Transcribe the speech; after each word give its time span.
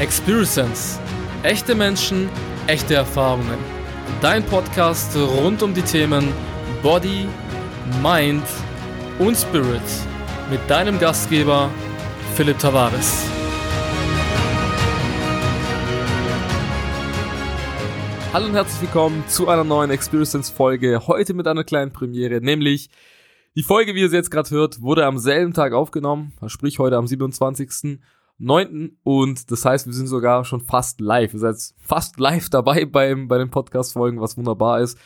Experience. 0.00 0.98
Echte 1.42 1.74
Menschen, 1.74 2.30
echte 2.66 2.94
Erfahrungen. 2.94 3.58
Dein 4.22 4.42
Podcast 4.46 5.14
rund 5.14 5.62
um 5.62 5.74
die 5.74 5.82
Themen 5.82 6.26
Body, 6.82 7.28
Mind 8.02 8.42
und 9.18 9.36
Spirit. 9.36 9.82
Mit 10.50 10.60
deinem 10.70 10.98
Gastgeber 10.98 11.68
Philipp 12.34 12.58
Tavares. 12.58 13.26
Hallo 18.32 18.46
und 18.46 18.54
herzlich 18.54 18.80
willkommen 18.80 19.22
zu 19.28 19.48
einer 19.48 19.64
neuen 19.64 19.90
Experience 19.90 20.48
Folge. 20.48 21.08
Heute 21.08 21.34
mit 21.34 21.46
einer 21.46 21.64
kleinen 21.64 21.92
Premiere, 21.92 22.40
nämlich 22.40 22.88
die 23.54 23.62
Folge, 23.62 23.94
wie 23.94 24.00
ihr 24.00 24.08
sie 24.08 24.16
jetzt 24.16 24.30
gerade 24.30 24.48
hört, 24.48 24.80
wurde 24.80 25.04
am 25.04 25.18
selben 25.18 25.52
Tag 25.52 25.74
aufgenommen, 25.74 26.32
sprich 26.46 26.78
heute 26.78 26.96
am 26.96 27.06
27.09. 28.40 28.92
Und 29.02 29.50
das 29.50 29.64
heißt, 29.64 29.86
wir 29.86 29.92
sind 29.92 30.06
sogar 30.06 30.44
schon 30.44 30.60
fast 30.60 31.00
live. 31.00 31.34
Ihr 31.34 31.40
seid 31.40 31.56
fast 31.78 32.18
live 32.18 32.48
dabei 32.50 32.84
beim, 32.84 33.28
bei 33.28 33.38
den 33.38 33.50
Podcast-Folgen, 33.50 34.20
was 34.20 34.36
wunderbar 34.36 34.80
ist. 34.80 34.98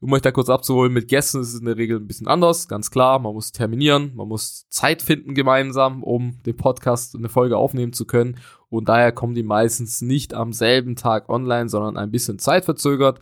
Um 0.00 0.12
euch 0.14 0.22
da 0.22 0.32
kurz 0.32 0.48
abzuholen, 0.48 0.94
mit 0.94 1.08
Gästen 1.08 1.40
ist 1.40 1.52
es 1.52 1.60
in 1.60 1.66
der 1.66 1.76
Regel 1.76 1.98
ein 1.98 2.06
bisschen 2.06 2.26
anders, 2.26 2.68
ganz 2.68 2.90
klar. 2.90 3.18
Man 3.18 3.34
muss 3.34 3.52
terminieren, 3.52 4.12
man 4.14 4.28
muss 4.28 4.66
Zeit 4.70 5.02
finden 5.02 5.34
gemeinsam, 5.34 6.02
um 6.02 6.42
den 6.44 6.56
Podcast 6.56 7.14
eine 7.14 7.28
Folge 7.28 7.58
aufnehmen 7.58 7.92
zu 7.92 8.06
können. 8.06 8.38
Und 8.70 8.88
daher 8.88 9.12
kommen 9.12 9.34
die 9.34 9.42
meistens 9.42 10.00
nicht 10.00 10.32
am 10.32 10.54
selben 10.54 10.96
Tag 10.96 11.28
online, 11.28 11.68
sondern 11.68 11.98
ein 11.98 12.10
bisschen 12.10 12.38
zeitverzögert. 12.38 13.20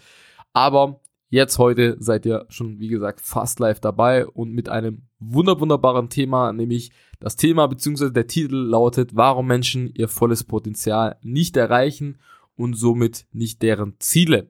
Aber 0.53 1.01
Jetzt 1.31 1.59
heute 1.59 1.97
seid 2.01 2.25
ihr 2.25 2.47
schon, 2.49 2.79
wie 2.81 2.89
gesagt, 2.89 3.21
fast 3.21 3.61
live 3.61 3.81
dabei 3.81 4.27
und 4.27 4.53
mit 4.53 4.71
einem 4.71 5.08
wunderbaren 5.21 6.09
Thema, 6.09 6.53
nämlich 6.53 6.93
das 7.21 7.37
Thema 7.37 7.67
bzw. 7.67 8.11
der 8.11 8.27
Titel 8.27 8.57
lautet, 8.57 9.17
warum 9.17 9.47
Menschen 9.47 9.93
ihr 9.95 10.09
volles 10.09 10.45
Potenzial 10.45 11.17
nicht 11.23 11.57
erreichen 11.57 12.19
und 12.57 12.75
somit 12.75 13.27
nicht 13.33 13.63
deren 13.63 13.95
Ziele. 13.99 14.49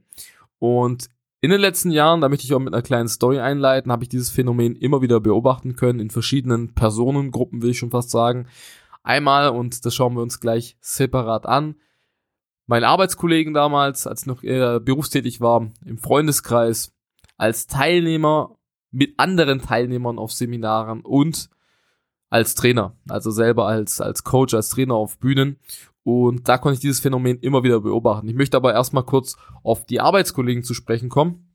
Und 0.59 1.09
in 1.41 1.51
den 1.51 1.61
letzten 1.61 1.93
Jahren, 1.93 2.21
da 2.21 2.29
möchte 2.29 2.45
ich 2.45 2.55
auch 2.55 2.59
mit 2.59 2.75
einer 2.75 2.83
kleinen 2.83 3.09
Story 3.09 3.39
einleiten, 3.39 3.93
habe 3.93 4.03
ich 4.03 4.09
dieses 4.09 4.31
Phänomen 4.31 4.75
immer 4.75 5.03
wieder 5.03 5.21
beobachten 5.21 5.77
können, 5.77 6.01
in 6.01 6.11
verschiedenen 6.11 6.75
Personengruppen 6.75 7.63
will 7.63 7.71
ich 7.71 7.79
schon 7.79 7.91
fast 7.91 8.11
sagen. 8.11 8.49
Einmal, 9.05 9.51
und 9.51 9.87
das 9.87 9.95
schauen 9.95 10.15
wir 10.15 10.23
uns 10.23 10.41
gleich 10.41 10.77
separat 10.81 11.47
an, 11.47 11.77
meinen 12.67 12.85
Arbeitskollegen 12.85 13.55
damals, 13.55 14.07
als 14.07 14.23
ich 14.23 14.27
noch 14.27 14.43
äh, 14.43 14.81
berufstätig 14.81 15.41
war, 15.41 15.71
im 15.85 15.99
Freundeskreis, 15.99 16.93
als 17.37 17.69
Teilnehmer 17.69 18.58
mit 18.91 19.15
anderen 19.19 19.61
Teilnehmern 19.61 20.19
auf 20.19 20.33
Seminaren 20.33 21.01
und 21.01 21.51
als 22.31 22.55
Trainer, 22.55 22.95
also 23.09 23.31
selber 23.31 23.67
als, 23.67 24.01
als 24.01 24.25
Coach, 24.25 24.55
als 24.55 24.71
Trainer 24.71 24.95
auf 24.95 25.19
Bühnen. 25.19 25.59
Und 26.03 26.49
da 26.49 26.59
konnte 26.59 26.75
ich 26.75 26.81
dieses 26.81 27.01
Phänomen 27.01 27.39
immer 27.41 27.63
wieder 27.65 27.81
beobachten. 27.81 28.29
Ich 28.29 28.35
möchte 28.35 28.57
aber 28.57 28.73
erstmal 28.73 29.05
kurz 29.05 29.37
auf 29.63 29.85
die 29.85 30.01
Arbeitskollegen 30.01 30.63
zu 30.63 30.75
sprechen 30.75 31.09
kommen. 31.09 31.53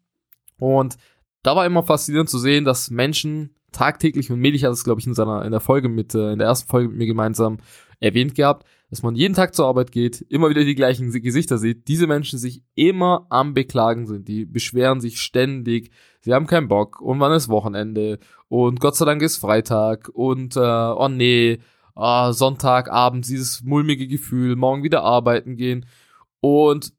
Und 0.58 0.98
da 1.44 1.56
war 1.56 1.66
immer 1.66 1.84
faszinierend 1.84 2.30
zu 2.30 2.38
sehen, 2.38 2.66
dass 2.66 2.90
Menschen 2.90 3.56
tagtäglich, 3.72 4.32
und 4.32 4.40
Melich 4.40 4.64
hat 4.64 4.72
es, 4.72 4.84
glaube 4.84 5.02
ich, 5.02 5.08
in 5.08 5.14
seiner, 5.14 5.44
in 5.44 5.52
der 5.52 5.60
Folge 5.60 5.90
mit, 5.90 6.14
äh, 6.16 6.32
in 6.32 6.40
der 6.40 6.48
ersten 6.48 6.70
Folge 6.70 6.90
mit 6.90 6.98
mir 6.98 7.08
gemeinsam 7.08 7.58
erwähnt 8.00 8.36
gehabt, 8.36 8.66
dass 8.90 9.02
man 9.02 9.16
jeden 9.16 9.34
Tag 9.34 9.56
zur 9.56 9.66
Arbeit 9.66 9.92
geht, 9.92 10.22
immer 10.30 10.50
wieder 10.50 10.64
die 10.64 10.76
gleichen 10.76 11.12
Gesichter 11.12 11.58
sieht, 11.58 11.88
diese 11.88 12.06
Menschen 12.06 12.38
sich 12.38 12.64
immer 12.76 13.26
am 13.30 13.54
Beklagen 13.54 14.06
sind, 14.06 14.28
die 14.28 14.46
beschweren 14.46 15.02
sich 15.02 15.20
ständig, 15.20 15.92
sie 16.24 16.34
haben 16.34 16.48
keinen 16.48 16.68
Bock 16.68 17.00
und 17.02 17.20
wann 17.20 17.32
ist 17.32 17.50
Wochenende 17.50 18.20
und 18.50 18.80
Gott 18.80 18.96
sei 18.96 19.06
Dank 19.06 19.22
ist 19.22 19.38
Freitag 19.38 20.10
und 20.10 20.56
äh, 20.56 20.60
oh 20.60 21.10
nee, 21.10 21.60
oh, 21.96 22.32
Sonntagabend, 22.32 23.28
dieses 23.28 23.64
mulmige 23.64 24.08
Gefühl, 24.08 24.56
morgen 24.56 24.84
wieder 24.84 25.04
arbeiten 25.04 25.56
gehen 25.56 25.86
und 26.42 26.94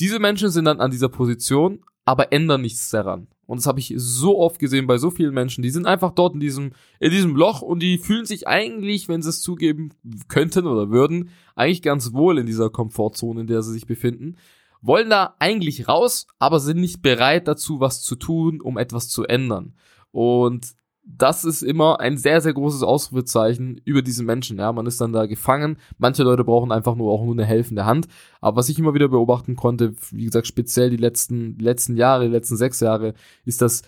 diese 0.00 0.20
Menschen 0.20 0.50
sind 0.50 0.64
dann 0.64 0.80
an 0.80 0.90
dieser 0.90 1.08
Position, 1.08 1.80
aber 2.04 2.32
ändern 2.32 2.62
nichts 2.62 2.90
daran. 2.90 3.26
Und 3.48 3.56
das 3.56 3.66
habe 3.66 3.80
ich 3.80 3.94
so 3.96 4.38
oft 4.38 4.58
gesehen 4.58 4.86
bei 4.86 4.98
so 4.98 5.10
vielen 5.10 5.32
Menschen. 5.32 5.62
Die 5.62 5.70
sind 5.70 5.86
einfach 5.86 6.12
dort 6.12 6.34
in 6.34 6.40
diesem, 6.40 6.72
in 7.00 7.10
diesem 7.10 7.34
Loch 7.34 7.62
und 7.62 7.80
die 7.80 7.96
fühlen 7.96 8.26
sich 8.26 8.46
eigentlich, 8.46 9.08
wenn 9.08 9.22
sie 9.22 9.30
es 9.30 9.40
zugeben 9.40 9.90
könnten 10.28 10.66
oder 10.66 10.90
würden, 10.90 11.30
eigentlich 11.54 11.80
ganz 11.80 12.12
wohl 12.12 12.38
in 12.38 12.44
dieser 12.44 12.68
Komfortzone, 12.68 13.40
in 13.40 13.46
der 13.46 13.62
sie 13.62 13.72
sich 13.72 13.86
befinden. 13.86 14.36
Wollen 14.80 15.10
da 15.10 15.34
eigentlich 15.38 15.88
raus, 15.88 16.26
aber 16.38 16.60
sind 16.60 16.80
nicht 16.80 17.02
bereit 17.02 17.48
dazu, 17.48 17.80
was 17.80 18.02
zu 18.02 18.16
tun, 18.16 18.60
um 18.60 18.78
etwas 18.78 19.08
zu 19.08 19.24
ändern. 19.24 19.74
Und 20.12 20.74
das 21.10 21.44
ist 21.44 21.62
immer 21.62 22.00
ein 22.00 22.18
sehr, 22.18 22.40
sehr 22.40 22.52
großes 22.52 22.82
Ausrufezeichen 22.82 23.80
über 23.84 24.02
diesen 24.02 24.26
Menschen. 24.26 24.58
Ja, 24.58 24.72
man 24.72 24.86
ist 24.86 25.00
dann 25.00 25.12
da 25.12 25.26
gefangen. 25.26 25.78
Manche 25.96 26.22
Leute 26.22 26.44
brauchen 26.44 26.70
einfach 26.70 26.96
nur 26.96 27.10
auch 27.10 27.24
nur 27.24 27.32
eine 27.32 27.46
helfende 27.46 27.86
Hand. 27.86 28.08
Aber 28.40 28.58
was 28.58 28.68
ich 28.68 28.78
immer 28.78 28.94
wieder 28.94 29.08
beobachten 29.08 29.56
konnte, 29.56 29.94
wie 30.10 30.26
gesagt, 30.26 30.46
speziell 30.46 30.90
die 30.90 30.96
letzten, 30.96 31.58
letzten 31.58 31.96
Jahre, 31.96 32.26
die 32.26 32.32
letzten 32.32 32.56
sechs 32.56 32.80
Jahre, 32.80 33.14
ist 33.46 33.62
das, 33.62 33.82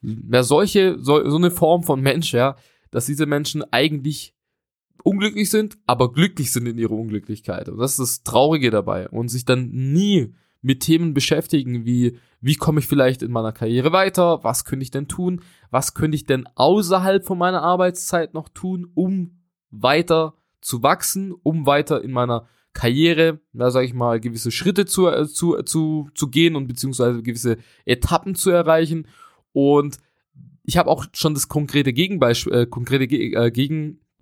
ja, 0.00 0.42
solche, 0.42 0.96
so, 0.98 1.28
so 1.28 1.36
eine 1.36 1.50
Form 1.50 1.82
von 1.82 2.00
Mensch, 2.00 2.32
ja, 2.32 2.56
dass 2.90 3.06
diese 3.06 3.26
Menschen 3.26 3.62
eigentlich 3.70 4.34
unglücklich 5.04 5.50
sind, 5.50 5.78
aber 5.86 6.12
glücklich 6.12 6.52
sind 6.52 6.66
in 6.66 6.78
ihrer 6.78 6.92
Unglücklichkeit. 6.92 7.68
Und 7.68 7.78
das 7.78 7.92
ist 7.92 8.00
das 8.00 8.22
Traurige 8.22 8.70
dabei. 8.70 9.08
Und 9.08 9.28
sich 9.28 9.44
dann 9.44 9.70
nie 9.70 10.34
mit 10.60 10.80
Themen 10.80 11.14
beschäftigen, 11.14 11.84
wie 11.84 12.18
wie 12.42 12.56
komme 12.56 12.80
ich 12.80 12.86
vielleicht 12.86 13.22
in 13.22 13.30
meiner 13.30 13.52
Karriere 13.52 13.92
weiter, 13.92 14.42
was 14.42 14.64
könnte 14.64 14.82
ich 14.82 14.90
denn 14.90 15.06
tun, 15.06 15.40
was 15.70 15.94
könnte 15.94 16.16
ich 16.16 16.26
denn 16.26 16.46
außerhalb 16.56 17.24
von 17.24 17.38
meiner 17.38 17.62
Arbeitszeit 17.62 18.34
noch 18.34 18.48
tun, 18.48 18.90
um 18.94 19.38
weiter 19.70 20.34
zu 20.60 20.82
wachsen, 20.82 21.32
um 21.42 21.66
weiter 21.66 22.02
in 22.02 22.10
meiner 22.10 22.48
Karriere, 22.72 23.40
da 23.52 23.70
sage 23.70 23.86
ich 23.86 23.94
mal, 23.94 24.18
gewisse 24.18 24.50
Schritte 24.50 24.86
zu, 24.86 25.08
äh, 25.08 25.28
zu, 25.28 25.62
zu, 25.62 26.10
zu 26.14 26.28
gehen 26.28 26.56
und 26.56 26.66
beziehungsweise 26.66 27.22
gewisse 27.22 27.58
Etappen 27.84 28.34
zu 28.34 28.50
erreichen. 28.50 29.06
Und 29.52 29.98
ich 30.64 30.78
habe 30.78 30.90
auch 30.90 31.04
schon 31.12 31.34
das 31.34 31.48
konkrete 31.48 31.92
Gegenbeispiel, 31.92 32.52
äh, 32.52 32.66
konkrete 32.66 33.06
Ge 33.06 33.34
äh, 33.34 33.50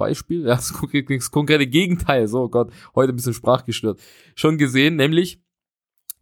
Gegenbeispiel, 0.01 0.43
ja, 0.47 0.57
das 0.57 0.73
konkrete, 0.73 1.17
das 1.17 1.31
konkrete 1.31 1.67
Gegenteil, 1.67 2.27
so 2.29 2.43
oh 2.43 2.49
Gott, 2.49 2.73
heute 2.95 3.13
ein 3.13 3.17
bisschen 3.17 3.35
sprachgestört, 3.35 4.01
schon 4.35 4.59
gesehen, 4.59 4.97
nämlich 4.97 5.41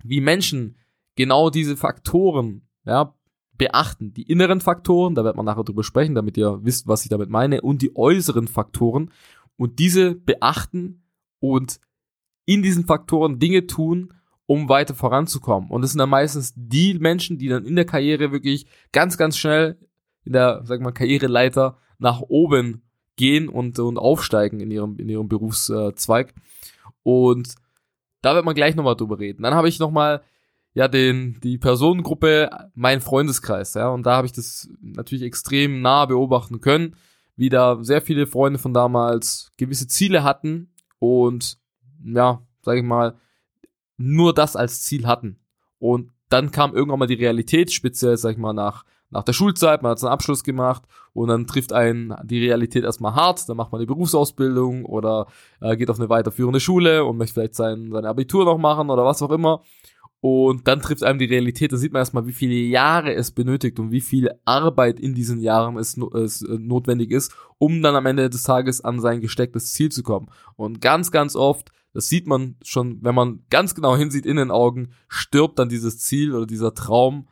wie 0.04 0.20
Menschen 0.20 0.76
genau 1.16 1.50
diese 1.50 1.76
Faktoren, 1.76 2.62
ja, 2.84 3.14
beachten. 3.56 4.14
Die 4.14 4.22
inneren 4.22 4.60
Faktoren, 4.60 5.16
da 5.16 5.24
wird 5.24 5.36
man 5.36 5.44
nachher 5.44 5.64
drüber 5.64 5.82
sprechen, 5.82 6.14
damit 6.14 6.36
ihr 6.36 6.60
wisst, 6.62 6.86
was 6.86 7.02
ich 7.02 7.08
damit 7.08 7.28
meine, 7.28 7.60
und 7.60 7.82
die 7.82 7.96
äußeren 7.96 8.46
Faktoren 8.46 9.10
und 9.56 9.80
diese 9.80 10.14
beachten 10.14 11.02
und 11.40 11.80
in 12.44 12.62
diesen 12.62 12.86
Faktoren 12.86 13.40
Dinge 13.40 13.66
tun, 13.66 14.14
um 14.46 14.68
weiter 14.68 14.94
voranzukommen. 14.94 15.70
Und 15.70 15.82
das 15.82 15.90
sind 15.90 15.98
dann 15.98 16.08
meistens 16.08 16.54
die 16.56 16.94
Menschen, 16.94 17.36
die 17.36 17.48
dann 17.48 17.66
in 17.66 17.74
der 17.74 17.84
Karriere 17.84 18.30
wirklich 18.30 18.66
ganz, 18.92 19.18
ganz 19.18 19.36
schnell 19.36 19.76
in 20.24 20.32
der, 20.32 20.62
sag 20.64 20.80
mal, 20.80 20.92
Karriereleiter 20.92 21.76
nach 21.98 22.20
oben 22.20 22.87
gehen 23.18 23.50
und, 23.50 23.78
und 23.78 23.98
aufsteigen 23.98 24.60
in 24.60 24.70
ihrem, 24.70 24.96
in 24.98 25.10
ihrem 25.10 25.28
Berufszweig. 25.28 26.34
Und 27.02 27.54
da 28.22 28.34
wird 28.34 28.46
man 28.46 28.54
gleich 28.54 28.74
nochmal 28.74 28.96
drüber 28.96 29.18
reden. 29.18 29.42
Dann 29.42 29.54
habe 29.54 29.68
ich 29.68 29.78
nochmal 29.78 30.22
ja 30.74 30.88
den 30.88 31.40
die 31.42 31.58
Personengruppe 31.58 32.50
mein 32.74 33.00
Freundeskreis, 33.00 33.74
ja, 33.74 33.88
und 33.88 34.04
da 34.04 34.16
habe 34.16 34.26
ich 34.26 34.32
das 34.32 34.68
natürlich 34.80 35.24
extrem 35.24 35.82
nah 35.82 36.06
beobachten 36.06 36.60
können, 36.60 36.94
wie 37.36 37.48
da 37.48 37.82
sehr 37.82 38.00
viele 38.00 38.26
Freunde 38.26 38.58
von 38.58 38.72
damals 38.72 39.52
gewisse 39.56 39.88
Ziele 39.88 40.22
hatten 40.22 40.72
und 40.98 41.58
ja, 42.04 42.42
sage 42.62 42.78
ich 42.78 42.84
mal, 42.84 43.16
nur 43.96 44.34
das 44.34 44.56
als 44.56 44.82
Ziel 44.82 45.06
hatten. 45.06 45.40
Und 45.78 46.12
dann 46.28 46.50
kam 46.50 46.74
irgendwann 46.74 46.98
mal 46.98 47.06
die 47.06 47.14
Realität, 47.14 47.72
speziell, 47.72 48.16
sag 48.16 48.32
ich 48.32 48.38
mal, 48.38 48.52
nach, 48.52 48.84
nach 49.10 49.24
der 49.24 49.32
Schulzeit, 49.32 49.82
man 49.82 49.92
hat 49.92 50.02
einen 50.02 50.12
Abschluss 50.12 50.44
gemacht 50.44 50.82
und 51.12 51.28
dann 51.28 51.46
trifft 51.46 51.72
einen 51.72 52.14
die 52.24 52.44
Realität 52.44 52.84
erstmal 52.84 53.14
hart, 53.14 53.48
dann 53.48 53.56
macht 53.56 53.72
man 53.72 53.80
eine 53.80 53.86
Berufsausbildung 53.86 54.84
oder 54.84 55.26
äh, 55.60 55.76
geht 55.76 55.90
auf 55.90 55.98
eine 55.98 56.08
weiterführende 56.08 56.60
Schule 56.60 57.04
und 57.04 57.16
möchte 57.16 57.34
vielleicht 57.34 57.54
sein, 57.54 57.90
sein 57.90 58.04
Abitur 58.04 58.44
noch 58.44 58.58
machen 58.58 58.90
oder 58.90 59.04
was 59.04 59.22
auch 59.22 59.30
immer. 59.30 59.62
Und 60.20 60.66
dann 60.66 60.80
trifft 60.80 61.04
einem 61.04 61.20
die 61.20 61.26
Realität, 61.26 61.72
da 61.72 61.76
sieht 61.76 61.92
man 61.92 62.00
erstmal, 62.00 62.26
wie 62.26 62.32
viele 62.32 62.54
Jahre 62.54 63.14
es 63.14 63.30
benötigt 63.30 63.78
und 63.78 63.92
wie 63.92 64.00
viel 64.00 64.30
Arbeit 64.44 64.98
in 64.98 65.14
diesen 65.14 65.40
Jahren 65.40 65.76
es, 65.78 65.96
es 65.96 66.42
äh, 66.42 66.58
notwendig 66.58 67.12
ist, 67.12 67.32
um 67.58 67.82
dann 67.82 67.94
am 67.94 68.06
Ende 68.06 68.28
des 68.28 68.42
Tages 68.42 68.80
an 68.80 69.00
sein 69.00 69.20
gestecktes 69.20 69.72
Ziel 69.72 69.90
zu 69.92 70.02
kommen. 70.02 70.28
Und 70.56 70.80
ganz, 70.80 71.12
ganz 71.12 71.36
oft, 71.36 71.70
das 71.92 72.08
sieht 72.08 72.26
man 72.26 72.56
schon, 72.62 72.98
wenn 73.02 73.14
man 73.14 73.44
ganz 73.48 73.76
genau 73.76 73.96
hinsieht 73.96 74.26
in 74.26 74.36
den 74.36 74.50
Augen, 74.50 74.90
stirbt 75.06 75.58
dann 75.58 75.68
dieses 75.68 76.00
Ziel 76.00 76.34
oder 76.34 76.46
dieser 76.46 76.74
Traum 76.74 77.28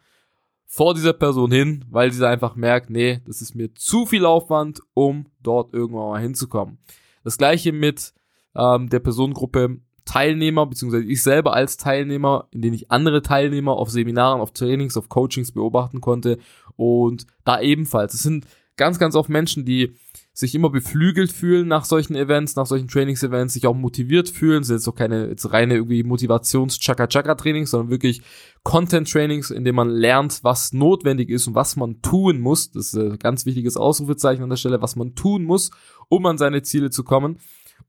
vor 0.67 0.95
dieser 0.95 1.13
Person 1.13 1.51
hin, 1.51 1.85
weil 1.91 2.13
sie 2.13 2.27
einfach 2.27 2.57
merkt, 2.57 2.91
nee, 2.91 3.21
das 3.25 3.41
ist 3.41 3.55
mir 3.55 3.75
zu 3.75 4.05
viel 4.05 4.27
Aufwand, 4.27 4.81
um 4.95 5.27
dort 5.43 5.73
irgendwann 5.73 6.11
mal 6.11 6.21
hinzukommen. 6.21 6.79
Das 7.25 7.39
gleiche 7.39 7.73
mit 7.73 8.13
ähm, 8.55 8.89
der 8.89 9.01
Personengruppe 9.01 9.81
Teilnehmer, 10.05 10.67
beziehungsweise 10.67 11.05
ich 11.05 11.23
selber 11.23 11.53
als 11.53 11.77
Teilnehmer, 11.77 12.49
in 12.53 12.63
denen 12.63 12.75
ich 12.75 12.91
andere 12.91 13.23
Teilnehmer 13.23 13.73
auf 13.73 13.91
Seminaren, 13.91 14.41
auf 14.41 14.53
Trainings, 14.53 14.97
auf 14.97 15.09
Coachings 15.09 15.53
beobachten 15.53 16.01
konnte 16.01 16.39
und 16.77 17.27
da 17.45 17.61
ebenfalls. 17.61 18.15
Es 18.15 18.23
sind 18.23 18.47
ganz, 18.77 18.99
ganz 18.99 19.15
oft 19.15 19.29
Menschen, 19.29 19.65
die 19.65 19.97
sich 20.33 20.55
immer 20.55 20.69
beflügelt 20.69 21.33
fühlen 21.33 21.67
nach 21.67 21.87
solchen 21.87 22.15
Events, 22.15 22.57
nach 22.57 22.67
solchen 22.67 22.89
Trainingsevents, 22.89 23.55
sich 23.55 23.67
auch 23.67 23.75
motiviert 23.75 24.29
fühlen, 24.29 24.65
sind 24.65 24.77
jetzt 24.77 24.87
auch 24.87 24.95
keine 24.95 25.29
jetzt 25.29 25.51
reine 25.51 25.77
irgendwie 25.77 26.03
Motivations-Chaka-Chaka-Trainings, 26.03 27.71
sondern 27.71 27.91
wirklich 27.91 28.21
Content-Trainings, 28.63 29.51
in 29.51 29.65
dem 29.65 29.77
man 29.77 29.89
lernt, 29.89 30.45
was 30.45 30.75
notwendig 30.75 31.31
ist 31.31 31.47
und 31.47 31.55
was 31.55 31.77
man 31.77 32.03
tun 32.03 32.39
muss. 32.41 32.71
Das 32.71 32.93
ist 32.93 32.97
ein 32.97 33.19
ganz 33.19 33.47
wichtiges 33.47 33.79
Ausrufezeichen 33.79 34.43
an 34.43 34.51
der 34.51 34.59
Stelle, 34.59 34.83
was 34.83 34.95
man 34.95 35.15
tun 35.15 35.45
muss, 35.45 35.71
um 36.09 36.27
an 36.27 36.37
seine 36.37 36.61
Ziele 36.61 36.91
zu 36.91 37.03
kommen. 37.03 37.39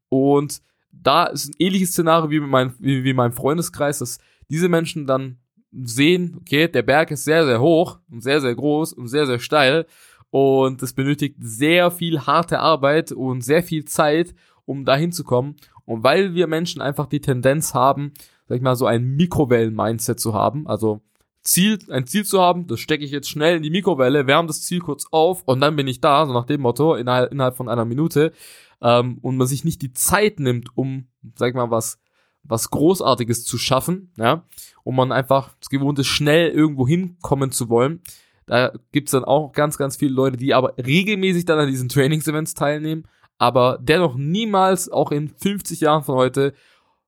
Und 0.08 0.62
da 0.94 1.26
ist 1.26 1.50
ein 1.50 1.56
ähnliches 1.60 1.92
Szenario 1.92 2.30
wie, 2.30 2.40
mein, 2.40 2.74
wie, 2.80 3.04
wie 3.04 3.14
meinem 3.14 3.34
Freundeskreis, 3.34 4.00
dass 4.00 4.20
diese 4.50 4.70
Menschen 4.70 5.06
dann 5.06 5.40
sehen, 5.74 6.38
okay, 6.40 6.70
der 6.70 6.82
Berg 6.82 7.12
ist 7.12 7.26
sehr, 7.26 7.46
sehr 7.46 7.60
hoch 7.60 8.00
und 8.10 8.22
sehr, 8.22 8.40
sehr 8.40 8.56
groß 8.56 8.94
und 8.94 9.10
sehr, 9.10 9.26
sehr 9.26 9.40
steil 9.40 9.86
und 10.30 10.82
es 10.84 10.94
benötigt 10.94 11.38
sehr 11.40 11.92
viel 11.92 12.22
harte 12.22 12.60
Arbeit 12.60 13.12
und 13.12 13.42
sehr 13.42 13.64
viel 13.64 13.86
Zeit, 13.86 14.34
um 14.66 14.86
dahin 14.86 15.12
zu 15.12 15.24
kommen. 15.24 15.56
Und 15.86 16.04
weil 16.04 16.34
wir 16.34 16.48
Menschen 16.48 16.82
einfach 16.82 17.08
die 17.08 17.22
Tendenz 17.22 17.74
haben, 17.74 18.14
sag 18.48 18.58
ich 18.58 18.62
mal, 18.62 18.76
so 18.76 18.86
ein 18.86 19.16
Mikrowellen-Mindset 19.16 20.20
zu 20.20 20.34
haben, 20.34 20.68
also 20.68 21.02
Ziel, 21.42 21.80
ein 21.90 22.06
Ziel 22.06 22.26
zu 22.26 22.42
haben, 22.42 22.68
das 22.68 22.82
stecke 22.82 23.06
ich 23.06 23.12
jetzt 23.12 23.30
schnell 23.30 23.56
in 23.56 23.64
die 23.64 23.70
Mikrowelle, 23.70 24.28
wärme 24.28 24.48
das 24.48 24.64
Ziel 24.64 24.80
kurz 24.80 25.06
auf 25.12 25.44
und 25.44 25.62
dann 25.62 25.78
bin 25.78 25.88
ich 25.88 26.02
da, 26.02 26.26
so 26.26 26.34
nach 26.34 26.46
dem 26.46 26.62
Motto, 26.62 26.96
innerhalb, 26.96 27.32
innerhalb 27.32 27.56
von 27.56 27.70
einer 27.70 27.86
Minute, 27.86 28.34
ähm, 28.82 29.18
und 29.22 29.38
man 29.38 29.48
sich 29.48 29.64
nicht 29.64 29.82
die 29.82 29.94
Zeit 29.94 30.42
nimmt, 30.42 30.78
um, 30.78 31.08
sag 31.36 31.50
ich 31.50 31.56
mal, 31.56 31.72
was, 31.72 32.00
was 32.44 32.70
Großartiges 32.70 33.46
zu 33.46 33.58
schaffen, 33.58 34.12
ja, 34.18 34.44
und 34.84 34.96
man 34.96 35.14
einfach 35.14 35.56
das 35.60 35.70
Gewohnte 35.70 36.04
schnell 36.04 36.50
irgendwo 36.50 36.86
hinkommen 36.86 37.52
zu 37.52 37.70
wollen, 37.70 38.02
da 38.48 38.72
gibt's 38.92 39.12
dann 39.12 39.26
auch 39.26 39.52
ganz, 39.52 39.78
ganz 39.78 39.98
viele 39.98 40.14
Leute, 40.14 40.38
die 40.38 40.54
aber 40.54 40.74
regelmäßig 40.78 41.46
dann 41.46 41.60
an 41.60 41.68
diesen 41.68 41.90
Trainingsevents 41.90 42.54
teilnehmen, 42.54 43.04
aber 43.38 43.78
dennoch 43.82 44.16
niemals 44.16 44.90
auch 44.90 45.12
in 45.12 45.30
50 45.30 45.82
Jahren 45.82 46.04
von 46.04 46.16
heute 46.16 46.54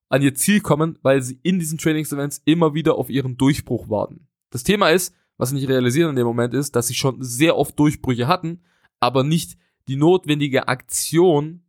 an 0.09 0.21
ihr 0.21 0.35
Ziel 0.35 0.61
kommen, 0.61 0.99
weil 1.01 1.21
sie 1.21 1.39
in 1.41 1.59
diesen 1.59 1.77
Trainingsevents 1.77 2.41
immer 2.45 2.73
wieder 2.73 2.95
auf 2.95 3.09
ihren 3.09 3.37
Durchbruch 3.37 3.89
warten. 3.89 4.27
Das 4.49 4.63
Thema 4.63 4.89
ist, 4.89 5.15
was 5.37 5.49
sie 5.49 5.55
nicht 5.55 5.69
realisieren 5.69 6.11
in 6.11 6.15
dem 6.17 6.27
Moment 6.27 6.53
ist, 6.53 6.75
dass 6.75 6.87
sie 6.87 6.95
schon 6.95 7.23
sehr 7.23 7.55
oft 7.55 7.79
Durchbrüche 7.79 8.27
hatten, 8.27 8.61
aber 8.99 9.23
nicht 9.23 9.57
die 9.87 9.95
notwendige 9.95 10.67
Aktion 10.67 11.63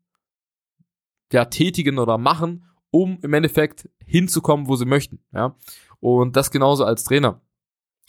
ja, 1.32 1.44
tätigen 1.44 1.98
oder 1.98 2.18
machen, 2.18 2.64
um 2.90 3.18
im 3.22 3.32
Endeffekt 3.32 3.88
hinzukommen, 4.04 4.66
wo 4.66 4.74
sie 4.74 4.84
möchten. 4.84 5.20
Ja? 5.32 5.54
Und 6.00 6.34
das 6.34 6.50
genauso 6.50 6.84
als 6.84 7.04
Trainer. 7.04 7.40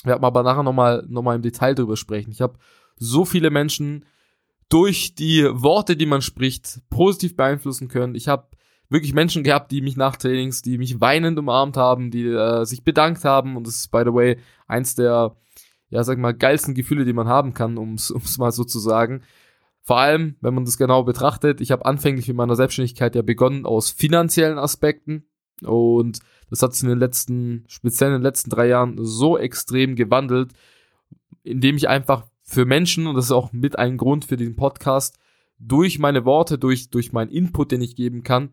Wir 0.03 0.11
werden 0.11 0.23
aber 0.23 0.43
nachher 0.43 0.63
nochmal 0.63 1.05
noch 1.07 1.21
mal 1.21 1.35
im 1.35 1.41
Detail 1.41 1.75
drüber 1.75 1.97
sprechen. 1.97 2.31
Ich 2.31 2.41
habe 2.41 2.57
so 2.97 3.25
viele 3.25 3.49
Menschen 3.49 4.05
durch 4.69 5.15
die 5.15 5.43
Worte, 5.51 5.95
die 5.97 6.05
man 6.05 6.21
spricht, 6.21 6.81
positiv 6.89 7.35
beeinflussen 7.35 7.87
können. 7.87 8.15
Ich 8.15 8.27
habe 8.27 8.47
wirklich 8.89 9.13
Menschen 9.13 9.43
gehabt, 9.43 9.71
die 9.71 9.81
mich 9.81 9.97
nach 9.97 10.17
Trainings, 10.17 10.61
die 10.61 10.77
mich 10.77 10.99
weinend 11.01 11.39
umarmt 11.39 11.77
haben, 11.77 12.11
die 12.11 12.25
äh, 12.27 12.65
sich 12.65 12.83
bedankt 12.83 13.23
haben. 13.23 13.55
Und 13.57 13.65
das 13.65 13.75
ist, 13.75 13.91
by 13.91 14.03
the 14.05 14.13
way, 14.13 14.37
eins 14.67 14.95
der, 14.95 15.35
ja, 15.89 16.03
sag 16.03 16.17
mal, 16.17 16.33
geilsten 16.33 16.73
Gefühle, 16.73 17.05
die 17.05 17.13
man 17.13 17.27
haben 17.27 17.53
kann, 17.53 17.77
um 17.77 17.95
es 17.95 18.13
mal 18.37 18.51
so 18.51 18.63
zu 18.63 18.79
sagen. 18.79 19.23
Vor 19.81 19.97
allem, 19.97 20.35
wenn 20.41 20.53
man 20.53 20.65
das 20.65 20.77
genau 20.77 21.03
betrachtet, 21.03 21.59
ich 21.59 21.71
habe 21.71 21.85
anfänglich 21.85 22.29
in 22.29 22.35
meiner 22.35 22.55
Selbstständigkeit 22.55 23.15
ja 23.15 23.23
begonnen 23.23 23.65
aus 23.65 23.89
finanziellen 23.89 24.59
Aspekten. 24.59 25.25
Und 25.63 26.19
das 26.51 26.61
hat 26.61 26.75
sich 26.75 26.83
in 26.83 26.89
den 26.89 26.99
letzten, 26.99 27.63
speziell 27.67 28.09
in 28.09 28.17
den 28.17 28.23
letzten 28.23 28.49
drei 28.49 28.67
Jahren 28.67 28.97
so 29.03 29.37
extrem 29.37 29.95
gewandelt, 29.95 30.51
indem 31.43 31.77
ich 31.77 31.89
einfach 31.89 32.25
für 32.43 32.65
Menschen, 32.65 33.07
und 33.07 33.15
das 33.15 33.25
ist 33.25 33.31
auch 33.31 33.53
mit 33.53 33.79
ein 33.79 33.97
Grund 33.97 34.25
für 34.25 34.37
diesen 34.37 34.57
Podcast, 34.57 35.17
durch 35.57 35.97
meine 35.97 36.25
Worte, 36.25 36.57
durch, 36.57 36.89
durch 36.89 37.13
meinen 37.13 37.31
Input, 37.31 37.71
den 37.71 37.81
ich 37.81 37.95
geben 37.95 38.23
kann, 38.23 38.49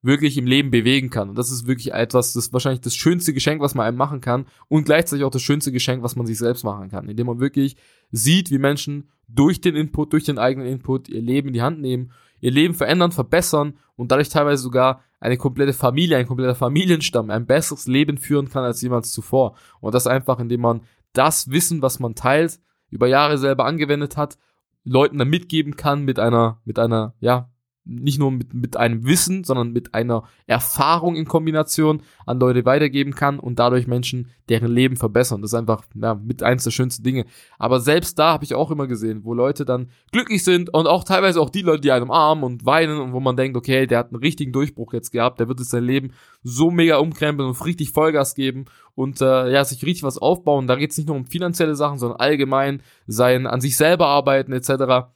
wirklich 0.00 0.38
im 0.38 0.46
Leben 0.46 0.70
bewegen 0.70 1.10
kann. 1.10 1.28
Und 1.28 1.36
das 1.36 1.50
ist 1.50 1.66
wirklich 1.66 1.92
etwas, 1.92 2.32
das 2.32 2.46
ist 2.46 2.52
wahrscheinlich 2.52 2.80
das 2.80 2.96
schönste 2.96 3.34
Geschenk, 3.34 3.60
was 3.60 3.74
man 3.74 3.86
einem 3.86 3.98
machen 3.98 4.20
kann 4.20 4.46
und 4.68 4.84
gleichzeitig 4.84 5.24
auch 5.24 5.30
das 5.30 5.42
schönste 5.42 5.72
Geschenk, 5.72 6.02
was 6.02 6.16
man 6.16 6.26
sich 6.26 6.38
selbst 6.38 6.64
machen 6.64 6.90
kann, 6.90 7.08
indem 7.08 7.26
man 7.26 7.38
wirklich 7.38 7.76
sieht, 8.10 8.50
wie 8.50 8.58
Menschen 8.58 9.10
durch 9.28 9.60
den 9.60 9.76
Input, 9.76 10.12
durch 10.12 10.24
den 10.24 10.38
eigenen 10.38 10.66
Input 10.66 11.08
ihr 11.08 11.22
Leben 11.22 11.48
in 11.48 11.54
die 11.54 11.62
Hand 11.62 11.80
nehmen, 11.80 12.12
ihr 12.40 12.50
Leben 12.50 12.74
verändern, 12.74 13.12
verbessern 13.12 13.74
und 13.94 14.10
dadurch 14.10 14.30
teilweise 14.30 14.62
sogar 14.62 15.02
eine 15.22 15.36
komplette 15.36 15.72
Familie, 15.72 16.16
ein 16.16 16.26
kompletter 16.26 16.56
Familienstamm 16.56 17.30
ein 17.30 17.46
besseres 17.46 17.86
Leben 17.86 18.18
führen 18.18 18.48
kann 18.48 18.64
als 18.64 18.82
jemals 18.82 19.12
zuvor. 19.12 19.54
Und 19.80 19.94
das 19.94 20.08
einfach, 20.08 20.40
indem 20.40 20.62
man 20.62 20.80
das 21.12 21.48
Wissen, 21.48 21.80
was 21.80 22.00
man 22.00 22.16
teilt, 22.16 22.58
über 22.90 23.06
Jahre 23.06 23.38
selber 23.38 23.64
angewendet 23.64 24.16
hat, 24.16 24.36
Leuten 24.82 25.18
dann 25.18 25.28
mitgeben 25.28 25.76
kann 25.76 26.04
mit 26.04 26.18
einer, 26.18 26.60
mit 26.64 26.80
einer, 26.80 27.14
ja, 27.20 27.51
nicht 27.84 28.18
nur 28.18 28.30
mit, 28.30 28.54
mit 28.54 28.76
einem 28.76 29.04
Wissen, 29.04 29.42
sondern 29.42 29.72
mit 29.72 29.94
einer 29.94 30.24
Erfahrung 30.46 31.16
in 31.16 31.26
Kombination 31.26 32.02
an 32.26 32.38
Leute 32.38 32.64
weitergeben 32.64 33.14
kann 33.14 33.40
und 33.40 33.58
dadurch 33.58 33.86
Menschen 33.86 34.28
deren 34.48 34.70
Leben 34.70 34.96
verbessern. 34.96 35.42
Das 35.42 35.50
ist 35.50 35.58
einfach 35.58 35.84
ja, 35.94 36.14
mit 36.14 36.42
eins 36.42 36.64
der 36.64 36.70
schönsten 36.70 37.02
Dinge. 37.02 37.24
Aber 37.58 37.80
selbst 37.80 38.18
da 38.18 38.32
habe 38.32 38.44
ich 38.44 38.54
auch 38.54 38.70
immer 38.70 38.86
gesehen, 38.86 39.24
wo 39.24 39.34
Leute 39.34 39.64
dann 39.64 39.88
glücklich 40.12 40.44
sind 40.44 40.72
und 40.72 40.86
auch 40.86 41.02
teilweise 41.02 41.40
auch 41.40 41.50
die 41.50 41.62
Leute, 41.62 41.80
die 41.80 41.92
einem 41.92 42.10
armen 42.10 42.44
und 42.44 42.64
weinen 42.64 43.00
und 43.00 43.12
wo 43.12 43.20
man 43.20 43.36
denkt, 43.36 43.56
okay, 43.56 43.86
der 43.86 43.98
hat 43.98 44.12
einen 44.12 44.22
richtigen 44.22 44.52
Durchbruch 44.52 44.92
jetzt 44.92 45.10
gehabt, 45.10 45.40
der 45.40 45.48
wird 45.48 45.58
jetzt 45.58 45.70
sein 45.70 45.84
Leben 45.84 46.12
so 46.44 46.70
mega 46.70 46.98
umkrempeln 46.98 47.48
und 47.48 47.64
richtig 47.64 47.90
Vollgas 47.90 48.34
geben 48.34 48.66
und 48.94 49.20
äh, 49.20 49.50
ja, 49.50 49.64
sich 49.64 49.84
richtig 49.84 50.04
was 50.04 50.18
aufbauen. 50.18 50.66
Da 50.66 50.76
geht 50.76 50.92
es 50.92 50.98
nicht 50.98 51.08
nur 51.08 51.16
um 51.16 51.26
finanzielle 51.26 51.74
Sachen, 51.74 51.98
sondern 51.98 52.20
allgemein 52.20 52.82
sein, 53.06 53.46
an 53.46 53.60
sich 53.60 53.76
selber 53.76 54.06
arbeiten 54.06 54.52
etc 54.52 55.12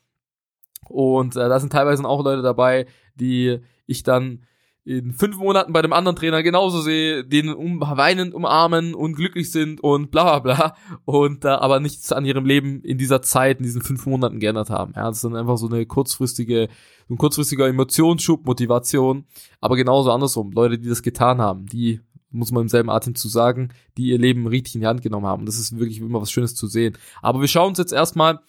und 0.91 1.37
äh, 1.37 1.49
da 1.49 1.61
sind 1.61 1.73
teilweise 1.73 2.05
auch 2.05 2.25
Leute 2.25 2.43
dabei, 2.43 2.87
die 3.15 3.59
ich 3.87 4.03
dann 4.03 4.47
in 4.87 5.13
fünf 5.13 5.37
Monaten 5.39 5.73
bei 5.73 5.83
dem 5.83 5.93
anderen 5.93 6.17
Trainer 6.17 6.45
genauso 6.45 6.81
sehe, 6.81 7.25
den 7.25 7.49
um, 7.53 7.81
weinend 7.81 8.35
umarmen 8.35 8.95
und 8.95 9.17
glücklich 9.17 9.51
sind 9.51 9.81
und 9.81 10.13
bla 10.13 10.39
bla 10.39 10.55
bla 10.55 10.77
und 11.05 11.45
äh, 11.45 11.49
aber 11.49 11.81
nichts 11.81 12.13
an 12.13 12.25
ihrem 12.25 12.45
Leben 12.45 12.83
in 12.83 12.97
dieser 12.97 13.21
Zeit, 13.21 13.59
in 13.59 13.65
diesen 13.65 13.83
fünf 13.83 14.07
Monaten 14.07 14.39
geändert 14.39 14.71
haben. 14.71 14.93
Ja, 14.95 15.09
das 15.09 15.17
ist 15.17 15.25
dann 15.25 15.35
einfach 15.35 15.59
so 15.59 15.67
eine 15.67 15.85
kurzfristige, 15.87 16.69
so 17.09 17.15
ein 17.15 17.19
kurzfristiger 17.19 17.67
Emotionsschub, 17.67 18.47
Motivation, 18.47 19.25
aber 19.61 19.75
genauso 19.75 20.13
andersrum. 20.13 20.53
Leute, 20.53 20.79
die 20.79 20.89
das 20.89 21.03
getan 21.03 21.41
haben, 21.41 21.67
die 21.67 22.01
muss 22.31 22.53
man 22.53 22.63
im 22.63 22.69
selben 22.69 22.91
Atem 22.91 23.17
zu 23.17 23.29
sagen, 23.29 23.71
die 23.97 24.09
ihr 24.09 24.19
Leben 24.19 24.47
richtig 24.47 24.77
in 24.77 24.83
die 24.83 24.87
Hand 24.87 25.03
genommen 25.03 25.27
haben. 25.27 25.47
Das 25.47 25.59
ist 25.59 25.77
wirklich 25.77 25.99
immer 25.99 26.21
was 26.21 26.31
Schönes 26.31 26.55
zu 26.55 26.69
sehen. 26.69 26.97
Aber 27.23 27.41
wir 27.41 27.49
schauen 27.49 27.71
uns 27.71 27.79
jetzt 27.79 27.93
erstmal 27.93 28.41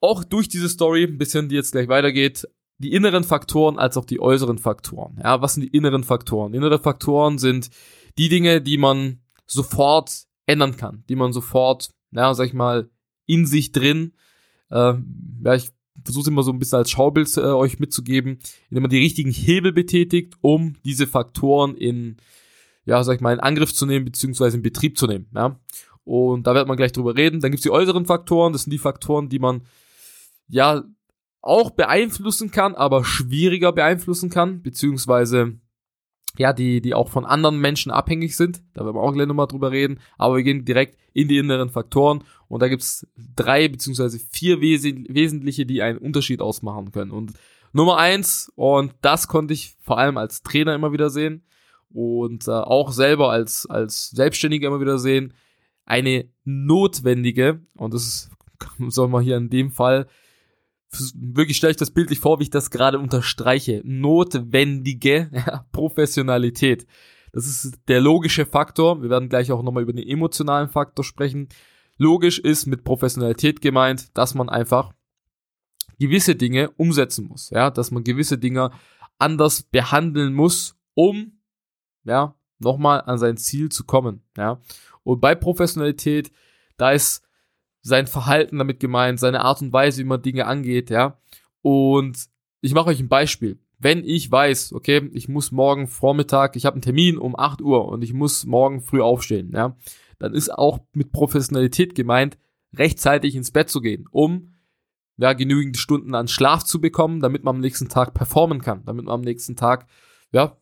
auch 0.00 0.24
durch 0.24 0.48
diese 0.48 0.68
Story, 0.68 1.04
ein 1.04 1.18
bisschen, 1.18 1.48
die 1.48 1.54
jetzt 1.54 1.72
gleich 1.72 1.88
weitergeht, 1.88 2.46
die 2.78 2.92
inneren 2.92 3.24
Faktoren 3.24 3.78
als 3.78 3.96
auch 3.96 4.04
die 4.04 4.20
äußeren 4.20 4.58
Faktoren. 4.58 5.18
Ja, 5.22 5.40
was 5.40 5.54
sind 5.54 5.62
die 5.62 5.76
inneren 5.76 6.04
Faktoren? 6.04 6.54
Innere 6.54 6.78
Faktoren 6.78 7.38
sind 7.38 7.70
die 8.18 8.28
Dinge, 8.28 8.60
die 8.60 8.76
man 8.76 9.20
sofort 9.46 10.24
ändern 10.46 10.76
kann, 10.76 11.04
die 11.08 11.16
man 11.16 11.32
sofort, 11.32 11.90
ja, 12.10 12.34
sag 12.34 12.46
ich 12.46 12.54
mal, 12.54 12.90
in 13.26 13.46
sich 13.46 13.72
drin, 13.72 14.12
äh, 14.70 14.94
ja, 15.44 15.54
ich 15.54 15.70
versuche 16.04 16.30
immer 16.30 16.42
so 16.42 16.52
ein 16.52 16.58
bisschen 16.58 16.78
als 16.78 16.90
Schaubild 16.90 17.34
äh, 17.36 17.40
euch 17.40 17.78
mitzugeben, 17.78 18.38
indem 18.70 18.82
man 18.82 18.90
die 18.90 18.98
richtigen 18.98 19.30
Hebel 19.30 19.72
betätigt, 19.72 20.34
um 20.40 20.74
diese 20.84 21.06
Faktoren 21.06 21.74
in, 21.74 22.16
ja, 22.84 23.02
sag 23.02 23.16
ich 23.16 23.20
mal, 23.20 23.32
in 23.32 23.40
Angriff 23.40 23.74
zu 23.74 23.86
nehmen, 23.86 24.04
beziehungsweise 24.04 24.56
in 24.56 24.62
Betrieb 24.62 24.98
zu 24.98 25.06
nehmen, 25.06 25.26
ja. 25.34 25.58
Und 26.04 26.46
da 26.46 26.54
wird 26.54 26.68
man 26.68 26.76
gleich 26.76 26.92
drüber 26.92 27.16
reden. 27.16 27.40
Dann 27.40 27.50
gibt's 27.50 27.64
die 27.64 27.70
äußeren 27.72 28.06
Faktoren, 28.06 28.52
das 28.52 28.62
sind 28.62 28.70
die 28.70 28.78
Faktoren, 28.78 29.28
die 29.28 29.40
man 29.40 29.62
ja 30.48 30.84
auch 31.42 31.70
beeinflussen 31.70 32.50
kann, 32.50 32.74
aber 32.74 33.04
schwieriger 33.04 33.72
beeinflussen 33.72 34.30
kann, 34.30 34.62
beziehungsweise 34.62 35.58
ja, 36.38 36.52
die, 36.52 36.80
die 36.80 36.94
auch 36.94 37.08
von 37.08 37.24
anderen 37.24 37.60
Menschen 37.60 37.90
abhängig 37.90 38.36
sind. 38.36 38.62
Da 38.74 38.84
werden 38.84 38.96
wir 38.96 39.02
auch 39.02 39.12
gleich 39.12 39.26
nochmal 39.26 39.46
drüber 39.46 39.70
reden. 39.70 40.00
Aber 40.18 40.36
wir 40.36 40.42
gehen 40.42 40.64
direkt 40.64 40.98
in 41.12 41.28
die 41.28 41.38
inneren 41.38 41.70
Faktoren. 41.70 42.24
Und 42.48 42.60
da 42.60 42.68
gibt's 42.68 43.06
drei 43.36 43.68
beziehungsweise 43.68 44.18
vier 44.18 44.60
Wes 44.60 44.84
wesentliche, 44.84 45.66
die 45.66 45.82
einen 45.82 45.98
Unterschied 45.98 46.42
ausmachen 46.42 46.92
können. 46.92 47.10
Und 47.10 47.32
Nummer 47.72 47.98
eins, 47.98 48.52
und 48.54 48.94
das 49.02 49.28
konnte 49.28 49.54
ich 49.54 49.76
vor 49.80 49.98
allem 49.98 50.16
als 50.16 50.42
Trainer 50.42 50.74
immer 50.74 50.92
wieder 50.92 51.10
sehen 51.10 51.42
und 51.90 52.48
äh, 52.48 52.52
auch 52.52 52.92
selber 52.92 53.30
als, 53.30 53.66
als 53.66 54.10
Selbstständiger 54.10 54.68
immer 54.68 54.80
wieder 54.80 54.98
sehen, 54.98 55.34
eine 55.84 56.28
notwendige, 56.44 57.60
und 57.74 57.94
das 57.94 58.06
ist, 58.06 58.30
soll 58.88 59.08
man 59.08 59.22
hier 59.22 59.36
in 59.36 59.50
dem 59.50 59.70
Fall 59.70 60.06
wirklich 61.14 61.56
stelle 61.56 61.72
ich 61.72 61.76
das 61.76 61.90
bildlich 61.90 62.20
vor, 62.20 62.38
wie 62.38 62.44
ich 62.44 62.50
das 62.50 62.70
gerade 62.70 62.98
unterstreiche. 62.98 63.82
Notwendige 63.84 65.30
Professionalität. 65.72 66.86
Das 67.32 67.46
ist 67.46 67.78
der 67.88 68.00
logische 68.00 68.46
Faktor. 68.46 69.02
Wir 69.02 69.10
werden 69.10 69.28
gleich 69.28 69.52
auch 69.52 69.62
nochmal 69.62 69.82
über 69.82 69.92
den 69.92 70.06
emotionalen 70.06 70.68
Faktor 70.68 71.04
sprechen. 71.04 71.48
Logisch 71.98 72.38
ist 72.38 72.66
mit 72.66 72.84
Professionalität 72.84 73.60
gemeint, 73.60 74.16
dass 74.16 74.34
man 74.34 74.48
einfach 74.48 74.92
gewisse 75.98 76.34
Dinge 76.34 76.70
umsetzen 76.72 77.26
muss. 77.26 77.50
Ja, 77.50 77.70
dass 77.70 77.90
man 77.90 78.04
gewisse 78.04 78.38
Dinge 78.38 78.70
anders 79.18 79.62
behandeln 79.62 80.34
muss, 80.34 80.76
um, 80.94 81.40
ja, 82.04 82.34
nochmal 82.58 83.02
an 83.02 83.18
sein 83.18 83.36
Ziel 83.36 83.70
zu 83.70 83.84
kommen. 83.84 84.22
Ja, 84.36 84.60
und 85.02 85.20
bei 85.20 85.34
Professionalität, 85.34 86.32
da 86.76 86.92
ist 86.92 87.25
sein 87.86 88.08
Verhalten 88.08 88.58
damit 88.58 88.80
gemeint, 88.80 89.20
seine 89.20 89.42
Art 89.42 89.62
und 89.62 89.72
Weise, 89.72 90.02
wie 90.02 90.08
man 90.08 90.20
Dinge 90.20 90.46
angeht, 90.46 90.90
ja. 90.90 91.18
Und 91.62 92.26
ich 92.60 92.74
mache 92.74 92.88
euch 92.90 92.98
ein 92.98 93.08
Beispiel. 93.08 93.60
Wenn 93.78 94.04
ich 94.04 94.30
weiß, 94.30 94.72
okay, 94.72 95.08
ich 95.12 95.28
muss 95.28 95.52
morgen 95.52 95.86
Vormittag, 95.86 96.56
ich 96.56 96.66
habe 96.66 96.74
einen 96.74 96.82
Termin 96.82 97.16
um 97.16 97.38
8 97.38 97.62
Uhr 97.62 97.86
und 97.86 98.02
ich 98.02 98.12
muss 98.12 98.44
morgen 98.44 98.80
früh 98.80 99.00
aufstehen, 99.00 99.52
ja, 99.54 99.76
dann 100.18 100.34
ist 100.34 100.52
auch 100.52 100.80
mit 100.94 101.12
Professionalität 101.12 101.94
gemeint, 101.94 102.38
rechtzeitig 102.74 103.36
ins 103.36 103.52
Bett 103.52 103.70
zu 103.70 103.80
gehen, 103.80 104.06
um 104.10 104.54
ja, 105.16 105.32
genügend 105.32 105.76
Stunden 105.76 106.14
an 106.14 106.26
Schlaf 106.26 106.64
zu 106.64 106.80
bekommen, 106.80 107.20
damit 107.20 107.44
man 107.44 107.56
am 107.56 107.60
nächsten 107.60 107.88
Tag 107.88 108.14
performen 108.14 108.62
kann, 108.62 108.84
damit 108.84 109.04
man 109.04 109.14
am 109.14 109.20
nächsten 109.20 109.54
Tag 109.54 109.86
ja, 110.32 110.56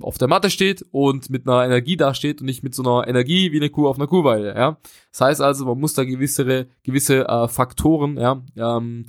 auf 0.00 0.18
der 0.18 0.28
Matte 0.28 0.50
steht 0.50 0.84
und 0.90 1.30
mit 1.30 1.46
einer 1.46 1.64
Energie 1.64 1.96
dasteht 1.96 2.40
und 2.40 2.46
nicht 2.46 2.62
mit 2.62 2.74
so 2.74 2.82
einer 2.82 3.08
Energie 3.08 3.52
wie 3.52 3.56
eine 3.56 3.70
Kuh 3.70 3.88
auf 3.88 3.96
einer 3.96 4.06
Kuhweide, 4.06 4.54
ja. 4.54 4.78
Das 5.10 5.20
heißt 5.20 5.40
also, 5.40 5.64
man 5.64 5.80
muss 5.80 5.94
da 5.94 6.04
gewisse, 6.04 6.68
gewisse 6.82 7.26
äh, 7.26 7.48
Faktoren, 7.48 8.16
ja, 8.16 8.42
ähm, 8.56 9.06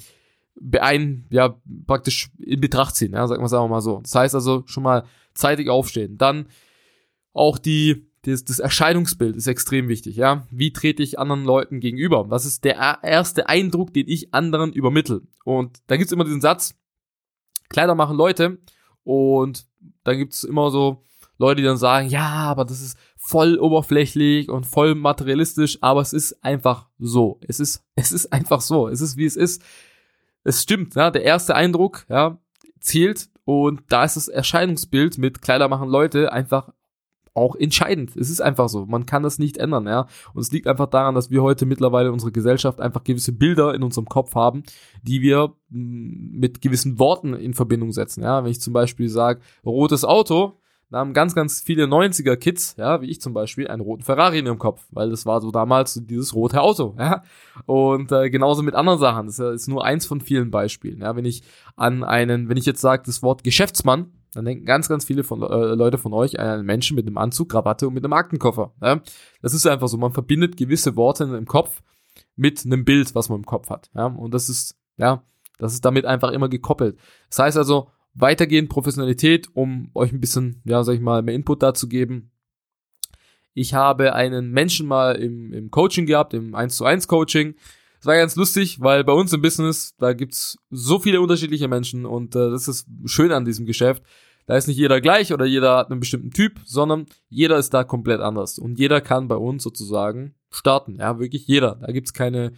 beein, 0.59 1.25
ja, 1.29 1.55
praktisch 1.87 2.31
in 2.37 2.61
Betracht 2.61 2.95
ziehen, 2.95 3.13
ja, 3.13 3.27
sagen 3.27 3.41
wir 3.41 3.45
es 3.45 3.53
einfach 3.53 3.69
mal 3.69 3.81
so. 3.81 3.99
Das 4.01 4.15
heißt 4.15 4.35
also, 4.35 4.63
schon 4.65 4.83
mal 4.83 5.05
zeitig 5.33 5.69
aufstehen. 5.69 6.17
Dann 6.17 6.47
auch 7.33 7.57
die, 7.57 8.07
das, 8.23 8.43
das 8.43 8.59
Erscheinungsbild 8.59 9.35
ist 9.35 9.47
extrem 9.47 9.87
wichtig, 9.87 10.15
ja. 10.15 10.47
Wie 10.51 10.73
trete 10.73 11.03
ich 11.03 11.19
anderen 11.19 11.45
Leuten 11.45 11.79
gegenüber? 11.79 12.29
Was 12.29 12.45
ist 12.45 12.63
der 12.63 12.99
erste 13.03 13.47
Eindruck, 13.47 13.93
den 13.93 14.07
ich 14.07 14.33
anderen 14.33 14.73
übermittel? 14.73 15.27
Und 15.43 15.79
da 15.87 15.97
gibt's 15.97 16.11
immer 16.11 16.25
diesen 16.25 16.41
Satz, 16.41 16.75
Kleider 17.69 17.95
machen 17.95 18.17
Leute 18.17 18.59
und 19.03 19.68
dann 20.09 20.17
gibt's 20.17 20.43
immer 20.43 20.71
so 20.71 21.03
Leute, 21.37 21.61
die 21.61 21.67
dann 21.67 21.77
sagen, 21.77 22.09
ja, 22.09 22.27
aber 22.27 22.65
das 22.65 22.81
ist 22.81 22.97
voll 23.15 23.57
oberflächlich 23.57 24.49
und 24.49 24.65
voll 24.65 24.95
materialistisch, 24.95 25.77
aber 25.81 26.01
es 26.01 26.13
ist 26.13 26.43
einfach 26.43 26.87
so. 26.99 27.39
Es 27.47 27.59
ist, 27.59 27.83
es 27.95 28.11
ist 28.11 28.33
einfach 28.33 28.61
so. 28.61 28.87
Es 28.87 29.01
ist, 29.01 29.17
wie 29.17 29.25
es 29.25 29.35
ist. 29.35 29.63
Es 30.43 30.61
stimmt, 30.61 30.95
ja, 30.95 31.11
der 31.11 31.23
erste 31.23 31.55
Eindruck, 31.55 32.05
ja, 32.09 32.37
zählt 32.79 33.29
und 33.45 33.81
da 33.89 34.03
ist 34.03 34.15
das 34.15 34.27
Erscheinungsbild 34.27 35.17
mit 35.17 35.41
Kleider 35.41 35.67
machen 35.67 35.89
Leute 35.89 36.31
einfach 36.31 36.71
auch 37.33 37.55
entscheidend. 37.55 38.15
Es 38.15 38.29
ist 38.29 38.41
einfach 38.41 38.69
so. 38.69 38.85
Man 38.85 39.05
kann 39.05 39.23
das 39.23 39.39
nicht 39.39 39.57
ändern, 39.57 39.87
ja. 39.87 40.07
Und 40.33 40.41
es 40.41 40.51
liegt 40.51 40.67
einfach 40.67 40.87
daran, 40.87 41.15
dass 41.15 41.29
wir 41.29 41.41
heute 41.41 41.65
mittlerweile 41.65 42.07
in 42.07 42.13
unserer 42.13 42.31
Gesellschaft 42.31 42.79
einfach 42.79 43.03
gewisse 43.03 43.33
Bilder 43.33 43.73
in 43.73 43.83
unserem 43.83 44.07
Kopf 44.07 44.35
haben, 44.35 44.63
die 45.03 45.21
wir 45.21 45.53
mm, 45.69 46.39
mit 46.39 46.61
gewissen 46.61 46.99
Worten 46.99 47.33
in 47.33 47.53
Verbindung 47.53 47.91
setzen, 47.91 48.23
ja. 48.23 48.43
Wenn 48.43 48.51
ich 48.51 48.61
zum 48.61 48.73
Beispiel 48.73 49.09
sage, 49.09 49.41
rotes 49.65 50.03
Auto, 50.05 50.59
da 50.91 50.97
haben 50.97 51.13
ganz, 51.13 51.35
ganz 51.35 51.61
viele 51.61 51.85
90er 51.85 52.35
Kids, 52.35 52.75
ja, 52.77 53.01
wie 53.01 53.11
ich 53.11 53.21
zum 53.21 53.33
Beispiel, 53.33 53.67
einen 53.67 53.81
roten 53.81 54.01
Ferrari 54.01 54.39
in 54.39 54.47
ihrem 54.47 54.57
Kopf, 54.57 54.87
weil 54.89 55.11
das 55.11 55.25
war 55.27 55.39
so 55.39 55.51
damals 55.51 56.01
dieses 56.05 56.33
rote 56.33 56.61
Auto, 56.61 56.95
ja. 56.99 57.23
Und 57.67 58.11
äh, 58.11 58.29
genauso 58.29 58.63
mit 58.63 58.73
anderen 58.73 58.99
Sachen. 58.99 59.27
Das 59.27 59.37
ist 59.37 59.67
nur 59.67 59.85
eins 59.85 60.05
von 60.07 60.19
vielen 60.19 60.49
Beispielen, 60.49 61.01
ja. 61.01 61.15
Wenn 61.15 61.25
ich 61.25 61.43
an 61.75 62.03
einen, 62.03 62.49
wenn 62.49 62.57
ich 62.57 62.65
jetzt 62.65 62.81
sage, 62.81 63.03
das 63.05 63.21
Wort 63.21 63.43
Geschäftsmann, 63.43 64.11
dann 64.33 64.45
denken 64.45 64.65
ganz, 64.65 64.87
ganz 64.87 65.05
viele 65.05 65.23
von, 65.23 65.41
äh, 65.41 65.73
Leute 65.75 65.97
von 65.97 66.13
euch 66.13 66.39
an 66.39 66.47
einen 66.47 66.65
Menschen 66.65 66.95
mit 66.95 67.07
einem 67.07 67.17
Anzug, 67.17 67.49
Krawatte 67.49 67.87
und 67.87 67.93
mit 67.93 68.03
einem 68.03 68.13
Aktenkoffer. 68.13 68.73
Ja? 68.81 69.01
Das 69.41 69.53
ist 69.53 69.65
einfach 69.65 69.87
so. 69.87 69.97
Man 69.97 70.11
verbindet 70.11 70.57
gewisse 70.57 70.95
Worte 70.95 71.23
im 71.23 71.45
Kopf 71.45 71.81
mit 72.35 72.63
einem 72.65 72.85
Bild, 72.85 73.15
was 73.15 73.29
man 73.29 73.39
im 73.39 73.45
Kopf 73.45 73.69
hat. 73.69 73.89
Ja? 73.95 74.05
Und 74.05 74.33
das 74.33 74.49
ist, 74.49 74.77
ja, 74.97 75.23
das 75.57 75.73
ist 75.73 75.83
damit 75.83 76.05
einfach 76.05 76.31
immer 76.31 76.49
gekoppelt. 76.49 76.97
Das 77.29 77.39
heißt 77.39 77.57
also, 77.57 77.89
weitergehend 78.13 78.69
Professionalität, 78.69 79.49
um 79.53 79.91
euch 79.93 80.11
ein 80.11 80.19
bisschen, 80.19 80.61
ja, 80.65 80.83
sag 80.83 80.93
ich 80.93 81.01
mal, 81.01 81.21
mehr 81.21 81.35
Input 81.35 81.63
dazu 81.63 81.87
geben. 81.87 82.31
Ich 83.53 83.73
habe 83.73 84.13
einen 84.13 84.51
Menschen 84.51 84.87
mal 84.87 85.15
im, 85.15 85.53
im 85.53 85.71
Coaching 85.71 86.05
gehabt, 86.05 86.33
im 86.33 86.55
1 86.55 86.77
zu 86.77 86.85
1 86.85 87.07
Coaching. 87.07 87.55
Das 87.99 88.05
war 88.05 88.15
ganz 88.15 88.35
lustig, 88.37 88.79
weil 88.79 89.03
bei 89.03 89.11
uns 89.11 89.33
im 89.33 89.41
Business, 89.41 89.93
da 89.97 90.13
gibt's 90.13 90.57
so 90.69 90.99
viele 90.99 91.19
unterschiedliche 91.19 91.67
Menschen 91.67 92.05
und 92.05 92.33
äh, 92.35 92.49
das 92.49 92.67
ist 92.69 92.87
schön 93.05 93.31
an 93.31 93.43
diesem 93.43 93.65
Geschäft. 93.65 94.03
Da 94.45 94.55
ist 94.55 94.67
nicht 94.67 94.77
jeder 94.77 95.01
gleich 95.01 95.33
oder 95.33 95.45
jeder 95.45 95.77
hat 95.77 95.91
einen 95.91 95.99
bestimmten 95.99 96.31
Typ, 96.31 96.59
sondern 96.65 97.05
jeder 97.29 97.57
ist 97.57 97.71
da 97.73 97.83
komplett 97.83 98.21
anders. 98.21 98.57
Und 98.57 98.79
jeder 98.79 99.01
kann 99.01 99.27
bei 99.27 99.35
uns 99.35 99.61
sozusagen 99.61 100.33
starten. 100.49 100.95
Ja, 100.95 101.19
wirklich 101.19 101.45
jeder. 101.45 101.75
Da 101.75 101.91
gibt's 101.91 102.13
keine, 102.13 102.53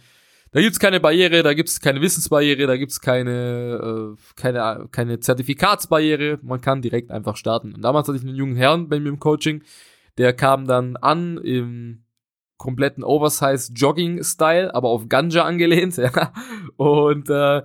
da 0.52 0.60
gibt's 0.60 0.78
keine 0.78 1.00
Barriere, 1.00 1.42
da 1.42 1.54
gibt's 1.54 1.80
keine 1.80 2.00
Wissensbarriere, 2.00 2.66
da 2.66 2.76
gibt's 2.76 3.00
keine, 3.00 4.16
äh, 4.16 4.22
keine, 4.36 4.88
keine 4.90 5.20
Zertifikatsbarriere. 5.20 6.38
Man 6.42 6.60
kann 6.60 6.82
direkt 6.82 7.10
einfach 7.10 7.36
starten. 7.36 7.74
Und 7.74 7.82
damals 7.82 8.06
hatte 8.06 8.16
ich 8.16 8.24
einen 8.24 8.36
jungen 8.36 8.56
Herrn 8.56 8.88
bei 8.88 9.00
mir 9.00 9.08
im 9.08 9.18
Coaching, 9.18 9.62
der 10.18 10.32
kam 10.32 10.66
dann 10.66 10.96
an 10.96 11.36
im 11.38 12.01
kompletten 12.62 13.02
Oversize 13.02 13.72
Jogging 13.74 14.22
Style, 14.22 14.72
aber 14.72 14.88
auf 14.88 15.08
Ganja 15.08 15.44
angelehnt, 15.44 15.96
ja. 15.98 16.32
Und 16.76 17.28
äh, 17.28 17.62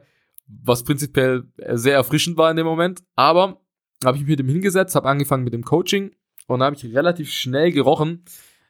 was 0.48 0.84
prinzipiell 0.84 1.44
sehr 1.74 1.94
erfrischend 1.94 2.36
war 2.36 2.50
in 2.50 2.58
dem 2.58 2.66
Moment, 2.66 3.04
aber 3.16 3.62
habe 4.04 4.18
ich 4.18 4.24
mich 4.24 4.32
mit 4.32 4.40
ihm 4.40 4.50
hingesetzt, 4.50 4.96
habe 4.96 5.08
angefangen 5.08 5.44
mit 5.44 5.54
dem 5.54 5.64
Coaching 5.64 6.16
und 6.48 6.64
habe 6.64 6.76
ich 6.76 6.84
relativ 6.86 7.32
schnell 7.32 7.72
gerochen, 7.72 8.26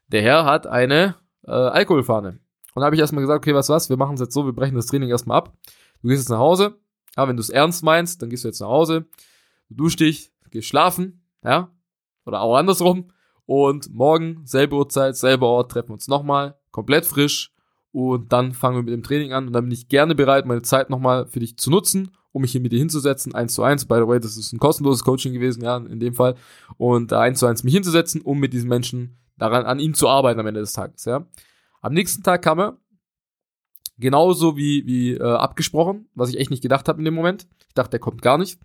der 0.07 0.22
Herr 0.22 0.43
hat 0.43 0.67
eine 0.67 1.15
äh, 1.46 1.51
Alkoholfahne. 1.51 2.39
Und 2.74 2.84
habe 2.84 2.96
ich 2.96 3.00
erstmal 3.00 3.24
gesagt, 3.24 3.43
okay, 3.43 3.55
was 3.55 3.69
was, 3.69 3.89
wir 3.89 3.98
machen 3.98 4.15
es 4.15 4.19
jetzt 4.19 4.34
so, 4.34 4.46
wir 4.46 4.53
brechen 4.53 4.75
das 4.75 4.88
Training 4.88 5.10
erstmal 5.10 5.38
ab. 5.38 5.57
Du 6.01 6.10
gehst 6.10 6.24
jetzt 6.24 6.29
nach 6.29 6.39
Hause, 6.39 6.77
ja, 7.15 7.27
wenn 7.27 7.38
du 7.38 7.41
es 7.41 7.50
ernst 7.50 7.84
meinst, 7.84 8.22
dann 8.22 8.29
gehst 8.29 8.43
du 8.43 8.50
jetzt 8.50 8.60
nach 8.60 8.67
Hause, 8.67 9.05
du 9.69 9.75
duschst 9.75 10.01
dich, 10.01 10.31
gehst 10.51 10.67
schlafen, 10.67 11.25
ja, 11.43 11.72
oder 12.25 12.41
auch 12.41 12.57
andersrum 12.57 13.12
und 13.48 13.92
morgen, 13.94 14.42
selbe 14.44 14.75
Uhrzeit, 14.75 15.16
selber 15.16 15.48
Ort, 15.48 15.72
treffen 15.72 15.89
wir 15.89 15.94
uns 15.94 16.08
nochmal, 16.08 16.56
komplett 16.72 17.06
frisch. 17.06 17.51
Und 17.94 18.32
dann 18.32 18.51
fangen 18.51 18.75
wir 18.75 18.84
mit 18.84 18.94
dem 18.94 19.01
Training 19.01 19.34
an. 19.34 19.48
Und 19.48 19.54
dann 19.54 19.63
bin 19.63 19.72
ich 19.72 19.88
gerne 19.88 20.13
bereit, 20.13 20.46
meine 20.46 20.62
Zeit 20.62 20.89
nochmal 20.89 21.25
für 21.27 21.39
dich 21.39 21.58
zu 21.58 21.72
nutzen, 21.72 22.12
um 22.34 22.42
mich 22.42 22.51
hier 22.51 22.62
mit 22.62 22.74
dir 22.74 22.77
hinzusetzen. 22.77 23.34
Eins 23.34 23.54
zu 23.54 23.63
eins. 23.63 23.86
By 23.86 23.96
the 23.96 24.08
way, 24.08 24.20
das 24.20 24.38
ist 24.38 24.51
ein 24.51 24.60
kostenloses 24.60 25.04
Coaching 25.04 25.34
gewesen, 25.34 25.63
ja, 25.63 25.77
in 25.77 26.00
dem 26.00 26.13
Fall. 26.13 26.36
Und 26.75 27.13
da 27.13 27.22
eins 27.22 27.39
zu 27.39 27.48
eins 27.48 27.63
mich 27.63 27.74
hinzusetzen, 27.74 28.22
um 28.22 28.38
mit 28.38 28.51
diesen 28.51 28.68
Menschen 28.68 29.18
daran, 29.38 29.66
an 29.66 29.80
ihnen 29.80 29.94
zu 29.94 30.10
arbeiten 30.10 30.39
am 30.39 30.48
Ende 30.48 30.60
des 30.60 30.74
Tages, 30.74 31.06
ja. 31.06 31.25
Am 31.82 31.94
nächsten 31.94 32.24
Tag 32.24 32.42
kam 32.42 32.60
er, 32.60 32.77
genauso 33.98 34.58
wie, 34.58 34.86
wie 34.86 35.13
äh, 35.13 35.24
abgesprochen, 35.24 36.10
was 36.16 36.30
ich 36.30 36.38
echt 36.38 36.51
nicht 36.51 36.62
gedacht 36.62 36.89
habe 36.89 37.00
in 37.00 37.06
dem 37.06 37.13
Moment. 37.13 37.48
Ich 37.70 37.74
dachte, 37.75 37.92
der 37.92 38.00
kommt 38.00 38.22
gar 38.22 38.38
nicht. 38.38 38.60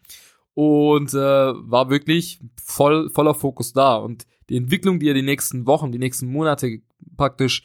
Und 0.55 1.15
äh, 1.15 1.17
war 1.17 1.89
wirklich 1.89 2.41
voll, 2.63 3.11
voller 3.11 3.35
Fokus 3.35 3.73
da. 3.73 3.97
Und 3.97 4.27
die 4.53 4.59
Entwicklung, 4.59 5.01
die 5.01 5.09
er 5.09 5.15
die 5.15 5.23
nächsten 5.23 5.67
Wochen, 5.67 5.93
die 5.93 5.99
nächsten 5.99 6.31
Monate 6.31 6.83
praktisch 7.17 7.63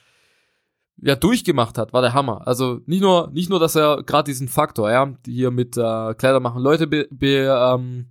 ja 1.02 1.18
durchgemacht 1.18 1.78
hat, 1.78 1.92
war 1.92 2.02
der 2.02 2.14
Hammer. 2.14 2.48
Also 2.48 2.80
nicht 2.86 3.02
nur 3.02 3.30
nicht 3.34 3.50
nur, 3.50 3.60
dass 3.60 3.76
er 3.76 4.04
gerade 4.04 4.32
diesen 4.32 4.48
Faktor, 4.48 4.90
ja, 4.90 5.14
hier 5.26 5.52
mit 5.52 5.76
äh, 5.76 6.14
Kleider 6.14 6.40
machen 6.40 6.64
Leute 6.64 6.88
be, 6.88 7.06
be, 7.12 7.54
ähm, 7.54 8.06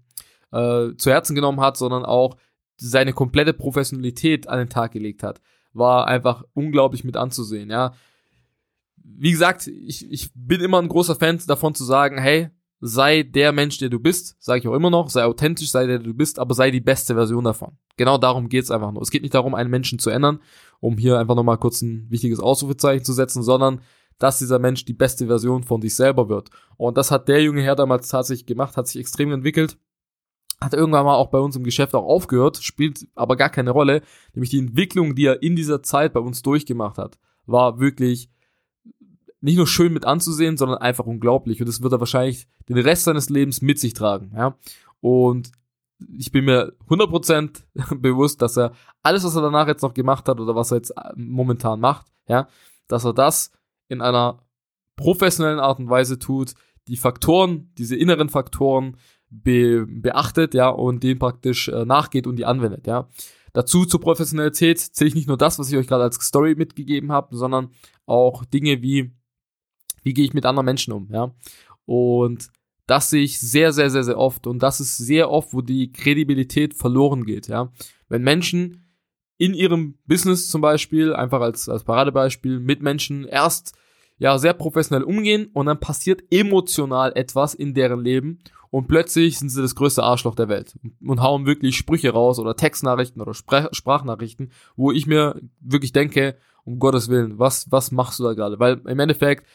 äh, 0.52 0.94
zu 0.98 1.10
Herzen 1.10 1.34
genommen 1.34 1.60
hat, 1.60 1.78
sondern 1.78 2.04
auch 2.04 2.36
seine 2.76 3.14
komplette 3.14 3.54
Professionalität 3.54 4.46
an 4.46 4.58
den 4.58 4.68
Tag 4.68 4.92
gelegt 4.92 5.22
hat, 5.22 5.40
war 5.72 6.06
einfach 6.06 6.44
unglaublich 6.52 7.02
mit 7.02 7.16
anzusehen, 7.16 7.70
ja. 7.70 7.94
Wie 8.96 9.30
gesagt, 9.30 9.68
ich, 9.68 10.10
ich 10.10 10.30
bin 10.34 10.60
immer 10.60 10.82
ein 10.82 10.88
großer 10.88 11.14
Fan 11.16 11.40
davon 11.46 11.74
zu 11.74 11.84
sagen, 11.84 12.18
hey, 12.18 12.50
sei 12.80 13.22
der 13.22 13.52
Mensch, 13.52 13.78
der 13.78 13.88
du 13.88 13.98
bist, 13.98 14.36
sage 14.38 14.60
ich 14.60 14.68
auch 14.68 14.74
immer 14.74 14.90
noch, 14.90 15.08
sei 15.10 15.24
authentisch, 15.24 15.70
sei 15.70 15.86
der 15.86 15.98
du 15.98 16.14
bist, 16.14 16.38
aber 16.38 16.54
sei 16.54 16.70
die 16.70 16.80
beste 16.80 17.14
Version 17.14 17.44
davon. 17.44 17.76
Genau 17.96 18.18
darum 18.18 18.48
geht's 18.48 18.70
einfach 18.70 18.92
nur. 18.92 19.02
Es 19.02 19.10
geht 19.10 19.22
nicht 19.22 19.34
darum, 19.34 19.54
einen 19.54 19.70
Menschen 19.70 19.98
zu 19.98 20.10
ändern, 20.10 20.40
um 20.80 20.98
hier 20.98 21.18
einfach 21.18 21.34
nochmal 21.34 21.58
kurz 21.58 21.82
ein 21.82 22.06
wichtiges 22.10 22.40
Ausrufezeichen 22.40 23.04
zu 23.04 23.12
setzen, 23.12 23.42
sondern 23.42 23.80
dass 24.18 24.38
dieser 24.38 24.58
Mensch 24.58 24.84
die 24.84 24.94
beste 24.94 25.26
Version 25.26 25.62
von 25.62 25.80
sich 25.82 25.94
selber 25.94 26.28
wird. 26.28 26.50
Und 26.76 26.96
das 26.96 27.10
hat 27.10 27.28
der 27.28 27.42
junge 27.42 27.62
Herr 27.62 27.76
damals 27.76 28.08
tatsächlich 28.08 28.46
gemacht, 28.46 28.76
hat 28.76 28.86
sich 28.86 29.00
extrem 29.00 29.32
entwickelt, 29.32 29.78
hat 30.60 30.74
irgendwann 30.74 31.04
mal 31.04 31.16
auch 31.16 31.30
bei 31.30 31.38
uns 31.38 31.56
im 31.56 31.64
Geschäft 31.64 31.94
auch 31.94 32.04
aufgehört, 32.04 32.58
spielt 32.58 33.06
aber 33.14 33.36
gar 33.36 33.50
keine 33.50 33.70
Rolle, 33.70 34.02
nämlich 34.34 34.50
die 34.50 34.58
Entwicklung, 34.58 35.14
die 35.14 35.26
er 35.26 35.42
in 35.42 35.56
dieser 35.56 35.82
Zeit 35.82 36.12
bei 36.12 36.20
uns 36.20 36.42
durchgemacht 36.42 36.98
hat, 36.98 37.18
war 37.44 37.78
wirklich 37.78 38.30
nicht 39.40 39.56
nur 39.56 39.66
schön 39.66 39.92
mit 39.92 40.04
anzusehen, 40.04 40.56
sondern 40.56 40.78
einfach 40.78 41.06
unglaublich. 41.06 41.60
Und 41.60 41.68
das 41.68 41.82
wird 41.82 41.92
er 41.92 42.00
wahrscheinlich 42.00 42.48
den 42.68 42.78
Rest 42.78 43.04
seines 43.04 43.28
Lebens 43.28 43.62
mit 43.62 43.78
sich 43.78 43.94
tragen. 43.94 44.32
Ja? 44.34 44.56
Und 45.00 45.52
ich 46.16 46.32
bin 46.32 46.44
mir 46.44 46.72
100% 46.88 47.62
bewusst, 47.96 48.42
dass 48.42 48.56
er 48.56 48.72
alles, 49.02 49.24
was 49.24 49.36
er 49.36 49.42
danach 49.42 49.68
jetzt 49.68 49.82
noch 49.82 49.94
gemacht 49.94 50.28
hat 50.28 50.40
oder 50.40 50.54
was 50.54 50.70
er 50.70 50.78
jetzt 50.78 50.90
äh, 50.90 51.12
momentan 51.16 51.80
macht, 51.80 52.06
ja, 52.28 52.48
dass 52.88 53.04
er 53.04 53.12
das 53.12 53.52
in 53.88 54.00
einer 54.00 54.42
professionellen 54.96 55.60
Art 55.60 55.78
und 55.78 55.88
Weise 55.88 56.18
tut, 56.18 56.54
die 56.88 56.96
Faktoren, 56.96 57.70
diese 57.78 57.96
inneren 57.96 58.28
Faktoren 58.28 58.96
be 59.28 59.86
beachtet, 59.88 60.54
ja, 60.54 60.68
und 60.68 61.02
den 61.02 61.18
praktisch 61.18 61.68
äh, 61.68 61.84
nachgeht 61.84 62.26
und 62.26 62.36
die 62.36 62.44
anwendet, 62.44 62.86
ja. 62.86 63.08
Dazu 63.52 63.86
zur 63.86 64.00
Professionalität 64.00 64.78
zähle 64.78 65.08
ich 65.08 65.14
nicht 65.14 65.28
nur 65.28 65.38
das, 65.38 65.58
was 65.58 65.70
ich 65.70 65.78
euch 65.78 65.86
gerade 65.86 66.04
als 66.04 66.16
Story 66.16 66.54
mitgegeben 66.56 67.10
habe, 67.10 67.34
sondern 67.34 67.70
auch 68.04 68.44
Dinge 68.44 68.82
wie 68.82 69.14
wie 70.06 70.14
gehe 70.14 70.24
ich 70.24 70.34
mit 70.34 70.46
anderen 70.46 70.66
Menschen 70.66 70.92
um, 70.92 71.08
ja. 71.10 71.34
Und 71.84 72.48
das 72.86 73.10
sehe 73.10 73.24
ich 73.24 73.40
sehr, 73.40 73.72
sehr, 73.72 73.90
sehr, 73.90 74.04
sehr 74.04 74.16
oft. 74.16 74.46
Und 74.46 74.62
das 74.62 74.78
ist 74.78 74.96
sehr 74.96 75.32
oft, 75.32 75.52
wo 75.52 75.62
die 75.62 75.90
Kredibilität 75.90 76.74
verloren 76.74 77.24
geht, 77.24 77.48
ja. 77.48 77.72
Wenn 78.08 78.22
Menschen 78.22 78.84
in 79.36 79.52
ihrem 79.52 79.98
Business 80.06 80.48
zum 80.48 80.60
Beispiel, 80.60 81.12
einfach 81.12 81.40
als, 81.40 81.68
als 81.68 81.82
Paradebeispiel, 81.82 82.60
mit 82.60 82.82
Menschen 82.82 83.24
erst 83.26 83.76
ja 84.18 84.38
sehr 84.38 84.54
professionell 84.54 85.02
umgehen 85.02 85.50
und 85.52 85.66
dann 85.66 85.80
passiert 85.80 86.22
emotional 86.30 87.12
etwas 87.16 87.52
in 87.52 87.74
deren 87.74 88.00
Leben 88.00 88.38
und 88.70 88.86
plötzlich 88.86 89.40
sind 89.40 89.48
sie 89.48 89.60
das 89.60 89.74
größte 89.74 90.04
Arschloch 90.04 90.36
der 90.36 90.48
Welt 90.48 90.78
und 91.04 91.20
hauen 91.20 91.46
wirklich 91.46 91.76
Sprüche 91.76 92.10
raus 92.10 92.38
oder 92.38 92.54
Textnachrichten 92.54 93.20
oder 93.20 93.34
Spre 93.34 93.68
Sprachnachrichten, 93.72 94.52
wo 94.76 94.92
ich 94.92 95.08
mir 95.08 95.40
wirklich 95.60 95.92
denke, 95.92 96.36
um 96.64 96.78
Gottes 96.78 97.08
Willen, 97.08 97.38
was, 97.40 97.70
was 97.72 97.90
machst 97.90 98.20
du 98.20 98.24
da 98.24 98.34
gerade? 98.34 98.58
Weil 98.58 98.80
im 98.86 98.98
Endeffekt 99.00 99.46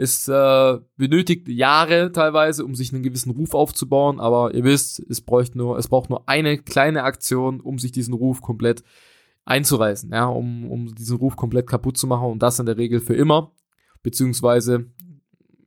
es 0.00 0.28
äh, 0.28 0.78
benötigt 0.96 1.46
Jahre 1.48 2.10
teilweise, 2.10 2.64
um 2.64 2.74
sich 2.74 2.92
einen 2.92 3.02
gewissen 3.02 3.32
Ruf 3.32 3.52
aufzubauen, 3.52 4.18
aber 4.18 4.54
ihr 4.54 4.64
wisst, 4.64 4.98
es 5.10 5.20
braucht 5.20 5.54
nur, 5.54 5.76
es 5.76 5.88
braucht 5.88 6.08
nur 6.08 6.26
eine 6.26 6.56
kleine 6.56 7.02
Aktion, 7.02 7.60
um 7.60 7.78
sich 7.78 7.92
diesen 7.92 8.14
Ruf 8.14 8.40
komplett 8.40 8.82
einzureißen, 9.44 10.10
ja, 10.10 10.24
um, 10.26 10.70
um 10.70 10.94
diesen 10.94 11.18
Ruf 11.18 11.36
komplett 11.36 11.66
kaputt 11.66 11.98
zu 11.98 12.06
machen 12.06 12.30
und 12.30 12.42
das 12.42 12.58
in 12.58 12.64
der 12.64 12.78
Regel 12.78 13.00
für 13.00 13.14
immer, 13.14 13.52
beziehungsweise 14.02 14.86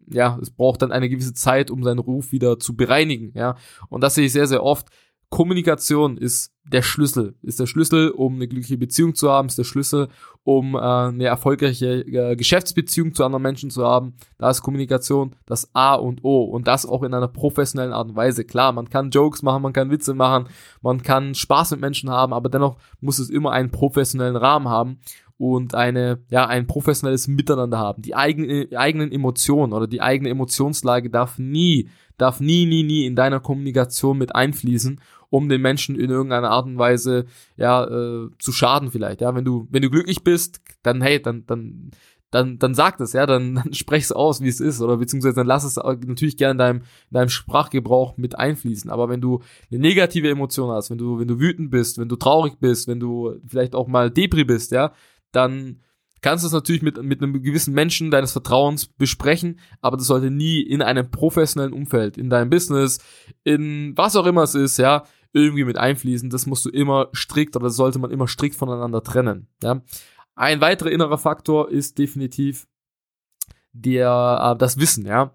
ja, 0.09 0.39
es 0.41 0.49
braucht 0.49 0.81
dann 0.81 0.91
eine 0.91 1.09
gewisse 1.09 1.35
Zeit, 1.35 1.69
um 1.69 1.83
seinen 1.83 1.99
Ruf 1.99 2.31
wieder 2.31 2.57
zu 2.57 2.75
bereinigen, 2.75 3.33
ja. 3.35 3.55
Und 3.89 4.01
das 4.01 4.15
sehe 4.15 4.25
ich 4.25 4.33
sehr, 4.33 4.47
sehr 4.47 4.63
oft. 4.63 4.89
Kommunikation 5.33 6.15
ist 6.17 6.53
der 6.63 6.83
Schlüssel, 6.83 7.33
ist 7.41 7.59
der 7.59 7.65
Schlüssel, 7.65 8.11
um 8.11 8.35
eine 8.35 8.47
glückliche 8.47 8.77
Beziehung 8.77 9.15
zu 9.15 9.31
haben, 9.31 9.47
ist 9.47 9.57
der 9.57 9.63
Schlüssel, 9.63 10.09
um 10.43 10.75
äh, 10.75 10.77
eine 10.77 11.25
erfolgreiche 11.25 12.01
äh, 12.01 12.35
Geschäftsbeziehung 12.35 13.15
zu 13.15 13.25
anderen 13.25 13.41
Menschen 13.41 13.71
zu 13.71 13.83
haben. 13.83 14.13
Da 14.37 14.51
ist 14.51 14.61
Kommunikation 14.61 15.35
das 15.47 15.73
A 15.73 15.95
und 15.95 16.23
O 16.23 16.43
und 16.43 16.67
das 16.67 16.85
auch 16.85 17.01
in 17.01 17.15
einer 17.15 17.27
professionellen 17.29 17.93
Art 17.93 18.09
und 18.09 18.15
Weise. 18.15 18.45
Klar, 18.45 18.73
man 18.73 18.91
kann 18.91 19.09
Jokes 19.09 19.41
machen, 19.41 19.63
man 19.63 19.73
kann 19.73 19.89
Witze 19.89 20.13
machen, 20.13 20.49
man 20.83 21.01
kann 21.01 21.33
Spaß 21.33 21.71
mit 21.71 21.81
Menschen 21.81 22.11
haben, 22.11 22.31
aber 22.31 22.49
dennoch 22.49 22.77
muss 23.01 23.17
es 23.17 23.31
immer 23.31 23.53
einen 23.53 23.71
professionellen 23.71 24.35
Rahmen 24.35 24.69
haben 24.69 24.99
und 25.37 25.73
eine, 25.73 26.19
ja, 26.29 26.45
ein 26.45 26.67
professionelles 26.67 27.27
Miteinander 27.27 27.79
haben. 27.79 28.03
Die 28.03 28.15
eigene, 28.15 28.67
eigenen 28.75 29.11
Emotionen 29.11 29.73
oder 29.73 29.87
die 29.87 30.01
eigene 30.01 30.29
Emotionslage 30.29 31.09
darf 31.09 31.39
nie, 31.39 31.89
darf 32.17 32.39
nie, 32.39 32.65
nie, 32.65 32.83
nie 32.83 33.05
in 33.05 33.15
deiner 33.15 33.39
Kommunikation 33.39 34.17
mit 34.19 34.35
einfließen 34.35 35.01
um 35.33 35.49
den 35.49 35.61
Menschen 35.61 35.95
in 35.95 36.11
irgendeiner 36.11 36.51
Art 36.51 36.67
und 36.67 36.77
Weise 36.77 37.25
ja 37.57 37.85
äh, 37.85 38.29
zu 38.37 38.51
schaden 38.51 38.91
vielleicht. 38.91 39.21
Ja, 39.21 39.33
wenn 39.33 39.43
du 39.43 39.67
wenn 39.71 39.81
du 39.81 39.89
glücklich 39.89 40.23
bist, 40.23 40.61
dann 40.83 41.01
hey, 41.01 41.19
dann 41.19 41.47
dann 41.47 41.89
dann, 42.29 42.57
dann 42.57 42.73
sag 42.73 42.99
es, 42.99 43.13
ja, 43.13 43.25
dann, 43.25 43.55
dann 43.63 43.73
sprech 43.73 44.03
es 44.03 44.11
aus, 44.11 44.41
wie 44.41 44.47
es 44.47 44.59
ist, 44.59 44.81
oder 44.81 44.97
beziehungsweise 44.97 45.35
dann 45.35 45.47
lass 45.47 45.63
es 45.63 45.75
natürlich 45.75 46.37
gerne 46.37 46.51
in 46.51 46.57
deinem, 46.57 46.77
in 46.77 47.15
deinem 47.15 47.29
Sprachgebrauch 47.29 48.17
mit 48.17 48.37
einfließen. 48.37 48.89
Aber 48.91 49.09
wenn 49.09 49.21
du 49.21 49.41
eine 49.71 49.79
negative 49.79 50.29
Emotion 50.29 50.71
hast, 50.71 50.89
wenn 50.89 50.97
du, 50.97 51.19
wenn 51.19 51.27
du 51.27 51.39
wütend 51.39 51.69
bist, 51.71 51.99
wenn 51.99 52.09
du 52.09 52.15
traurig 52.15 52.59
bist, 52.59 52.87
wenn 52.87 52.99
du 52.99 53.35
vielleicht 53.45 53.75
auch 53.75 53.87
mal 53.87 54.09
Depri 54.09 54.43
bist, 54.43 54.71
ja, 54.71 54.93
dann 55.31 55.79
kannst 56.23 56.43
du 56.43 56.47
es 56.47 56.53
natürlich 56.53 56.81
mit, 56.81 57.01
mit 57.03 57.21
einem 57.21 57.43
gewissen 57.43 57.75
Menschen 57.75 58.09
deines 58.09 58.31
Vertrauens 58.31 58.87
besprechen, 58.87 59.59
aber 59.81 59.97
das 59.97 60.07
sollte 60.07 60.31
nie 60.31 60.61
in 60.61 60.81
einem 60.81 61.11
professionellen 61.11 61.73
Umfeld, 61.73 62.17
in 62.17 62.31
deinem 62.31 62.49
Business, 62.49 62.99
in 63.43 63.93
was 63.95 64.15
auch 64.15 64.25
immer 64.25 64.43
es 64.43 64.55
ist, 64.55 64.77
ja, 64.77 65.03
irgendwie 65.33 65.65
mit 65.65 65.77
einfließen. 65.77 66.29
Das 66.29 66.45
musst 66.45 66.65
du 66.65 66.69
immer 66.69 67.09
strikt 67.13 67.55
oder 67.55 67.69
sollte 67.69 67.99
man 67.99 68.11
immer 68.11 68.27
strikt 68.27 68.55
voneinander 68.55 69.03
trennen. 69.03 69.47
Ja. 69.61 69.81
Ein 70.35 70.61
weiterer 70.61 70.91
innerer 70.91 71.17
Faktor 71.17 71.69
ist 71.69 71.97
definitiv 71.97 72.67
der, 73.73 74.53
äh, 74.53 74.57
das 74.57 74.79
Wissen, 74.79 75.05
ja. 75.05 75.33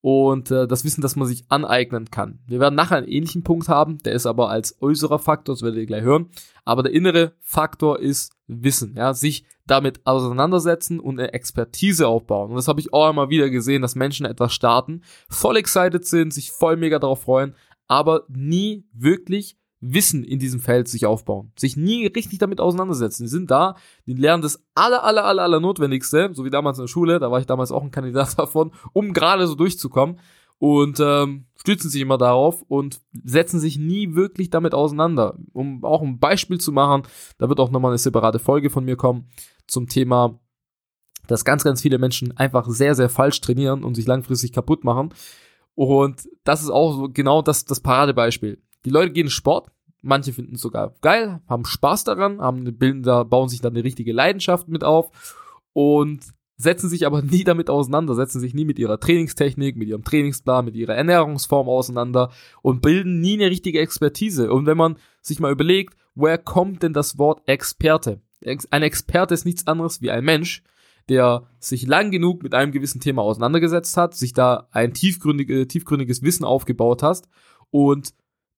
Und 0.00 0.50
äh, 0.50 0.66
das 0.66 0.84
Wissen, 0.84 1.00
das 1.00 1.16
man 1.16 1.26
sich 1.26 1.46
aneignen 1.48 2.10
kann. 2.10 2.40
Wir 2.46 2.60
werden 2.60 2.74
nachher 2.74 2.98
einen 2.98 3.08
ähnlichen 3.08 3.42
Punkt 3.42 3.70
haben, 3.70 3.96
der 4.02 4.12
ist 4.12 4.26
aber 4.26 4.50
als 4.50 4.82
äußerer 4.82 5.18
Faktor, 5.18 5.54
das 5.54 5.62
werdet 5.62 5.80
ihr 5.80 5.86
gleich 5.86 6.02
hören. 6.02 6.28
Aber 6.66 6.82
der 6.82 6.92
innere 6.92 7.32
Faktor 7.40 8.00
ist 8.00 8.34
Wissen, 8.46 8.96
ja, 8.98 9.14
sich 9.14 9.46
damit 9.66 10.06
auseinandersetzen 10.06 11.00
und 11.00 11.18
eine 11.18 11.32
Expertise 11.32 12.06
aufbauen. 12.06 12.50
Und 12.50 12.56
das 12.56 12.68
habe 12.68 12.80
ich 12.80 12.92
auch 12.92 13.08
immer 13.08 13.30
wieder 13.30 13.48
gesehen, 13.48 13.80
dass 13.80 13.94
Menschen 13.94 14.26
etwas 14.26 14.52
starten, 14.52 15.00
voll 15.30 15.56
excited 15.56 16.04
sind, 16.06 16.34
sich 16.34 16.50
voll 16.50 16.76
mega 16.76 16.98
darauf 16.98 17.22
freuen, 17.22 17.54
aber 17.86 18.24
nie 18.28 18.86
wirklich 18.92 19.56
Wissen 19.86 20.24
in 20.24 20.38
diesem 20.38 20.60
Feld 20.60 20.88
sich 20.88 21.04
aufbauen, 21.04 21.52
sich 21.58 21.76
nie 21.76 22.06
richtig 22.06 22.38
damit 22.38 22.60
auseinandersetzen. 22.60 23.24
Die 23.24 23.28
sind 23.28 23.50
da, 23.50 23.76
die 24.06 24.14
lernen 24.14 24.42
das 24.42 24.64
aller, 24.74 25.04
aller, 25.04 25.24
aller, 25.24 25.42
aller 25.42 25.60
Notwendigste, 25.60 26.30
so 26.32 26.44
wie 26.44 26.50
damals 26.50 26.78
in 26.78 26.84
der 26.84 26.88
Schule, 26.88 27.18
da 27.18 27.30
war 27.30 27.40
ich 27.40 27.46
damals 27.46 27.70
auch 27.70 27.82
ein 27.82 27.90
Kandidat 27.90 28.38
davon, 28.38 28.72
um 28.92 29.12
gerade 29.12 29.46
so 29.46 29.54
durchzukommen 29.54 30.18
und 30.58 31.00
ähm, 31.00 31.46
stützen 31.56 31.90
sich 31.90 32.00
immer 32.00 32.16
darauf 32.16 32.62
und 32.62 33.00
setzen 33.24 33.60
sich 33.60 33.76
nie 33.76 34.14
wirklich 34.14 34.48
damit 34.48 34.74
auseinander. 34.74 35.36
Um 35.52 35.84
auch 35.84 36.00
ein 36.00 36.18
Beispiel 36.18 36.58
zu 36.58 36.72
machen, 36.72 37.02
da 37.38 37.48
wird 37.48 37.60
auch 37.60 37.70
nochmal 37.70 37.90
eine 37.90 37.98
separate 37.98 38.38
Folge 38.38 38.70
von 38.70 38.84
mir 38.84 38.96
kommen 38.96 39.28
zum 39.66 39.88
Thema, 39.88 40.40
dass 41.26 41.44
ganz, 41.44 41.64
ganz 41.64 41.82
viele 41.82 41.98
Menschen 41.98 42.36
einfach 42.36 42.66
sehr, 42.68 42.94
sehr 42.94 43.08
falsch 43.08 43.40
trainieren 43.40 43.84
und 43.84 43.94
sich 43.94 44.06
langfristig 44.06 44.52
kaputt 44.52 44.84
machen. 44.84 45.10
Und 45.74 46.28
das 46.44 46.62
ist 46.62 46.70
auch 46.70 46.96
so 46.96 47.08
genau 47.08 47.42
das, 47.42 47.64
das 47.64 47.80
Paradebeispiel. 47.80 48.62
Die 48.84 48.90
Leute 48.90 49.12
gehen 49.12 49.30
Sport, 49.30 49.70
manche 50.02 50.32
finden 50.32 50.54
es 50.54 50.60
sogar 50.60 50.94
geil, 51.00 51.40
haben 51.48 51.64
Spaß 51.64 52.04
daran, 52.04 52.40
haben 52.40 52.64
bilden 52.78 53.02
da, 53.02 53.24
bauen 53.24 53.48
sich 53.48 53.60
dann 53.60 53.74
eine 53.74 53.84
richtige 53.84 54.12
Leidenschaft 54.12 54.68
mit 54.68 54.84
auf 54.84 55.10
und 55.72 56.20
setzen 56.56 56.88
sich 56.88 57.06
aber 57.06 57.22
nie 57.22 57.44
damit 57.44 57.70
auseinander, 57.70 58.14
setzen 58.14 58.40
sich 58.40 58.54
nie 58.54 58.64
mit 58.64 58.78
ihrer 58.78 59.00
Trainingstechnik, 59.00 59.76
mit 59.76 59.88
ihrem 59.88 60.04
Trainingsplan, 60.04 60.64
mit 60.64 60.76
ihrer 60.76 60.94
Ernährungsform 60.94 61.68
auseinander 61.68 62.30
und 62.62 62.82
bilden 62.82 63.20
nie 63.20 63.34
eine 63.34 63.50
richtige 63.50 63.80
Expertise. 63.80 64.52
Und 64.52 64.66
wenn 64.66 64.76
man 64.76 64.96
sich 65.20 65.40
mal 65.40 65.52
überlegt, 65.52 65.96
woher 66.14 66.38
kommt 66.38 66.82
denn 66.82 66.92
das 66.92 67.18
Wort 67.18 67.42
Experte? 67.46 68.20
Ein 68.70 68.82
Experte 68.82 69.34
ist 69.34 69.46
nichts 69.46 69.66
anderes 69.66 70.02
wie 70.02 70.10
ein 70.10 70.24
Mensch, 70.24 70.62
der 71.08 71.48
sich 71.58 71.86
lang 71.86 72.10
genug 72.10 72.42
mit 72.42 72.54
einem 72.54 72.72
gewissen 72.72 73.00
Thema 73.00 73.22
auseinandergesetzt 73.22 73.96
hat, 73.96 74.14
sich 74.14 74.32
da 74.32 74.68
ein 74.70 74.94
tiefgründige, 74.94 75.66
tiefgründiges 75.68 76.22
Wissen 76.22 76.44
aufgebaut 76.44 77.02
hast 77.02 77.28
und 77.70 78.14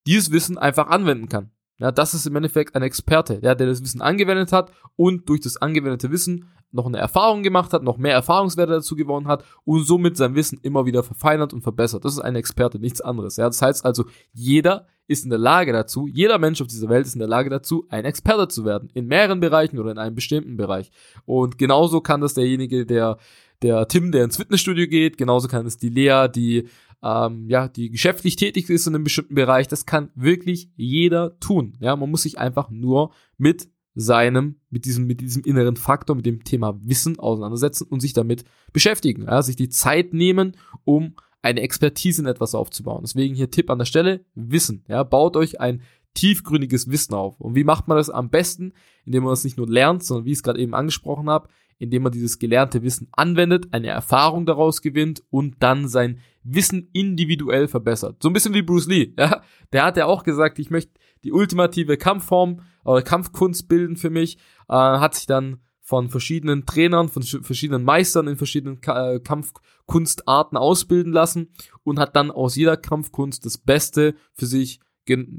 dieses 0.07 0.31
Wissen 0.31 0.59
einfach 0.59 0.89
anwenden 0.89 1.29
kann. 1.29 1.51
Ja, 1.79 1.93
das 1.93 2.15
ist 2.15 2.27
im 2.27 2.37
Endeffekt 2.37 2.75
ein 2.75 2.83
Experte, 2.83 3.39
ja, 3.43 3.55
der 3.55 3.67
das 3.67 3.83
Wissen 3.83 4.01
angewendet 4.01 4.53
hat 4.53 4.73
und 4.97 5.29
durch 5.29 5.41
das 5.41 5.59
angewendete 5.59 6.11
Wissen 6.11 6.49
noch 6.73 6.87
eine 6.87 6.99
Erfahrung 6.99 7.43
gemacht 7.43 7.73
hat, 7.73 7.83
noch 7.83 7.97
mehr 7.97 8.15
Erfahrungswerte 8.15 8.73
dazu 8.73 8.97
gewonnen 8.97 9.29
hat 9.29 9.45
und 9.65 9.85
somit 9.85 10.17
sein 10.17 10.35
Wissen 10.35 10.59
immer 10.63 10.87
wieder 10.87 11.03
verfeinert 11.03 11.53
und 11.53 11.63
verbessert. 11.63 12.05
Das 12.05 12.13
ist 12.13 12.21
ein 12.21 12.37
Experte, 12.37 12.79
nichts 12.79 13.01
anderes. 13.01 13.37
Ja, 13.37 13.47
das 13.47 13.63
heißt 13.63 13.85
also, 13.85 14.05
jeder 14.33 14.87
ist 15.09 15.25
in 15.25 15.31
der 15.31 15.39
Lage 15.39 15.73
dazu, 15.73 16.07
jeder 16.09 16.39
Mensch 16.39 16.61
auf 16.61 16.67
dieser 16.67 16.89
Welt 16.89 17.07
ist 17.07 17.15
in 17.15 17.21
der 17.21 17.29
Lage 17.29 17.49
dazu, 17.49 17.87
ein 17.89 18.05
Experte 18.05 18.49
zu 18.49 18.65
werden. 18.65 18.91
In 18.93 19.07
mehreren 19.07 19.41
Bereichen 19.41 19.79
oder 19.79 19.93
in 19.93 19.99
einem 19.99 20.17
bestimmten 20.17 20.57
Bereich. 20.57 20.91
Und 21.25 21.59
genauso 21.59 22.01
kann 22.01 22.21
das 22.21 22.35
derjenige, 22.35 22.87
der, 22.87 23.19
der 23.63 23.87
Tim, 23.89 24.11
der 24.11 24.25
ins 24.25 24.37
Fitnessstudio 24.37 24.89
geht, 24.89 25.17
genauso 25.17 25.49
kann 25.49 25.67
es 25.67 25.79
die 25.79 25.91
Lea, 25.91 26.27
die 26.29 26.69
ähm, 27.03 27.49
ja, 27.49 27.69
die 27.69 27.91
geschäftlich 27.91 28.37
tätig 28.37 28.71
ist 28.71 28.87
in 28.87 28.95
einem 28.95 29.05
bestimmten 29.05 29.35
Bereich, 29.35 29.69
das 29.69 29.87
kann 29.87 30.11
wirklich 30.15 30.71
jeder 30.77 31.39
tun. 31.39 31.77
Ja, 31.79 31.95
man 31.95 32.11
muss 32.11 32.23
sich 32.23 32.39
einfach 32.39 32.71
nur 32.71 33.13
mit 33.37 33.69
seinem, 33.97 34.61
mit 34.71 34.85
diesem, 34.85 35.07
mit 35.07 35.21
diesem 35.23 35.43
inneren 35.43 35.77
Faktor, 35.77 36.15
mit 36.15 36.27
dem 36.27 36.45
Thema 36.45 36.79
Wissen 36.83 37.19
auseinandersetzen 37.19 37.87
und 37.89 38.01
sich 38.01 38.13
damit 38.13 38.45
beschäftigen. 38.73 39.23
Ja, 39.23 39.43
sich 39.43 39.57
die 39.57 39.71
Zeit 39.71 40.13
nehmen, 40.13 40.57
um 40.85 41.15
eine 41.43 41.63
Expertise 41.63 42.21
in 42.21 42.29
etwas 42.29 42.55
aufzubauen. 42.55 43.03
Deswegen 43.03 43.35
hier 43.35 43.51
Tipp 43.51 43.71
an 43.71 43.79
der 43.79 43.87
Stelle, 43.87 44.25
Wissen. 44.35 44.85
Ja, 44.89 45.03
baut 45.03 45.37
euch 45.37 45.61
ein 45.61 45.81
tiefgründiges 46.15 46.91
Wissen 46.91 47.15
auf. 47.15 47.41
Und 47.41 47.55
wie 47.55 47.65
macht 47.65 47.89
man 47.89 47.97
das 47.97 48.11
am 48.11 48.31
besten? 48.31 48.73
Indem 49.05 49.25
man 49.25 49.33
es 49.33 49.45
nicht 49.45 49.57
nur 49.57 49.69
lernt, 49.69 50.05
sondern 50.05 50.27
wie 50.27 50.33
ich 50.33 50.39
es 50.39 50.43
gerade 50.43 50.61
eben 50.61 50.75
angesprochen 50.75 51.31
habe, 51.31 51.49
indem 51.79 52.03
man 52.03 52.13
dieses 52.13 52.39
gelernte 52.39 52.83
Wissen 52.83 53.09
anwendet, 53.13 53.69
eine 53.73 53.89
Erfahrung 53.89 54.47
daraus 54.47 54.83
gewinnt 54.83 55.23
und 55.31 55.57
dann 55.61 55.89
sein 55.89 56.19
Wissen 56.43 56.89
individuell 56.93 57.69
verbessert. 57.69 58.23
So 58.23 58.29
ein 58.29 58.33
bisschen 58.33 58.55
wie 58.55 58.63
Bruce 58.63 58.89
Lee, 58.89 59.13
ja. 59.19 59.43
Der 59.73 59.85
hat 59.85 59.97
ja 59.97 60.07
auch 60.07 60.23
gesagt, 60.23 60.59
ich 60.59 60.71
möchte 60.71 60.93
die 61.25 61.33
ultimative 61.33 61.97
Kampfform 61.97 62.61
oder 62.85 63.03
Kampfkunst 63.03 63.69
bilden 63.69 63.97
für 63.97 64.11
mich, 64.11 64.37
äh, 64.69 64.75
hat 64.75 65.15
sich 65.15 65.27
dann 65.27 65.61
von 65.81 66.09
verschiedenen 66.09 66.67
Trainern, 66.67 67.09
von 67.09 67.23
verschiedenen 67.23 67.85
Meistern 67.85 68.27
in 68.27 68.37
verschiedenen 68.37 68.81
Ka 68.81 69.13
äh, 69.13 69.21
Kampfkunstarten 69.21 70.59
ausbilden 70.59 71.13
lassen 71.13 71.53
und 71.85 72.01
hat 72.01 72.17
dann 72.17 72.33
aus 72.33 72.57
jeder 72.57 72.77
Kampfkunst 72.77 73.47
das 73.47 73.57
Beste 73.57 74.17
für 74.35 74.47
sich 74.47 74.81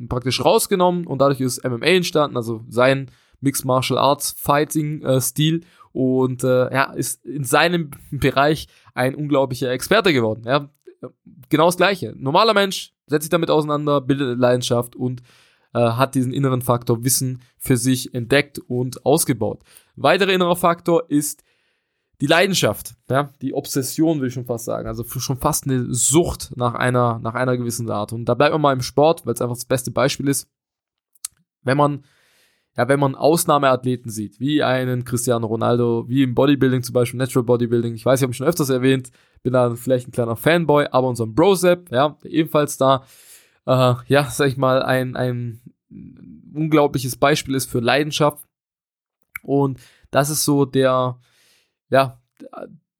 praktisch 0.08 0.44
rausgenommen 0.44 1.06
und 1.06 1.20
dadurch 1.20 1.42
ist 1.42 1.64
MMA 1.66 1.88
entstanden, 1.88 2.38
also 2.38 2.64
sein 2.70 3.12
Mixed 3.42 3.66
Martial 3.66 4.00
Arts 4.00 4.32
Fighting 4.32 5.02
äh, 5.02 5.20
Stil 5.20 5.66
und 5.92 6.44
äh, 6.44 6.74
ja, 6.74 6.94
ist 6.94 7.26
in 7.26 7.44
seinem 7.44 7.92
Bereich 8.12 8.68
ein 8.94 9.16
unglaublicher 9.16 9.70
Experte 9.72 10.14
geworden. 10.14 10.44
Ja, 10.46 10.70
genau 11.50 11.66
das 11.66 11.78
Gleiche. 11.78 12.14
Normaler 12.18 12.54
Mensch 12.54 12.94
setzt 13.08 13.24
sich 13.24 13.30
damit 13.30 13.50
auseinander, 13.50 14.02
bildet 14.02 14.40
Leidenschaft 14.40 14.96
und 14.96 15.22
äh, 15.78 15.92
hat 15.92 16.16
diesen 16.16 16.34
inneren 16.34 16.62
Faktor 16.62 17.04
Wissen 17.04 17.42
für 17.58 17.78
sich 17.78 18.14
entdeckt 18.14 18.58
und 18.60 19.06
ausgebaut. 19.06 19.62
weiterer 19.96 20.32
innerer 20.32 20.56
Faktor 20.56 21.10
ist 21.10 21.44
die 22.20 22.26
Leidenschaft, 22.26 22.96
ja, 23.12 23.32
die 23.44 23.54
Obsession 23.54 24.20
will 24.20 24.30
ich 24.30 24.34
schon 24.34 24.46
fast 24.46 24.66
sagen, 24.66 24.88
also 24.88 25.04
schon 25.04 25.38
fast 25.38 25.66
eine 25.66 25.94
Sucht 25.94 26.52
nach 26.56 26.74
einer, 26.74 27.20
nach 27.20 27.36
einer 27.36 27.56
gewissen 27.58 27.92
Art. 27.92 28.12
Und 28.12 28.26
da 28.26 28.34
bleibt 28.34 28.54
man 28.54 28.62
mal 28.62 28.74
im 28.74 28.82
Sport, 28.82 29.26
weil 29.26 29.36
es 29.36 29.42
einfach 29.42 29.56
das 29.56 29.66
beste 29.66 29.92
Beispiel 29.92 30.28
ist. 30.28 30.50
Wenn 31.62 31.78
man 31.78 32.04
ja, 32.76 32.88
wenn 32.88 33.00
man 33.00 33.16
Ausnahmeathleten 33.16 34.12
sieht, 34.12 34.40
wie 34.40 34.62
einen 34.62 35.04
Cristiano 35.04 35.48
Ronaldo, 35.48 36.06
wie 36.08 36.22
im 36.22 36.36
Bodybuilding 36.36 36.84
zum 36.84 36.94
Beispiel, 36.94 37.18
Natural 37.18 37.44
Bodybuilding, 37.44 37.96
ich 37.96 38.06
weiß, 38.06 38.20
ich 38.20 38.24
habe 38.24 38.34
schon 38.34 38.46
öfters 38.46 38.70
erwähnt, 38.70 39.10
bin 39.42 39.54
da 39.54 39.74
vielleicht 39.76 40.08
ein 40.08 40.12
kleiner 40.12 40.36
Fanboy, 40.36 40.86
aber 40.92 41.08
unseren 41.08 41.34
Brosep, 41.34 41.92
ja, 41.92 42.16
der 42.24 42.32
ebenfalls 42.32 42.78
da, 42.78 43.04
äh, 43.68 43.96
ja, 44.08 44.30
sag 44.30 44.48
ich 44.48 44.58
mal, 44.58 44.82
ein, 44.82 45.16
ein 45.16 45.62
unglaubliches 46.54 47.18
Beispiel 47.18 47.54
ist 47.54 47.70
für 47.70 47.80
Leidenschaft. 47.80 48.44
Und 49.44 49.80
das 50.10 50.30
ist 50.30 50.46
so 50.46 50.66
der, 50.66 51.20
ja, 51.90 52.20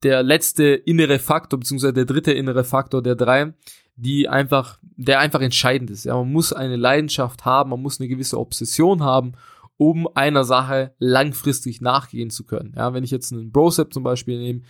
der 0.02 0.22
letzte 0.22 0.64
innere 0.64 1.18
Faktor, 1.18 1.58
beziehungsweise 1.58 1.94
der 1.94 2.04
dritte 2.04 2.32
innere 2.32 2.64
Faktor 2.64 3.02
der 3.02 3.16
drei, 3.16 3.54
die 3.96 4.28
einfach, 4.28 4.78
der 4.82 5.18
einfach 5.18 5.40
entscheidend 5.40 5.90
ist. 5.90 6.04
Ja, 6.04 6.14
man 6.14 6.30
muss 6.30 6.52
eine 6.52 6.76
Leidenschaft 6.76 7.44
haben, 7.44 7.70
man 7.70 7.82
muss 7.82 7.98
eine 7.98 8.08
gewisse 8.08 8.38
Obsession 8.38 9.02
haben, 9.02 9.32
um 9.76 10.08
einer 10.14 10.44
Sache 10.44 10.94
langfristig 10.98 11.80
nachgehen 11.80 12.30
zu 12.30 12.44
können. 12.44 12.74
Ja, 12.76 12.92
wenn 12.94 13.04
ich 13.04 13.10
jetzt 13.10 13.32
einen 13.32 13.50
Brosep 13.50 13.92
zum 13.92 14.02
Beispiel 14.02 14.38
nehme, 14.38 14.62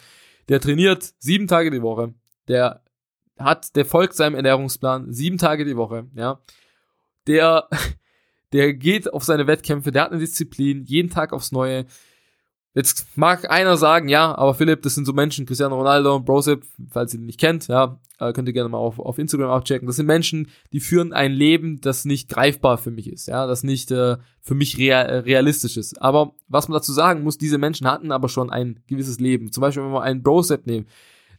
der 0.49 0.61
trainiert 0.61 1.13
sieben 1.19 1.47
Tage 1.47 1.71
die 1.71 1.83
Woche, 1.83 2.15
der 2.47 2.83
hat, 3.39 3.77
der 3.77 3.85
folgt 3.85 4.15
seinem 4.15 4.35
Ernährungsplan 4.35 5.13
sieben 5.13 5.39
Tage 5.39 5.65
die 5.65 5.77
Woche, 5.77 6.07
ja, 6.15 6.41
der, 7.27 7.69
der 8.53 8.75
geht 8.75 9.13
auf 9.13 9.25
seine 9.25 9.47
Wettkämpfe, 9.47 9.93
der 9.93 10.03
hat 10.03 10.11
eine 10.11 10.21
Disziplin, 10.21 10.85
jeden 10.85 11.11
Tag 11.11 11.33
aufs 11.33 11.53
Neue, 11.53 11.87
Jetzt 12.79 13.17
mag 13.17 13.51
einer 13.51 13.77
sagen, 13.77 14.09
ja, 14.09 14.37
aber 14.39 14.55
Philipp, 14.55 14.83
das 14.83 14.95
sind 14.95 15.05
so 15.05 15.13
Menschen, 15.13 15.47
Cristiano 15.47 15.77
Ronaldo, 15.77 16.21
Brosip, 16.21 16.65
falls 16.91 17.13
ihr 17.13 17.19
ihn 17.19 17.27
nicht 17.27 17.41
kennt, 17.41 17.67
ja, 17.67 17.99
äh, 18.21 18.33
könnt 18.33 18.47
ihr 18.47 18.53
gerne 18.53 18.69
mal 18.69 18.79
auf, 18.79 19.01
auf 19.01 19.19
Instagram 19.19 19.51
abchecken. 19.51 19.89
Das 19.89 19.97
sind 19.97 20.07
Menschen, 20.07 20.49
die 20.73 20.79
führen 20.79 21.13
ein 21.13 21.33
Leben, 21.33 21.81
das 21.81 22.05
nicht 22.05 22.29
greifbar 22.29 22.79
für 22.79 22.93
mich 22.93 23.11
ist, 23.11 23.27
ja, 23.27 23.49
das 23.49 23.65
nicht 23.65 23.91
äh, 23.91 24.19
für 24.43 24.55
mich 24.55 24.79
real, 24.79 25.07
äh, 25.07 25.17
realistisch 25.17 25.77
ist. 25.77 26.01
Aber 26.01 26.35
was 26.47 26.69
man 26.69 26.75
dazu 26.75 26.93
sagen 26.93 27.25
muss, 27.25 27.37
diese 27.37 27.59
Menschen 27.59 27.91
hatten 27.91 28.13
aber 28.13 28.29
schon 28.29 28.49
ein 28.49 28.79
gewisses 28.87 29.19
Leben. 29.19 29.51
Zum 29.51 29.63
Beispiel, 29.63 29.83
wenn 29.83 29.91
wir 29.91 30.03
einen 30.03 30.23
Brosep 30.23 30.67
nehmen, 30.67 30.87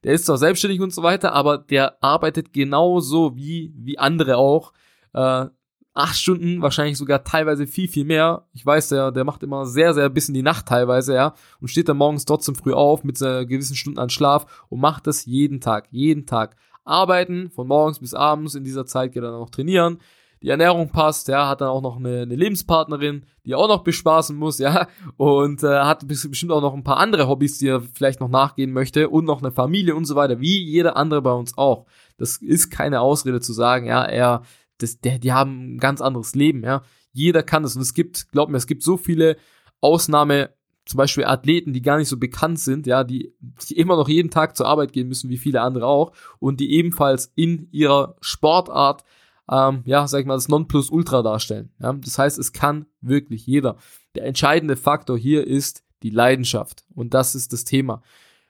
der 0.03 0.13
ist 0.13 0.25
zwar 0.25 0.37
selbstständig 0.37 0.81
und 0.81 0.93
so 0.93 1.03
weiter, 1.03 1.33
aber 1.33 1.57
der 1.57 2.01
arbeitet 2.03 2.53
genauso 2.53 3.35
wie, 3.35 3.73
wie 3.75 3.97
andere 3.97 4.37
auch. 4.37 4.73
Äh, 5.13 5.47
acht 5.93 6.17
Stunden, 6.17 6.61
wahrscheinlich 6.61 6.97
sogar 6.97 7.23
teilweise 7.23 7.67
viel, 7.67 7.87
viel 7.87 8.05
mehr. 8.05 8.47
Ich 8.53 8.65
weiß, 8.65 8.89
der, 8.89 9.11
der 9.11 9.23
macht 9.25 9.43
immer 9.43 9.65
sehr, 9.65 9.93
sehr 9.93 10.09
bis 10.09 10.29
in 10.29 10.33
die 10.33 10.41
Nacht 10.41 10.67
teilweise, 10.67 11.13
ja, 11.13 11.33
und 11.59 11.67
steht 11.67 11.89
dann 11.89 11.97
morgens 11.97 12.25
trotzdem 12.25 12.55
früh 12.55 12.73
auf 12.73 13.03
mit 13.03 13.21
äh, 13.21 13.45
gewissen 13.45 13.75
Stunden 13.75 13.99
an 13.99 14.09
Schlaf 14.09 14.65
und 14.69 14.79
macht 14.79 15.07
das 15.07 15.25
jeden 15.25 15.59
Tag, 15.59 15.87
jeden 15.91 16.25
Tag. 16.25 16.55
Arbeiten 16.85 17.49
von 17.51 17.67
morgens 17.67 17.99
bis 17.99 18.13
abends, 18.13 18.55
in 18.55 18.63
dieser 18.63 18.85
Zeit 18.85 19.11
geht 19.11 19.23
er 19.23 19.31
dann 19.31 19.39
noch 19.39 19.49
trainieren. 19.49 19.99
Die 20.41 20.49
Ernährung 20.49 20.89
passt, 20.89 21.27
ja, 21.27 21.49
hat 21.49 21.61
dann 21.61 21.67
auch 21.67 21.81
noch 21.81 21.97
eine, 21.97 22.21
eine 22.21 22.35
Lebenspartnerin, 22.35 23.25
die 23.45 23.55
auch 23.55 23.67
noch 23.67 23.83
bespaßen 23.83 24.35
muss, 24.35 24.57
ja, 24.59 24.87
und 25.17 25.63
äh, 25.63 25.79
hat 25.79 26.07
bestimmt 26.07 26.51
auch 26.51 26.61
noch 26.61 26.73
ein 26.73 26.83
paar 26.83 26.97
andere 26.97 27.27
Hobbys, 27.27 27.57
die 27.57 27.67
er 27.67 27.81
vielleicht 27.81 28.21
noch 28.21 28.29
nachgehen 28.29 28.71
möchte 28.71 29.09
und 29.09 29.25
noch 29.25 29.41
eine 29.41 29.51
Familie 29.51 29.95
und 29.95 30.05
so 30.05 30.15
weiter, 30.15 30.39
wie 30.39 30.63
jeder 30.63 30.95
andere 30.95 31.21
bei 31.21 31.33
uns 31.33 31.57
auch. 31.57 31.85
Das 32.17 32.37
ist 32.37 32.69
keine 32.69 33.01
Ausrede 33.01 33.41
zu 33.41 33.53
sagen, 33.53 33.85
ja, 33.85 34.03
er 34.03 34.43
das, 34.79 34.99
der, 34.99 35.19
die 35.19 35.33
haben 35.33 35.75
ein 35.75 35.77
ganz 35.77 36.01
anderes 36.01 36.35
Leben, 36.35 36.63
ja. 36.63 36.81
Jeder 37.11 37.43
kann 37.43 37.63
das. 37.63 37.75
Und 37.75 37.81
es 37.81 37.93
gibt, 37.93 38.31
glaub 38.31 38.49
mir, 38.49 38.57
es 38.57 38.67
gibt 38.67 38.83
so 38.83 38.97
viele 38.97 39.37
Ausnahme, 39.81 40.51
zum 40.85 40.97
Beispiel 40.97 41.25
Athleten, 41.25 41.73
die 41.73 41.81
gar 41.81 41.97
nicht 41.97 42.07
so 42.07 42.17
bekannt 42.17 42.59
sind, 42.59 42.87
ja, 42.87 43.03
die, 43.03 43.33
die 43.69 43.77
immer 43.77 43.95
noch 43.95 44.09
jeden 44.09 44.31
Tag 44.31 44.57
zur 44.57 44.67
Arbeit 44.67 44.91
gehen 44.91 45.07
müssen, 45.07 45.29
wie 45.29 45.37
viele 45.37 45.61
andere 45.61 45.85
auch, 45.85 46.13
und 46.39 46.59
die 46.59 46.71
ebenfalls 46.71 47.31
in 47.35 47.67
ihrer 47.71 48.15
Sportart, 48.21 49.03
ähm, 49.49 49.81
ja, 49.85 50.07
sag 50.07 50.19
ich 50.19 50.25
mal, 50.25 50.35
das 50.35 50.47
Nonplusultra 50.47 51.21
darstellen. 51.21 51.71
Ja. 51.79 51.93
Das 51.93 52.17
heißt, 52.17 52.37
es 52.37 52.53
kann 52.53 52.85
wirklich 53.01 53.45
jeder. 53.45 53.77
Der 54.15 54.25
entscheidende 54.25 54.75
Faktor 54.75 55.17
hier 55.17 55.45
ist 55.45 55.83
die 56.03 56.11
Leidenschaft. 56.11 56.85
Und 56.93 57.13
das 57.13 57.35
ist 57.35 57.51
das 57.53 57.63
Thema. 57.63 58.01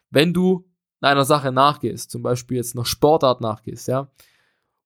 Wenn 0.09 0.33
du 0.33 0.65
einer 1.01 1.25
Sache 1.25 1.51
nachgehst, 1.51 2.11
zum 2.11 2.21
Beispiel 2.21 2.57
jetzt 2.57 2.75
noch 2.75 2.85
Sportart 2.85 3.41
nachgehst, 3.41 3.87
ja, 3.87 4.09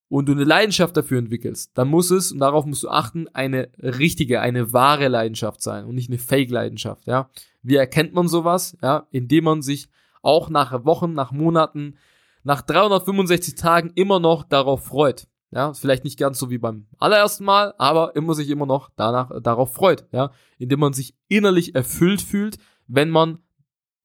und 0.10 0.28
du 0.28 0.34
eine 0.34 0.44
Leidenschaft 0.44 0.96
dafür 0.96 1.18
entwickelst, 1.18 1.72
dann 1.74 1.88
muss 1.88 2.12
es, 2.12 2.32
und 2.32 2.40
darauf 2.40 2.66
musst 2.66 2.84
du 2.84 2.90
achten, 2.90 3.28
eine 3.30 3.70
richtige, 3.80 4.42
eine 4.42 4.72
wahre 4.72 5.08
Leidenschaft 5.08 5.62
sein 5.64 5.86
und 5.86 5.96
nicht 5.96 6.10
eine 6.10 6.20
Fake-Leidenschaft, 6.20 7.08
ja. 7.08 7.30
Wie 7.64 7.76
erkennt 7.76 8.14
man 8.14 8.28
sowas? 8.28 8.78
Ja, 8.84 9.08
indem 9.10 9.46
man 9.46 9.62
sich 9.64 9.90
auch 10.22 10.50
nach 10.50 10.86
Wochen, 10.86 11.14
nach 11.14 11.32
Monaten, 11.32 11.96
nach 12.44 12.62
365 12.62 13.56
Tagen 13.56 13.92
immer 13.96 14.20
noch 14.20 14.44
darauf 14.44 14.86
freut. 14.86 15.28
Ja, 15.54 15.74
vielleicht 15.74 16.04
nicht 16.04 16.18
ganz 16.18 16.40
so 16.40 16.50
wie 16.50 16.58
beim 16.58 16.88
allerersten 16.98 17.46
Mal, 17.46 17.74
aber 17.78 18.16
immer 18.16 18.34
sich 18.34 18.50
immer 18.50 18.66
noch 18.66 18.90
danach, 18.96 19.32
darauf 19.42 19.74
freut, 19.74 20.06
ja. 20.12 20.32
Indem 20.58 20.80
man 20.80 20.94
sich 20.94 21.16
innerlich 21.28 21.76
erfüllt 21.76 22.22
fühlt, 22.22 22.58
wenn 22.88 23.10
man 23.10 23.40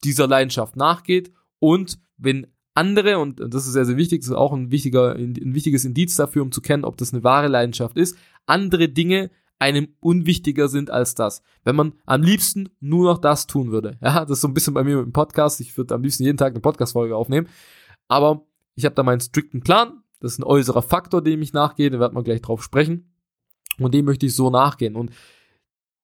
dieser 0.04 0.26
Leidenschaft 0.26 0.76
nachgeht 0.76 1.32
und 1.58 1.98
wenn 2.16 2.46
andere, 2.74 3.18
und 3.18 3.40
das 3.40 3.66
ist 3.66 3.72
sehr, 3.72 3.86
sehr 3.86 3.96
wichtig, 3.96 4.20
das 4.20 4.28
ist 4.28 4.36
auch 4.36 4.52
ein, 4.52 4.70
wichtiger, 4.70 5.14
ein 5.14 5.54
wichtiges 5.54 5.84
Indiz 5.84 6.14
dafür, 6.14 6.42
um 6.42 6.52
zu 6.52 6.60
kennen, 6.60 6.84
ob 6.84 6.96
das 6.96 7.12
eine 7.12 7.24
wahre 7.24 7.48
Leidenschaft 7.48 7.96
ist, 7.96 8.16
andere 8.46 8.88
Dinge 8.88 9.30
einem 9.58 9.88
unwichtiger 10.00 10.68
sind 10.68 10.90
als 10.90 11.14
das. 11.14 11.42
Wenn 11.64 11.76
man 11.76 11.94
am 12.06 12.22
liebsten 12.22 12.68
nur 12.80 13.10
noch 13.10 13.18
das 13.18 13.46
tun 13.46 13.72
würde. 13.72 13.98
Ja, 14.00 14.20
das 14.20 14.38
ist 14.38 14.40
so 14.42 14.48
ein 14.48 14.54
bisschen 14.54 14.74
bei 14.74 14.84
mir 14.84 14.96
mit 14.96 15.06
dem 15.06 15.12
Podcast. 15.12 15.60
Ich 15.60 15.76
würde 15.76 15.94
am 15.94 16.02
liebsten 16.02 16.22
jeden 16.22 16.38
Tag 16.38 16.52
eine 16.52 16.60
Podcast-Folge 16.60 17.16
aufnehmen. 17.16 17.48
Aber 18.06 18.46
ich 18.76 18.84
habe 18.84 18.94
da 18.94 19.02
meinen 19.02 19.20
strikten 19.20 19.62
Plan. 19.62 20.04
Das 20.20 20.32
ist 20.32 20.38
ein 20.38 20.44
äußerer 20.44 20.82
Faktor, 20.82 21.22
dem 21.22 21.42
ich 21.42 21.52
nachgehe. 21.52 21.90
Da 21.90 21.98
wird 21.98 22.12
man 22.12 22.24
gleich 22.24 22.42
drauf 22.42 22.62
sprechen. 22.62 23.12
Und 23.78 23.94
dem 23.94 24.04
möchte 24.04 24.26
ich 24.26 24.34
so 24.34 24.50
nachgehen. 24.50 24.96
Und 24.96 25.12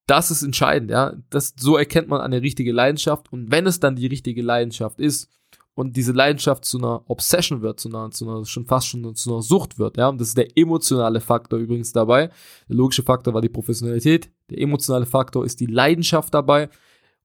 das 0.07 0.31
ist 0.31 0.43
entscheidend, 0.43 0.91
ja. 0.91 1.15
Das, 1.29 1.53
so 1.57 1.77
erkennt 1.77 2.07
man 2.07 2.21
eine 2.21 2.41
richtige 2.41 2.71
Leidenschaft. 2.71 3.31
Und 3.33 3.51
wenn 3.51 3.65
es 3.65 3.79
dann 3.79 3.95
die 3.95 4.07
richtige 4.07 4.41
Leidenschaft 4.41 4.99
ist, 4.99 5.29
und 5.75 5.97
diese 5.97 6.13
Leidenschaft 6.13 6.63
zu 6.65 6.77
einer 6.77 7.03
Obsession 7.09 7.61
wird, 7.61 7.79
zu 7.79 7.89
einer, 7.89 8.09
zu 8.09 8.27
einer 8.27 8.45
schon 8.45 8.65
fast 8.65 8.87
schon 8.87 9.13
zu 9.13 9.31
einer 9.31 9.41
Sucht 9.41 9.77
wird, 9.77 9.97
ja, 9.97 10.07
und 10.07 10.19
das 10.19 10.29
ist 10.29 10.37
der 10.37 10.57
emotionale 10.57 11.19
Faktor 11.19 11.59
übrigens 11.59 11.91
dabei. 11.91 12.29
Der 12.69 12.75
logische 12.75 13.03
Faktor 13.03 13.33
war 13.33 13.41
die 13.41 13.49
Professionalität, 13.49 14.31
der 14.49 14.59
emotionale 14.59 15.05
Faktor 15.05 15.45
ist 15.45 15.59
die 15.59 15.65
Leidenschaft 15.65 16.33
dabei 16.33 16.69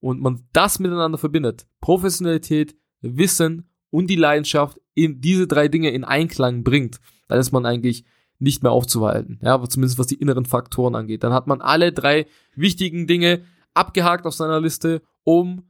und 0.01 0.21
man 0.21 0.43
das 0.53 0.81
miteinander 0.81 1.17
verbindet, 1.17 1.67
Professionalität, 1.81 2.77
Wissen 3.01 3.71
und 3.91 4.09
die 4.11 4.17
Leidenschaft 4.17 4.80
in 4.95 5.21
diese 5.21 5.47
drei 5.47 5.69
Dinge 5.69 5.91
in 5.91 6.05
Einklang 6.05 6.65
bringt, 6.65 7.01
dann 7.29 7.39
ist 7.39 7.53
man 7.53 7.67
eigentlich 7.67 8.05
nicht 8.39 8.63
mehr 8.63 8.73
aufzuhalten, 8.73 9.39
ja, 9.43 9.53
aber 9.53 9.69
zumindest 9.69 9.99
was 9.99 10.07
die 10.07 10.15
inneren 10.15 10.47
Faktoren 10.47 10.95
angeht. 10.95 11.23
Dann 11.23 11.35
hat 11.35 11.47
man 11.47 11.61
alle 11.61 11.93
drei 11.93 12.27
wichtigen 12.57 13.07
Dinge 13.07 13.43
abgehakt 13.75 14.27
auf 14.27 14.35
seiner 14.35 14.61
Liste, 14.61 15.03
um 15.25 15.65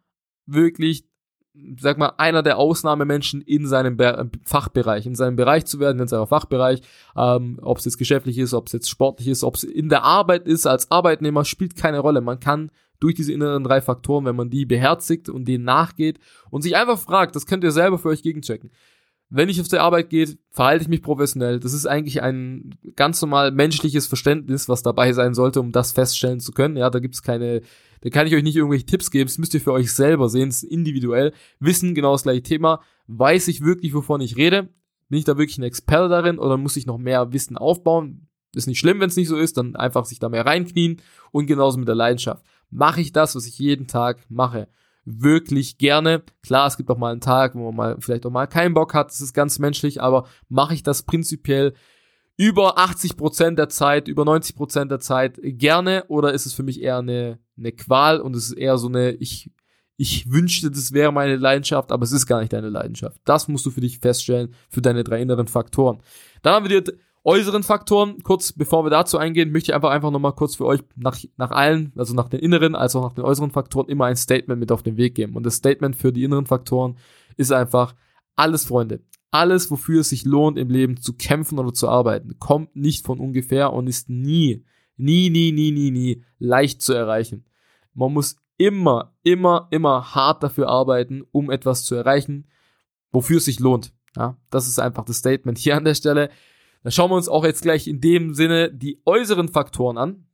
wirklich 0.46 1.04
sag 1.78 1.98
mal, 1.98 2.12
einer 2.16 2.42
der 2.42 2.58
Ausnahmemenschen 2.58 3.42
in 3.42 3.66
seinem 3.66 3.96
Be 3.96 4.30
Fachbereich, 4.44 5.06
in 5.06 5.14
seinem 5.14 5.36
Bereich 5.36 5.66
zu 5.66 5.80
werden, 5.80 6.00
in 6.00 6.08
seinem 6.08 6.26
Fachbereich, 6.26 6.80
ähm, 7.16 7.58
ob 7.62 7.78
es 7.78 7.84
jetzt 7.84 7.98
geschäftlich 7.98 8.38
ist, 8.38 8.54
ob 8.54 8.66
es 8.66 8.72
jetzt 8.72 8.88
sportlich 8.88 9.28
ist, 9.28 9.42
ob 9.42 9.56
es 9.56 9.64
in 9.64 9.88
der 9.88 10.04
Arbeit 10.04 10.46
ist, 10.46 10.66
als 10.66 10.90
Arbeitnehmer, 10.90 11.44
spielt 11.44 11.76
keine 11.76 11.98
Rolle. 11.98 12.20
Man 12.20 12.40
kann 12.40 12.70
durch 13.00 13.14
diese 13.14 13.32
inneren 13.32 13.64
drei 13.64 13.80
Faktoren, 13.80 14.26
wenn 14.26 14.36
man 14.36 14.50
die 14.50 14.66
beherzigt 14.66 15.28
und 15.28 15.46
denen 15.46 15.64
nachgeht 15.64 16.18
und 16.50 16.62
sich 16.62 16.76
einfach 16.76 16.98
fragt, 16.98 17.34
das 17.34 17.46
könnt 17.46 17.64
ihr 17.64 17.72
selber 17.72 17.98
für 17.98 18.08
euch 18.08 18.22
gegenchecken. 18.22 18.70
Wenn 19.30 19.48
ich 19.48 19.60
auf 19.60 19.68
der 19.68 19.82
Arbeit 19.82 20.10
gehe, 20.10 20.36
verhalte 20.50 20.82
ich 20.82 20.88
mich 20.88 21.02
professionell. 21.02 21.60
Das 21.60 21.72
ist 21.72 21.86
eigentlich 21.86 22.22
ein 22.22 22.74
ganz 22.96 23.22
normal 23.22 23.52
menschliches 23.52 24.06
Verständnis, 24.06 24.68
was 24.68 24.82
dabei 24.82 25.12
sein 25.12 25.34
sollte, 25.34 25.60
um 25.60 25.72
das 25.72 25.92
feststellen 25.92 26.40
zu 26.40 26.52
können. 26.52 26.76
Ja, 26.76 26.90
da 26.90 26.98
gibt 26.98 27.14
es 27.14 27.22
keine 27.22 27.62
da 28.00 28.08
kann 28.08 28.26
ich 28.26 28.34
euch 28.34 28.42
nicht 28.42 28.56
irgendwelche 28.56 28.86
Tipps 28.86 29.10
geben, 29.10 29.28
das 29.28 29.38
müsst 29.38 29.54
ihr 29.54 29.60
für 29.60 29.72
euch 29.72 29.92
selber 29.92 30.28
sehen, 30.28 30.48
das 30.48 30.62
ist 30.62 30.70
individuell. 30.70 31.32
Wissen 31.58 31.94
genau 31.94 32.12
das 32.12 32.22
gleiche 32.22 32.42
Thema. 32.42 32.80
Weiß 33.06 33.48
ich 33.48 33.62
wirklich, 33.62 33.94
wovon 33.94 34.20
ich 34.20 34.36
rede? 34.36 34.68
Bin 35.08 35.18
ich 35.18 35.24
da 35.24 35.36
wirklich 35.36 35.58
ein 35.58 35.64
Experte 35.64 36.08
darin 36.08 36.38
oder 36.38 36.56
muss 36.56 36.76
ich 36.76 36.86
noch 36.86 36.98
mehr 36.98 37.32
Wissen 37.32 37.58
aufbauen? 37.58 38.28
Ist 38.54 38.66
nicht 38.66 38.78
schlimm, 38.78 39.00
wenn 39.00 39.10
es 39.10 39.16
nicht 39.16 39.28
so 39.28 39.36
ist, 39.36 39.56
dann 39.56 39.76
einfach 39.76 40.06
sich 40.06 40.18
da 40.18 40.28
mehr 40.28 40.46
reinknien 40.46 41.00
und 41.30 41.46
genauso 41.46 41.78
mit 41.78 41.88
der 41.88 41.94
Leidenschaft. 41.94 42.44
Mache 42.70 43.00
ich 43.00 43.12
das, 43.12 43.34
was 43.34 43.46
ich 43.46 43.58
jeden 43.58 43.86
Tag 43.86 44.24
mache? 44.28 44.68
Wirklich 45.04 45.78
gerne. 45.78 46.22
Klar, 46.42 46.66
es 46.66 46.76
gibt 46.76 46.90
auch 46.90 46.98
mal 46.98 47.12
einen 47.12 47.20
Tag, 47.20 47.54
wo 47.54 47.70
man 47.70 47.76
mal 47.76 47.96
vielleicht 48.00 48.26
auch 48.26 48.30
mal 48.30 48.46
keinen 48.46 48.74
Bock 48.74 48.94
hat, 48.94 49.10
das 49.10 49.20
ist 49.20 49.32
ganz 49.32 49.58
menschlich, 49.58 50.02
aber 50.02 50.26
mache 50.48 50.74
ich 50.74 50.82
das 50.82 51.02
prinzipiell 51.02 51.74
über 52.36 52.78
80% 52.78 53.54
der 53.56 53.68
Zeit, 53.68 54.08
über 54.08 54.22
90% 54.22 54.86
der 54.86 55.00
Zeit 55.00 55.38
gerne 55.42 56.04
oder 56.08 56.32
ist 56.32 56.46
es 56.46 56.54
für 56.54 56.62
mich 56.62 56.80
eher 56.80 56.98
eine, 56.98 57.38
eine 57.58 57.72
Qual 57.72 58.20
und 58.20 58.34
es 58.34 58.46
ist 58.46 58.52
eher 58.56 58.78
so 58.78 58.88
eine, 58.88 59.12
ich, 59.12 59.50
ich 59.96 60.30
wünschte, 60.30 60.70
das 60.70 60.92
wäre 60.92 61.12
meine 61.12 61.36
Leidenschaft, 61.36 61.92
aber 61.92 62.04
es 62.04 62.12
ist 62.12 62.26
gar 62.26 62.40
nicht 62.40 62.54
deine 62.54 62.70
Leidenschaft. 62.70 63.20
Das 63.26 63.48
musst 63.48 63.66
du 63.66 63.70
für 63.70 63.82
dich 63.82 63.98
feststellen, 63.98 64.54
für 64.70 64.80
deine 64.80 65.04
drei 65.04 65.20
inneren 65.20 65.48
Faktoren. 65.48 66.00
Dann 66.40 66.54
haben 66.54 66.68
wir 66.68 66.80
die 66.80 66.92
äußeren 67.24 67.62
Faktoren. 67.62 68.22
Kurz, 68.22 68.52
bevor 68.52 68.84
wir 68.84 68.90
dazu 68.90 69.18
eingehen, 69.18 69.52
möchte 69.52 69.70
ich 69.70 69.74
einfach 69.74 69.90
einfach 69.90 70.10
nochmal 70.10 70.34
kurz 70.34 70.54
für 70.54 70.66
euch 70.66 70.80
nach, 70.96 71.18
nach 71.36 71.50
allen, 71.50 71.92
also 71.96 72.14
nach 72.14 72.28
den 72.28 72.40
inneren, 72.40 72.74
als 72.74 72.96
auch 72.96 73.02
nach 73.02 73.14
den 73.14 73.24
äußeren 73.24 73.50
Faktoren 73.50 73.88
immer 73.88 74.06
ein 74.06 74.16
Statement 74.16 74.58
mit 74.58 74.72
auf 74.72 74.82
den 74.82 74.96
Weg 74.96 75.14
geben. 75.14 75.36
Und 75.36 75.44
das 75.44 75.56
Statement 75.56 75.96
für 75.96 76.12
die 76.12 76.24
inneren 76.24 76.46
Faktoren 76.46 76.96
ist 77.36 77.52
einfach, 77.52 77.94
alles 78.36 78.64
Freunde, 78.64 79.02
alles, 79.30 79.70
wofür 79.70 80.00
es 80.00 80.08
sich 80.08 80.24
lohnt 80.24 80.58
im 80.58 80.70
Leben 80.70 80.96
zu 80.96 81.12
kämpfen 81.12 81.58
oder 81.58 81.72
zu 81.72 81.88
arbeiten, 81.88 82.38
kommt 82.38 82.74
nicht 82.74 83.04
von 83.04 83.20
ungefähr 83.20 83.72
und 83.72 83.86
ist 83.86 84.08
nie, 84.08 84.64
nie, 84.96 85.30
nie, 85.30 85.52
nie, 85.52 85.72
nie, 85.72 85.90
nie 85.90 86.24
leicht 86.38 86.80
zu 86.80 86.94
erreichen. 86.94 87.44
Man 87.92 88.12
muss 88.12 88.36
immer, 88.56 89.14
immer, 89.22 89.68
immer 89.70 90.14
hart 90.14 90.42
dafür 90.42 90.68
arbeiten, 90.68 91.22
um 91.32 91.50
etwas 91.50 91.84
zu 91.84 91.94
erreichen, 91.94 92.46
wofür 93.10 93.38
es 93.38 93.44
sich 93.44 93.60
lohnt. 93.60 93.92
Ja, 94.16 94.36
das 94.50 94.66
ist 94.66 94.80
einfach 94.80 95.04
das 95.04 95.18
Statement 95.18 95.58
hier 95.58 95.76
an 95.76 95.84
der 95.84 95.94
Stelle. 95.94 96.30
Dann 96.82 96.92
schauen 96.92 97.10
wir 97.10 97.16
uns 97.16 97.28
auch 97.28 97.44
jetzt 97.44 97.62
gleich 97.62 97.86
in 97.86 98.00
dem 98.00 98.34
Sinne 98.34 98.72
die 98.72 99.00
äußeren 99.04 99.48
Faktoren 99.48 99.98
an. 99.98 100.26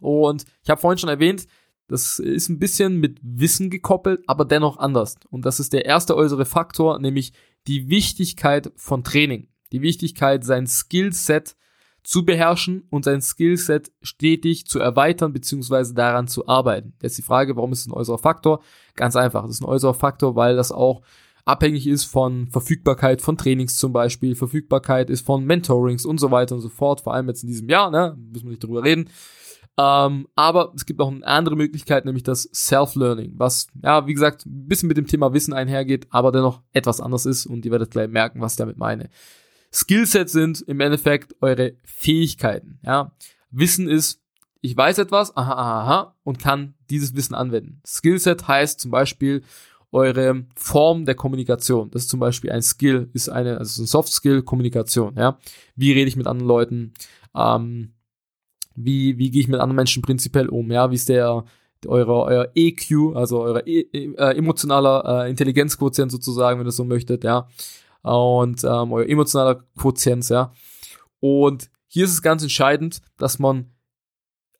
Und 0.00 0.44
ich 0.62 0.70
habe 0.70 0.80
vorhin 0.80 0.98
schon 0.98 1.08
erwähnt, 1.08 1.46
das 1.88 2.18
ist 2.18 2.48
ein 2.48 2.58
bisschen 2.58 2.98
mit 2.98 3.18
Wissen 3.22 3.70
gekoppelt, 3.70 4.22
aber 4.26 4.44
dennoch 4.44 4.78
anders. 4.78 5.16
Und 5.30 5.44
das 5.44 5.60
ist 5.60 5.72
der 5.72 5.84
erste 5.84 6.16
äußere 6.16 6.46
Faktor, 6.46 6.98
nämlich 6.98 7.32
die 7.66 7.88
Wichtigkeit 7.88 8.72
von 8.76 9.04
Training. 9.04 9.48
Die 9.72 9.82
Wichtigkeit, 9.82 10.44
sein 10.44 10.66
Skillset 10.66 11.56
zu 12.02 12.24
beherrschen 12.24 12.86
und 12.90 13.04
sein 13.04 13.20
Skillset 13.20 13.90
stetig 14.02 14.66
zu 14.66 14.78
erweitern 14.78 15.32
bzw. 15.32 15.94
daran 15.94 16.28
zu 16.28 16.46
arbeiten. 16.46 16.94
Jetzt 17.02 17.18
die 17.18 17.22
Frage, 17.22 17.56
warum 17.56 17.72
ist 17.72 17.80
es 17.80 17.86
ein 17.86 17.92
äußerer 17.92 18.18
Faktor? 18.18 18.62
Ganz 18.94 19.16
einfach, 19.16 19.42
das 19.42 19.52
ist 19.52 19.62
ein 19.62 19.68
äußerer 19.68 19.94
Faktor, 19.94 20.36
weil 20.36 20.54
das 20.54 20.70
auch 20.70 21.02
abhängig 21.44 21.86
ist 21.86 22.04
von 22.04 22.48
Verfügbarkeit 22.48 23.20
von 23.20 23.36
Trainings 23.36 23.76
zum 23.76 23.92
Beispiel, 23.92 24.34
Verfügbarkeit 24.34 25.10
ist 25.10 25.26
von 25.26 25.44
Mentorings 25.44 26.06
und 26.06 26.18
so 26.18 26.30
weiter 26.30 26.54
und 26.54 26.60
so 26.60 26.68
fort, 26.68 27.02
vor 27.02 27.14
allem 27.14 27.28
jetzt 27.28 27.42
in 27.42 27.48
diesem 27.48 27.68
Jahr, 27.68 27.90
ne, 27.90 28.16
müssen 28.32 28.46
wir 28.46 28.50
nicht 28.50 28.64
drüber 28.64 28.82
reden. 28.82 29.10
Ähm, 29.76 30.28
aber 30.36 30.72
es 30.76 30.86
gibt 30.86 31.00
auch 31.00 31.10
eine 31.10 31.26
andere 31.26 31.56
Möglichkeit, 31.56 32.04
nämlich 32.04 32.22
das 32.22 32.48
Self-Learning, 32.54 33.32
was, 33.36 33.66
ja, 33.82 34.06
wie 34.06 34.14
gesagt, 34.14 34.46
ein 34.46 34.68
bisschen 34.68 34.86
mit 34.86 34.96
dem 34.96 35.08
Thema 35.08 35.32
Wissen 35.32 35.52
einhergeht, 35.52 36.06
aber 36.10 36.30
dennoch 36.30 36.62
etwas 36.72 37.00
anders 37.00 37.26
ist 37.26 37.46
und 37.46 37.64
ihr 37.64 37.72
werdet 37.72 37.90
gleich 37.90 38.08
merken, 38.08 38.40
was 38.40 38.52
ich 38.52 38.58
damit 38.58 38.78
meine. 38.78 39.10
Skillsets 39.72 40.32
sind 40.32 40.62
im 40.62 40.78
Endeffekt 40.80 41.34
eure 41.40 41.74
Fähigkeiten, 41.82 42.78
ja. 42.82 43.12
Wissen 43.50 43.88
ist, 43.88 44.20
ich 44.60 44.76
weiß 44.76 44.98
etwas, 44.98 45.36
aha, 45.36 45.52
aha, 45.52 45.80
aha, 45.82 46.16
und 46.22 46.38
kann 46.38 46.74
dieses 46.88 47.14
Wissen 47.16 47.34
anwenden. 47.34 47.82
Skillset 47.84 48.46
heißt 48.46 48.80
zum 48.80 48.92
Beispiel, 48.92 49.42
eure 49.94 50.44
Form 50.56 51.04
der 51.04 51.14
Kommunikation. 51.14 51.90
Das 51.90 52.02
ist 52.02 52.10
zum 52.10 52.20
Beispiel 52.20 52.50
ein 52.50 52.62
Skill, 52.62 53.08
ist 53.12 53.28
eine, 53.28 53.58
also 53.58 53.82
ein 53.82 53.86
Soft 53.86 54.12
Skill 54.12 54.42
Kommunikation, 54.42 55.14
ja. 55.16 55.38
Wie 55.76 55.92
rede 55.92 56.08
ich 56.08 56.16
mit 56.16 56.26
anderen 56.26 56.48
Leuten? 56.48 56.92
Ähm, 57.34 57.94
wie, 58.74 59.18
wie 59.18 59.30
gehe 59.30 59.40
ich 59.40 59.48
mit 59.48 59.60
anderen 59.60 59.76
Menschen 59.76 60.02
prinzipiell 60.02 60.48
um, 60.48 60.70
ja? 60.72 60.90
Wie 60.90 60.96
ist 60.96 61.08
der, 61.08 61.44
eure, 61.86 62.22
euer 62.24 62.48
EQ, 62.54 63.14
also 63.14 63.42
euer 63.42 63.66
e, 63.66 63.80
e, 63.92 64.14
äh, 64.14 64.36
emotionaler 64.36 65.24
äh, 65.24 65.30
Intelligenzquotient 65.30 66.10
sozusagen, 66.10 66.58
wenn 66.58 66.66
ihr 66.66 66.72
so 66.72 66.84
möchtet, 66.84 67.24
ja. 67.24 67.48
Und 68.02 68.64
ähm, 68.64 68.92
euer 68.92 69.06
emotionaler 69.06 69.64
Quotient, 69.78 70.28
ja. 70.28 70.52
Und 71.20 71.70
hier 71.86 72.04
ist 72.04 72.12
es 72.12 72.22
ganz 72.22 72.42
entscheidend, 72.42 73.00
dass 73.16 73.38
man 73.38 73.70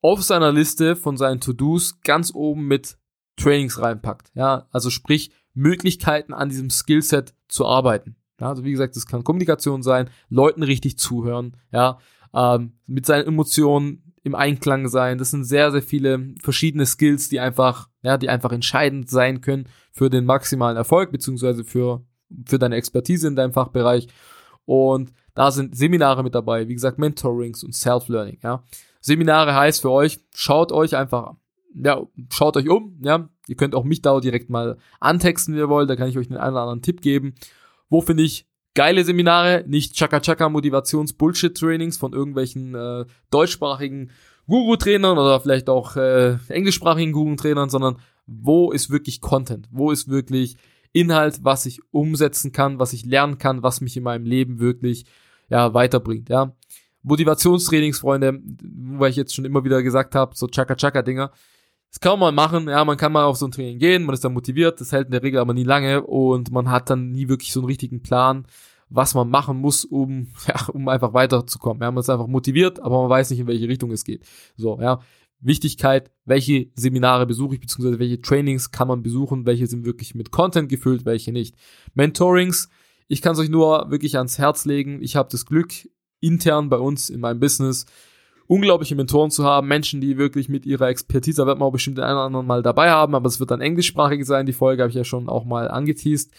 auf 0.01 0.23
seiner 0.23 0.53
Liste 0.53 0.97
von 0.97 1.17
seinen 1.17 1.41
To-Dos 1.41 2.01
ganz 2.03 2.33
oben 2.35 2.67
mit 2.69 2.97
Trainings 3.37 3.81
reinpackt. 3.81 4.31
Ja, 4.35 4.67
also 4.71 4.91
sprich 4.91 5.31
Möglichkeiten 5.55 6.33
an 6.33 6.49
diesem 6.49 6.71
Skillset 6.71 7.35
zu 7.49 7.67
arbeiten. 7.67 8.17
Ja, 8.41 8.49
also 8.49 8.65
wie 8.65 8.73
gesagt, 8.73 8.97
das 8.97 9.07
kann 9.07 9.25
Kommunikation 9.25 9.83
sein, 9.83 10.11
Leuten 10.29 10.63
richtig 10.63 10.99
zuhören, 10.99 11.57
ja, 11.71 11.99
ähm, 12.35 12.73
mit 12.87 13.07
seinen 13.07 13.27
Emotionen 13.27 14.13
im 14.25 14.35
Einklang 14.35 14.89
sein. 14.89 15.19
Das 15.19 15.31
sind 15.31 15.45
sehr, 15.45 15.71
sehr 15.71 15.83
viele 15.83 16.35
verschiedene 16.43 16.87
Skills, 16.87 17.29
die 17.29 17.39
einfach, 17.39 17.89
ja, 18.03 18.17
die 18.17 18.29
einfach 18.29 18.53
entscheidend 18.53 19.09
sein 19.09 19.41
können 19.41 19.69
für 19.93 20.11
den 20.11 20.25
maximalen 20.25 20.77
Erfolg, 20.77 21.13
beziehungsweise 21.13 21.63
für, 21.63 22.05
für 22.47 22.59
deine 22.59 22.77
Expertise 22.77 23.29
in 23.29 23.37
deinem 23.37 23.53
Fachbereich. 23.53 24.09
Und 24.65 25.13
da 25.35 25.51
sind 25.51 25.77
Seminare 25.77 26.23
mit 26.23 26.35
dabei, 26.35 26.69
wie 26.69 26.75
gesagt, 26.75 26.99
Mentorings 26.99 27.63
und 27.63 27.75
Self-Learning, 27.75 28.39
ja. 28.43 28.63
Seminare 29.01 29.55
heißt 29.55 29.83
für 29.83 29.91
euch, 29.91 30.21
schaut 30.35 30.73
euch 30.73 30.97
einfach 30.97 31.35
ja, 31.75 32.03
schaut 32.31 32.57
euch 32.57 32.69
um, 32.69 32.99
ja. 33.03 33.29
Ihr 33.47 33.57
könnt 33.57 33.75
auch 33.75 33.85
mich 33.85 34.01
da 34.01 34.19
direkt 34.21 34.49
mal 34.49 34.79
antexten, 35.01 35.55
wie 35.55 35.59
ihr 35.59 35.69
wollt. 35.69 35.91
Da 35.91 35.97
kann 35.97 36.09
ich 36.09 36.17
euch 36.17 36.31
einen 36.31 36.39
oder 36.39 36.61
anderen 36.61 36.83
Tipp 36.83 37.03
geben. 37.03 37.35
Wo 37.91 38.01
finde 38.01 38.23
ich 38.23 38.47
geile 38.75 39.05
Seminare? 39.05 39.65
Nicht 39.67 39.95
Chaka-Chaka 39.95 40.49
Motivations-Bullshit-Trainings 40.49 41.99
von 41.99 42.13
irgendwelchen 42.13 42.75
äh, 42.75 43.05
deutschsprachigen 43.31 44.11
Guru-Trainern 44.47 45.19
oder 45.19 45.41
vielleicht 45.41 45.69
auch 45.69 45.97
äh, 45.97 46.37
englischsprachigen 46.49 47.13
Guru-Trainern, 47.13 47.71
sondern 47.71 47.97
wo 48.27 48.73
ist 48.73 48.91
wirklich 48.91 49.21
Content? 49.21 49.69
Wo 49.71 49.91
ist 49.91 50.09
wirklich 50.09 50.57
Inhalt, 50.93 51.41
was 51.43 51.67
ich 51.67 51.81
umsetzen 51.91 52.53
kann, 52.53 52.79
was 52.79 52.93
ich 52.93 53.05
lernen 53.05 53.39
kann, 53.39 53.63
was 53.63 53.81
mich 53.81 53.97
in 53.97 54.05
meinem 54.05 54.25
Leben 54.25 54.61
wirklich 54.61 55.05
ja, 55.49 55.75
weiterbringt, 55.75 56.29
ja. 56.29 56.55
Motivationstrainings, 57.03 57.99
Freunde, 57.99 58.41
wo 58.43 59.05
ich 59.05 59.17
jetzt 59.17 59.35
schon 59.35 59.45
immer 59.45 59.63
wieder 59.65 59.83
gesagt 59.83 60.15
habe, 60.15 60.35
so 60.35 60.47
Chaka-Chaka-Dinger, 60.47 61.33
das 61.95 62.01
kann 62.01 62.19
man 62.19 62.35
machen, 62.35 62.69
ja, 62.69 62.85
man 62.85 62.97
kann 62.97 63.13
mal 63.13 63.23
auf 63.23 63.37
so 63.37 63.47
ein 63.47 63.53
Training 63.53 63.79
gehen, 63.79 64.03
man 64.03 64.15
ist 64.15 64.25
dann 64.25 64.33
motiviert, 64.33 64.81
das 64.81 64.91
hält 64.91 65.07
in 65.07 65.13
der 65.13 65.23
Regel 65.23 65.39
aber 65.39 65.55
nie 65.55 65.63
lange 65.63 66.03
und 66.03 66.51
man 66.51 66.69
hat 66.69 66.91
dann 66.91 67.13
nie 67.13 67.29
wirklich 67.29 67.53
so 67.53 67.61
einen 67.61 67.69
richtigen 67.69 68.03
Plan, 68.03 68.47
was 68.89 69.15
man 69.15 69.31
machen 69.31 69.59
muss, 69.59 69.85
um, 69.85 70.27
ja, 70.49 70.67
um 70.73 70.89
einfach 70.89 71.15
weiterzukommen. 71.15 71.81
Ja, 71.83 71.93
man 71.93 72.01
ist 72.01 72.11
einfach 72.11 72.27
motiviert, 72.27 72.81
aber 72.81 73.01
man 73.03 73.11
weiß 73.11 73.31
nicht, 73.31 73.39
in 73.39 73.47
welche 73.47 73.69
Richtung 73.69 73.93
es 73.93 74.03
geht. 74.03 74.27
So, 74.57 74.81
ja. 74.81 74.99
Wichtigkeit, 75.39 76.11
welche 76.25 76.67
Seminare 76.75 77.27
besuche 77.27 77.55
ich, 77.55 77.61
beziehungsweise 77.61 78.01
welche 78.01 78.21
Trainings 78.21 78.73
kann 78.73 78.89
man 78.89 79.05
besuchen, 79.05 79.47
welche 79.47 79.69
sind 79.69 79.85
wirklich 79.85 80.17
mit 80.17 80.33
Content 80.33 80.69
gefüllt, 80.69 81.05
welche 81.05 81.31
nicht. 81.31 81.55
Mentorings, 81.95 82.71
ich 83.07 83.23
kann 83.23 83.35
es 83.35 83.39
euch 83.39 83.51
nur 83.51 83.89
wirklich 83.93 84.17
ans 84.17 84.39
Herz 84.39 84.65
legen. 84.65 85.01
Ich 85.01 85.15
habe 85.15 85.29
das 85.31 85.47
Glück, 85.47 85.73
intern 86.19 86.71
bei 86.71 86.79
uns 86.79 87.09
in 87.09 87.21
meinem 87.21 87.39
Business 87.39 87.87
unglaubliche 88.47 88.95
Mentoren 88.95 89.31
zu 89.31 89.45
haben, 89.45 89.69
Menschen, 89.69 90.01
die 90.01 90.19
wirklich 90.19 90.49
mit 90.49 90.67
ihrer 90.67 90.89
Expertise, 90.89 91.43
da 91.43 91.47
wird 91.47 91.59
man 91.59 91.69
auch 91.69 91.73
bestimmt 91.73 91.99
den 91.99 92.05
einen 92.05 92.17
oder 92.17 92.27
anderen 92.27 92.47
mal 92.47 92.63
dabei 92.63 92.91
haben, 92.91 93.15
aber 93.15 93.27
es 93.27 93.41
wird 93.41 93.51
dann 93.51 93.61
englischsprachig 93.61 94.25
sein, 94.27 94.47
die 94.47 94.53
Folge 94.53 94.83
habe 94.83 94.91
ich 94.91 94.97
ja 94.97 95.05
schon 95.05 95.29
auch 95.29 95.45
mal 95.45 95.69
angeteased. 95.69 96.33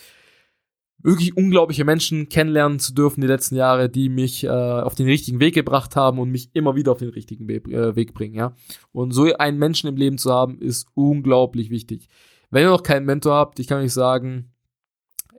Wirklich 1.00 1.38
unglaubliche 1.38 1.86
Menschen 1.86 2.30
kennenlernen 2.30 2.80
zu 2.80 2.94
dürfen 2.94 3.22
die 3.22 3.28
letzten 3.28 3.56
Jahre, 3.56 3.90
die 3.90 4.10
mich 4.10 4.44
äh, 4.44 4.50
auf 4.50 4.96
den 4.96 5.06
richtigen 5.06 5.40
Weg 5.40 5.54
gebracht 5.54 5.96
haben 5.96 6.18
und 6.18 6.32
mich 6.32 6.50
immer 6.54 6.76
wieder 6.76 6.92
auf 6.92 6.98
den 6.98 7.10
richtigen 7.10 7.48
Weg, 7.48 7.68
äh, 7.68 7.96
Weg 7.96 8.14
bringen, 8.14 8.36
ja. 8.36 8.56
Und 8.92 9.12
so 9.12 9.26
einen 9.36 9.60
Menschen 9.60 9.88
im 9.88 9.98
Leben 9.98 10.18
zu 10.18 10.32
haben, 10.32 10.58
ist 10.60 10.88
unglaublich 10.96 11.70
wichtig. 11.70 12.08
Wenn 12.50 12.64
ihr 12.64 12.70
noch 12.70 12.82
keinen 12.82 13.06
Mentor 13.06 13.36
habt, 13.36 13.60
ich 13.60 13.68
kann 13.68 13.84
euch 13.84 13.94
sagen, 13.94 14.52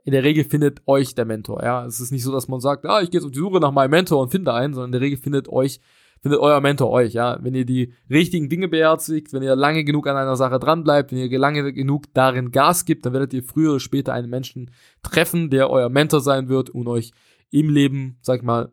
in 0.05 0.13
der 0.13 0.23
Regel 0.23 0.45
findet 0.45 0.87
euch 0.87 1.15
der 1.15 1.25
Mentor, 1.25 1.61
ja. 1.63 1.85
Es 1.85 1.99
ist 1.99 2.11
nicht 2.11 2.23
so, 2.23 2.31
dass 2.31 2.47
man 2.47 2.61
sagt, 2.61 2.85
ah, 2.85 3.01
ich 3.01 3.11
gehe 3.11 3.19
jetzt 3.19 3.25
auf 3.25 3.31
die 3.31 3.39
Suche 3.39 3.59
nach 3.59 3.71
meinem 3.71 3.91
Mentor 3.91 4.21
und 4.21 4.31
finde 4.31 4.53
einen, 4.53 4.73
sondern 4.73 4.89
in 4.89 4.93
der 4.93 5.01
Regel 5.01 5.17
findet 5.17 5.49
euch 5.49 5.81
findet 6.27 6.41
euer 6.41 6.59
Mentor 6.61 6.89
euch, 6.91 7.13
ja. 7.13 7.37
Wenn 7.41 7.55
ihr 7.55 7.65
die 7.65 7.93
richtigen 8.09 8.49
Dinge 8.49 8.67
beherzigt, 8.67 9.31
wenn 9.33 9.43
ihr 9.43 9.55
lange 9.55 9.83
genug 9.83 10.07
an 10.07 10.17
einer 10.17 10.35
Sache 10.35 10.59
dran 10.59 10.83
bleibt, 10.83 11.11
wenn 11.11 11.19
ihr 11.19 11.39
lange 11.39 11.73
genug 11.73 12.13
darin 12.13 12.51
Gas 12.51 12.85
gibt, 12.85 13.05
dann 13.05 13.13
werdet 13.13 13.33
ihr 13.33 13.43
früher 13.43 13.71
oder 13.71 13.79
später 13.79 14.13
einen 14.13 14.29
Menschen 14.29 14.71
treffen, 15.03 15.49
der 15.49 15.69
euer 15.69 15.89
Mentor 15.89 16.21
sein 16.21 16.49
wird 16.49 16.69
und 16.69 16.87
euch 16.87 17.11
im 17.49 17.69
Leben, 17.69 18.17
sag 18.21 18.39
ich 18.39 18.43
mal, 18.43 18.71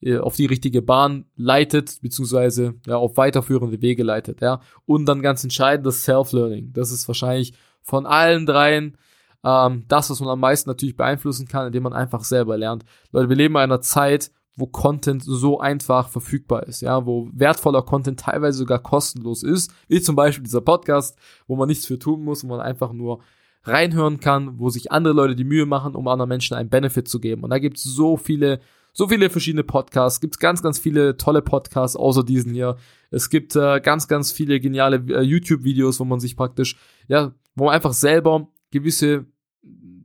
äh, 0.00 0.18
auf 0.18 0.36
die 0.36 0.46
richtige 0.46 0.82
Bahn 0.82 1.26
leitet, 1.36 2.00
beziehungsweise 2.02 2.74
ja, 2.86 2.96
auf 2.96 3.16
weiterführende 3.16 3.80
Wege 3.80 4.02
leitet, 4.02 4.40
ja. 4.40 4.60
Und 4.84 5.06
dann 5.06 5.22
ganz 5.22 5.44
entscheidend 5.44 5.86
das 5.86 6.04
Self-Learning. 6.04 6.72
Das 6.72 6.90
ist 6.90 7.06
wahrscheinlich 7.06 7.54
von 7.82 8.06
allen 8.06 8.44
dreien 8.44 8.96
ähm, 9.44 9.84
das, 9.88 10.10
was 10.10 10.20
man 10.20 10.30
am 10.30 10.40
meisten 10.40 10.68
natürlich 10.68 10.96
beeinflussen 10.96 11.46
kann, 11.46 11.66
indem 11.66 11.84
man 11.84 11.92
einfach 11.92 12.24
selber 12.24 12.56
lernt. 12.56 12.84
Leute, 13.12 13.28
wir 13.28 13.36
leben 13.36 13.54
in 13.54 13.60
einer 13.60 13.80
Zeit, 13.80 14.30
wo 14.58 14.66
Content 14.66 15.22
so 15.24 15.60
einfach 15.60 16.08
verfügbar 16.08 16.64
ist, 16.64 16.80
ja, 16.80 17.06
wo 17.06 17.28
wertvoller 17.32 17.82
Content 17.82 18.18
teilweise 18.18 18.58
sogar 18.58 18.80
kostenlos 18.80 19.42
ist, 19.42 19.72
wie 19.86 20.00
zum 20.00 20.16
Beispiel 20.16 20.44
dieser 20.44 20.60
Podcast, 20.60 21.16
wo 21.46 21.56
man 21.56 21.68
nichts 21.68 21.86
für 21.86 21.98
tun 21.98 22.24
muss, 22.24 22.42
wo 22.42 22.48
man 22.48 22.60
einfach 22.60 22.92
nur 22.92 23.20
reinhören 23.62 24.18
kann, 24.18 24.58
wo 24.58 24.68
sich 24.68 24.90
andere 24.90 25.14
Leute 25.14 25.36
die 25.36 25.44
Mühe 25.44 25.64
machen, 25.64 25.94
um 25.94 26.08
anderen 26.08 26.28
Menschen 26.28 26.56
einen 26.56 26.70
Benefit 26.70 27.06
zu 27.06 27.20
geben. 27.20 27.44
Und 27.44 27.50
da 27.50 27.58
gibt 27.58 27.76
es 27.76 27.84
so 27.84 28.16
viele, 28.16 28.60
so 28.92 29.06
viele 29.06 29.30
verschiedene 29.30 29.64
Podcasts, 29.64 30.20
gibt 30.20 30.40
ganz, 30.40 30.62
ganz 30.62 30.78
viele 30.78 31.16
tolle 31.16 31.42
Podcasts, 31.42 31.96
außer 31.96 32.24
diesen 32.24 32.52
hier. 32.52 32.76
Es 33.10 33.30
gibt 33.30 33.54
äh, 33.54 33.80
ganz, 33.80 34.08
ganz 34.08 34.32
viele 34.32 34.58
geniale 34.58 34.96
äh, 35.08 35.22
YouTube-Videos, 35.22 36.00
wo 36.00 36.04
man 36.04 36.18
sich 36.18 36.36
praktisch, 36.36 36.76
ja, 37.06 37.32
wo 37.54 37.66
man 37.66 37.74
einfach 37.74 37.92
selber 37.92 38.48
gewisse 38.70 39.26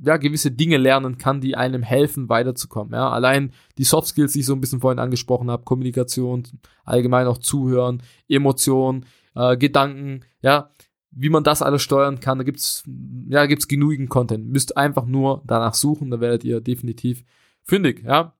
ja, 0.05 0.17
gewisse 0.17 0.51
Dinge 0.51 0.77
lernen 0.77 1.17
kann, 1.17 1.39
die 1.39 1.55
einem 1.55 1.81
helfen, 1.81 2.27
weiterzukommen. 2.29 2.93
Ja, 2.93 3.09
allein 3.09 3.51
die 3.77 3.85
Soft 3.85 4.09
Skills, 4.09 4.33
die 4.33 4.41
ich 4.41 4.45
so 4.45 4.53
ein 4.53 4.61
bisschen 4.61 4.81
vorhin 4.81 4.99
angesprochen 4.99 5.49
habe, 5.49 5.63
Kommunikation, 5.63 6.43
allgemein 6.83 7.27
auch 7.27 7.37
Zuhören, 7.37 8.03
Emotionen, 8.27 9.05
äh, 9.35 9.55
Gedanken, 9.57 10.21
ja, 10.41 10.69
wie 11.11 11.29
man 11.29 11.43
das 11.43 11.61
alles 11.61 11.81
steuern 11.81 12.19
kann, 12.19 12.39
da 12.39 12.43
gibt's, 12.43 12.83
ja, 13.29 13.45
gibt's 13.45 13.67
genügend 13.67 14.09
Content. 14.09 14.49
Müsst 14.49 14.75
einfach 14.75 15.05
nur 15.05 15.41
danach 15.45 15.73
suchen, 15.73 16.11
da 16.11 16.19
werdet 16.19 16.43
ihr 16.43 16.59
definitiv 16.59 17.23
fündig, 17.63 18.03
ja. 18.03 18.33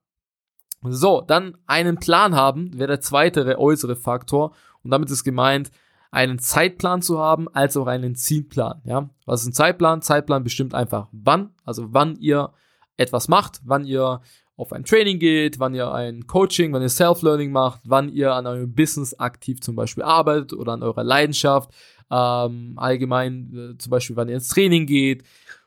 So, 0.86 1.22
dann 1.22 1.56
einen 1.66 1.96
Plan 1.96 2.34
haben, 2.34 2.76
wäre 2.76 2.88
der 2.88 3.00
zweite 3.00 3.58
äußere 3.58 3.96
Faktor. 3.96 4.54
Und 4.82 4.90
damit 4.90 5.10
ist 5.10 5.24
gemeint, 5.24 5.70
einen 6.14 6.38
Zeitplan 6.38 7.02
zu 7.02 7.18
haben, 7.18 7.48
als 7.48 7.76
auch 7.76 7.86
einen 7.86 8.14
Zielplan. 8.14 8.80
Ja, 8.84 9.10
was 9.26 9.42
ist 9.42 9.48
ein 9.48 9.52
Zeitplan? 9.52 10.00
Zeitplan 10.00 10.44
bestimmt 10.44 10.74
einfach 10.74 11.08
wann, 11.12 11.50
also 11.64 11.92
wann 11.92 12.16
ihr 12.16 12.52
etwas 12.96 13.28
macht, 13.28 13.60
wann 13.64 13.84
ihr 13.84 14.20
auf 14.56 14.72
ein 14.72 14.84
Training 14.84 15.18
geht, 15.18 15.58
wann 15.58 15.74
ihr 15.74 15.92
ein 15.92 16.28
Coaching, 16.28 16.72
wann 16.72 16.82
ihr 16.82 16.88
Self-Learning 16.88 17.50
macht, 17.50 17.80
wann 17.84 18.08
ihr 18.08 18.32
an 18.32 18.46
eurem 18.46 18.72
Business 18.72 19.18
aktiv 19.18 19.60
zum 19.60 19.74
Beispiel 19.74 20.04
arbeitet 20.04 20.52
oder 20.52 20.72
an 20.72 20.84
eurer 20.84 21.02
Leidenschaft, 21.02 21.70
ähm, 22.10 22.74
allgemein 22.76 23.74
äh, 23.74 23.78
zum 23.78 23.90
Beispiel, 23.90 24.14
wann 24.14 24.28
ihr 24.28 24.36
ins 24.36 24.48
Training 24.48 24.86
geht 24.86 25.24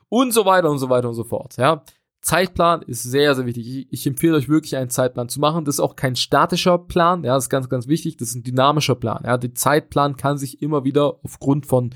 und 0.08 0.32
so 0.32 0.46
weiter 0.46 0.70
und 0.70 0.78
so 0.78 0.88
weiter 0.88 1.08
und 1.08 1.14
so 1.14 1.24
fort. 1.24 1.58
Ja, 1.58 1.82
Zeitplan 2.20 2.82
ist 2.82 3.04
sehr, 3.04 3.34
sehr 3.34 3.46
wichtig. 3.46 3.86
Ich, 3.90 4.06
empfehle 4.06 4.36
euch 4.36 4.48
wirklich 4.48 4.76
einen 4.76 4.90
Zeitplan 4.90 5.28
zu 5.28 5.40
machen. 5.40 5.64
Das 5.64 5.76
ist 5.76 5.80
auch 5.80 5.96
kein 5.96 6.16
statischer 6.16 6.78
Plan, 6.78 7.22
ja, 7.24 7.34
das 7.34 7.44
ist 7.44 7.50
ganz, 7.50 7.68
ganz 7.68 7.86
wichtig. 7.86 8.16
Das 8.16 8.30
ist 8.30 8.34
ein 8.34 8.42
dynamischer 8.42 8.96
Plan. 8.96 9.22
Ja, 9.24 9.38
der 9.38 9.54
Zeitplan 9.54 10.16
kann 10.16 10.36
sich 10.36 10.60
immer 10.60 10.84
wieder 10.84 11.20
aufgrund 11.22 11.66
von 11.66 11.94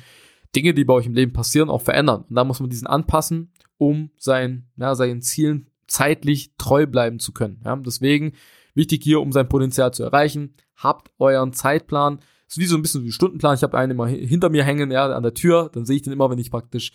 Dingen, 0.55 0.77
die 0.77 0.85
bei 0.85 0.95
euch 0.95 1.07
im 1.07 1.15
Leben 1.15 1.33
passieren, 1.33 1.71
auch 1.71 1.83
verändern. 1.83 2.25
Und 2.29 2.37
da 2.37 2.45
muss 2.45 2.61
man 2.61 2.71
diesen 2.71 2.87
anpassen, 2.87 3.53
um 3.79 4.11
sein, 4.17 4.69
ja, 4.77 4.95
seinen 4.95 5.23
Zielen 5.23 5.71
zeitlich 5.89 6.55
treu 6.57 6.87
bleiben 6.87 7.19
zu 7.19 7.33
können. 7.33 7.61
Ja, 7.65 7.75
deswegen 7.77 8.33
wichtig 8.75 9.03
hier, 9.03 9.21
um 9.21 9.33
sein 9.33 9.49
Potenzial 9.49 9.93
zu 9.93 10.05
erreichen, 10.05 10.55
habt 10.77 11.11
euren 11.19 11.53
Zeitplan. 11.53 12.19
Das 12.47 12.57
ist 12.57 12.59
wie 12.59 12.67
so 12.67 12.77
ein 12.77 12.83
bisschen 12.83 13.05
wie 13.05 13.13
Stundenplan. 13.13 13.57
Ich 13.57 13.63
habe 13.63 13.77
einen 13.77 13.93
immer 13.93 14.07
hinter 14.07 14.51
mir 14.51 14.63
hängen, 14.63 14.91
ja, 14.91 15.07
an 15.07 15.23
der 15.23 15.35
Tür. 15.35 15.71
Dann 15.73 15.85
sehe 15.85 15.97
ich 15.97 16.03
den 16.03 16.13
immer, 16.13 16.31
wenn 16.31 16.39
ich 16.39 16.51
praktisch 16.51 16.93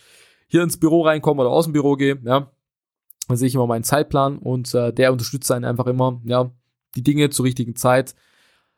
hier 0.47 0.63
ins 0.63 0.77
Büro 0.77 1.01
reinkomme 1.01 1.41
oder 1.41 1.49
aus 1.49 1.65
dem 1.65 1.73
Büro 1.73 1.95
gehe, 1.95 2.19
ja. 2.23 2.51
Dann 3.27 3.37
sehe 3.37 3.47
ich 3.47 3.55
immer 3.55 3.67
meinen 3.67 3.83
Zeitplan 3.83 4.37
und 4.37 4.73
äh, 4.73 4.93
der 4.93 5.11
unterstützt 5.11 5.51
einen 5.51 5.65
einfach 5.65 5.87
immer, 5.87 6.21
ja, 6.23 6.51
die 6.95 7.03
Dinge 7.03 7.29
zur 7.29 7.45
richtigen 7.45 7.75
Zeit 7.75 8.15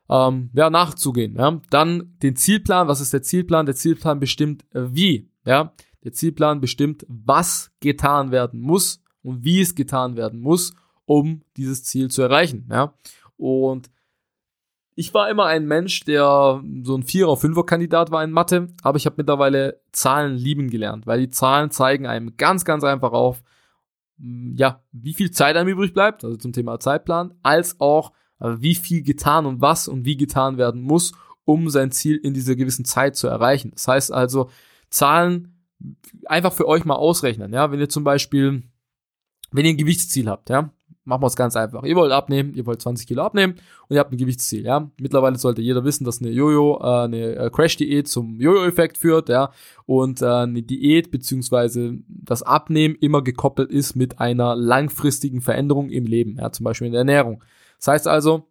ähm, 0.10 0.50
ja, 0.54 0.70
nachzugehen. 0.70 1.36
Ja. 1.36 1.62
Dann 1.70 2.16
den 2.22 2.36
Zielplan. 2.36 2.88
Was 2.88 3.02
ist 3.02 3.14
der 3.14 3.22
Zielplan? 3.22 3.66
Der 3.66 3.76
Zielplan 3.76 4.20
bestimmt 4.20 4.66
äh, 4.74 4.94
wie. 4.94 5.30
Ja. 5.46 5.74
Der 6.04 6.14
Zielplan 6.14 6.62
bestimmt, 6.62 7.06
was 7.08 7.72
getan 7.80 8.32
werden 8.32 8.60
muss 8.60 9.04
und 9.22 9.44
wie 9.44 9.62
es 9.62 9.76
getan 9.76 10.16
werden 10.16 10.40
muss, 10.40 10.74
um 11.06 11.42
dieses 11.58 11.84
Ziel 11.84 12.10
zu 12.10 12.22
erreichen. 12.22 12.68
Ja. 12.72 12.94
Und 13.38 13.90
ich 14.96 15.14
war 15.14 15.30
immer 15.30 15.46
ein 15.46 15.66
Mensch, 15.66 16.02
der 16.04 16.62
so 16.84 16.96
ein 16.96 17.04
Vierer-, 17.04 17.38
Fünfer-Kandidat 17.38 18.12
war 18.12 18.24
in 18.24 18.32
Mathe, 18.32 18.68
aber 18.84 18.98
ich 18.98 19.06
habe 19.06 19.16
mittlerweile 19.18 19.80
Zahlen 19.94 20.36
lieben 20.36 20.70
gelernt, 20.70 21.08
weil 21.08 21.22
die 21.22 21.30
Zahlen 21.30 21.72
zeigen 21.72 22.06
einem 22.06 22.36
ganz, 22.36 22.66
ganz 22.66 22.84
einfach 22.84 23.14
auf, 23.14 23.42
ja, 24.20 24.84
wie 24.92 25.14
viel 25.14 25.32
Zeit 25.32 25.56
einem 25.56 25.70
übrig 25.70 25.94
bleibt, 25.94 26.24
also 26.24 26.38
zum 26.38 26.54
Thema 26.54 26.80
Zeitplan, 26.80 27.34
als 27.42 27.80
auch, 27.80 28.12
wie 28.40 28.76
viel 28.76 29.04
getan 29.04 29.46
und 29.46 29.60
was 29.60 29.90
und 29.90 30.06
wie 30.06 30.16
getan 30.16 30.58
werden 30.58 30.82
muss, 30.82 31.12
um 31.44 31.70
sein 31.70 31.92
Ziel 31.92 32.16
in 32.16 32.34
dieser 32.34 32.56
gewissen 32.56 32.86
Zeit 32.86 33.18
zu 33.18 33.28
erreichen. 33.28 33.72
Das 33.72 33.88
heißt 33.88 34.14
also, 34.14 34.50
Zahlen 34.90 35.66
einfach 36.26 36.54
für 36.54 36.68
euch 36.68 36.86
mal 36.86 36.96
ausrechnen, 36.96 37.52
ja, 37.54 37.72
wenn 37.72 37.80
ihr 37.80 37.90
zum 37.90 38.04
Beispiel, 38.04 38.64
wenn 39.52 39.66
ihr 39.66 39.72
ein 39.72 39.78
Gewichtsziel 39.78 40.30
habt, 40.30 40.50
ja, 40.50 40.72
machen 41.10 41.24
wir 41.24 41.28
es 41.28 41.36
ganz 41.36 41.56
einfach. 41.56 41.84
Ihr 41.84 41.96
wollt 41.96 42.12
abnehmen, 42.12 42.54
ihr 42.54 42.66
wollt 42.66 42.82
20 42.82 43.08
Kilo 43.08 43.24
abnehmen 43.24 43.56
und 43.88 43.96
ihr 43.96 44.00
habt 44.00 44.14
ein 44.14 44.18
Gewichtsziel, 44.18 44.64
ja. 44.64 44.90
Mittlerweile 44.98 45.38
sollte 45.38 45.62
jeder 45.62 45.84
wissen, 45.84 46.06
dass 46.06 46.22
eine 46.22 46.30
Jojo, 46.30 46.80
äh, 46.82 47.04
eine 47.04 47.36
äh, 47.36 47.50
Crash-Diät 47.50 48.08
zum 48.08 48.40
Jojo-Effekt 48.40 48.98
führt, 48.98 49.28
ja. 49.28 49.52
Und 49.86 50.22
äh, 50.22 50.28
eine 50.28 50.62
Diät 50.62 51.12
beziehungsweise 51.12 51.98
das 52.08 52.44
Abnehmen 52.44 52.96
immer 52.96 53.24
gekoppelt 53.24 53.72
ist 53.72 53.96
mit 53.96 54.20
einer 54.20 54.56
langfristigen 54.56 55.42
Veränderung 55.42 55.90
im 55.90 56.06
Leben, 56.06 56.38
ja, 56.38 56.52
zum 56.52 56.64
Beispiel 56.64 56.88
in 56.88 56.94
der 56.94 57.00
Ernährung. 57.00 57.44
Das 57.80 57.88
heißt 57.88 58.08
also, 58.08 58.48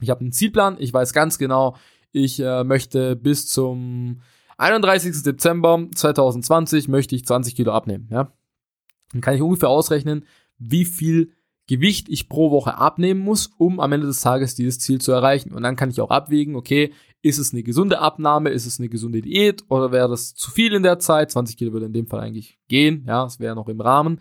ich 0.00 0.10
habe 0.10 0.20
einen 0.20 0.32
Zielplan, 0.32 0.76
ich 0.78 0.92
weiß 0.92 1.12
ganz 1.12 1.38
genau, 1.38 1.76
ich 2.10 2.40
äh, 2.40 2.64
möchte 2.64 3.14
bis 3.16 3.46
zum 3.46 4.22
31. 4.56 5.22
Dezember 5.22 5.86
2020 5.94 6.88
möchte 6.88 7.14
ich 7.14 7.26
20 7.26 7.54
Kilo 7.54 7.72
abnehmen, 7.72 8.08
ja. 8.10 8.32
Dann 9.12 9.20
kann 9.20 9.34
ich 9.34 9.42
ungefähr 9.42 9.68
ausrechnen, 9.68 10.24
wie 10.58 10.84
viel 10.84 11.32
Gewicht 11.68 12.08
ich 12.08 12.28
pro 12.28 12.50
Woche 12.50 12.76
abnehmen 12.78 13.20
muss, 13.20 13.50
um 13.58 13.80
am 13.80 13.92
Ende 13.92 14.06
des 14.06 14.20
Tages 14.20 14.54
dieses 14.54 14.78
Ziel 14.78 15.00
zu 15.00 15.12
erreichen. 15.12 15.52
Und 15.52 15.62
dann 15.62 15.76
kann 15.76 15.90
ich 15.90 16.00
auch 16.00 16.10
abwägen, 16.10 16.54
okay, 16.54 16.92
ist 17.22 17.38
es 17.38 17.52
eine 17.52 17.64
gesunde 17.64 17.98
Abnahme, 17.98 18.50
ist 18.50 18.66
es 18.66 18.78
eine 18.78 18.88
gesunde 18.88 19.20
Diät 19.20 19.64
oder 19.68 19.90
wäre 19.90 20.08
das 20.08 20.34
zu 20.34 20.50
viel 20.50 20.74
in 20.74 20.84
der 20.84 21.00
Zeit? 21.00 21.32
20 21.32 21.56
Kilo 21.56 21.72
würde 21.72 21.86
in 21.86 21.92
dem 21.92 22.06
Fall 22.06 22.20
eigentlich 22.20 22.58
gehen, 22.68 23.04
ja, 23.06 23.26
es 23.26 23.40
wäre 23.40 23.56
noch 23.56 23.68
im 23.68 23.80
Rahmen. 23.80 24.20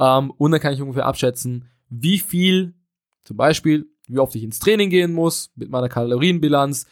Ähm, 0.00 0.32
und 0.32 0.50
dann 0.50 0.60
kann 0.60 0.72
ich 0.72 0.82
ungefähr 0.82 1.06
abschätzen, 1.06 1.68
wie 1.88 2.18
viel, 2.18 2.74
zum 3.22 3.36
Beispiel, 3.36 3.88
wie 4.08 4.18
oft 4.18 4.34
ich 4.34 4.42
ins 4.42 4.58
Training 4.58 4.90
gehen 4.90 5.12
muss 5.12 5.52
mit 5.54 5.70
meiner 5.70 5.88
Kalorienbilanz 5.88 6.86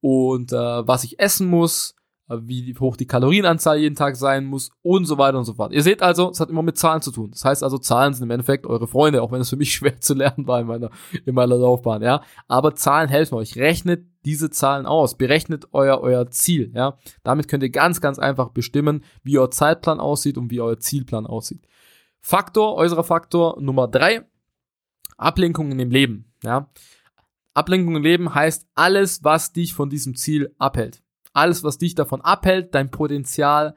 und 0.00 0.52
äh, 0.52 0.56
was 0.56 1.04
ich 1.04 1.20
essen 1.20 1.48
muss, 1.48 1.94
wie 2.28 2.74
hoch 2.78 2.96
die 2.96 3.06
Kalorienanzahl 3.06 3.78
jeden 3.78 3.96
Tag 3.96 4.16
sein 4.16 4.46
muss 4.46 4.70
und 4.82 5.04
so 5.04 5.18
weiter 5.18 5.38
und 5.38 5.44
so 5.44 5.54
fort. 5.54 5.72
Ihr 5.72 5.82
seht 5.82 6.02
also, 6.02 6.30
es 6.30 6.40
hat 6.40 6.48
immer 6.48 6.62
mit 6.62 6.78
Zahlen 6.78 7.02
zu 7.02 7.10
tun. 7.10 7.30
Das 7.30 7.44
heißt 7.44 7.62
also, 7.62 7.76
Zahlen 7.78 8.14
sind 8.14 8.24
im 8.24 8.30
Endeffekt 8.30 8.66
eure 8.66 8.86
Freunde, 8.86 9.22
auch 9.22 9.30
wenn 9.30 9.40
es 9.40 9.50
für 9.50 9.56
mich 9.56 9.72
schwer 9.74 10.00
zu 10.00 10.14
lernen 10.14 10.46
war 10.46 10.60
in 10.60 10.66
meiner, 10.66 10.90
in 11.24 11.34
meiner 11.34 11.56
Laufbahn, 11.56 12.02
ja. 12.02 12.22
Aber 12.48 12.74
Zahlen 12.74 13.08
helfen 13.08 13.34
euch. 13.34 13.56
Rechnet 13.56 14.06
diese 14.24 14.48
Zahlen 14.48 14.86
aus. 14.86 15.16
Berechnet 15.16 15.68
euer, 15.72 16.00
euer 16.00 16.30
Ziel, 16.30 16.72
ja. 16.74 16.98
Damit 17.22 17.48
könnt 17.48 17.62
ihr 17.62 17.70
ganz, 17.70 18.00
ganz 18.00 18.18
einfach 18.18 18.50
bestimmen, 18.50 19.04
wie 19.22 19.38
euer 19.38 19.50
Zeitplan 19.50 20.00
aussieht 20.00 20.38
und 20.38 20.50
wie 20.50 20.60
euer 20.60 20.78
Zielplan 20.78 21.26
aussieht. 21.26 21.66
Faktor, 22.20 22.76
äußerer 22.76 23.04
Faktor 23.04 23.60
Nummer 23.60 23.86
drei, 23.86 24.26
Ablenkungen 25.18 25.78
im 25.78 25.90
Leben, 25.90 26.32
ja. 26.42 26.70
Ablenkung 27.52 27.96
im 27.96 28.02
Leben 28.02 28.34
heißt 28.34 28.66
alles, 28.74 29.22
was 29.22 29.52
dich 29.52 29.74
von 29.74 29.88
diesem 29.88 30.16
Ziel 30.16 30.52
abhält 30.58 31.03
alles, 31.34 31.62
was 31.62 31.76
dich 31.76 31.94
davon 31.94 32.22
abhält, 32.22 32.74
dein 32.74 32.90
Potenzial 32.90 33.76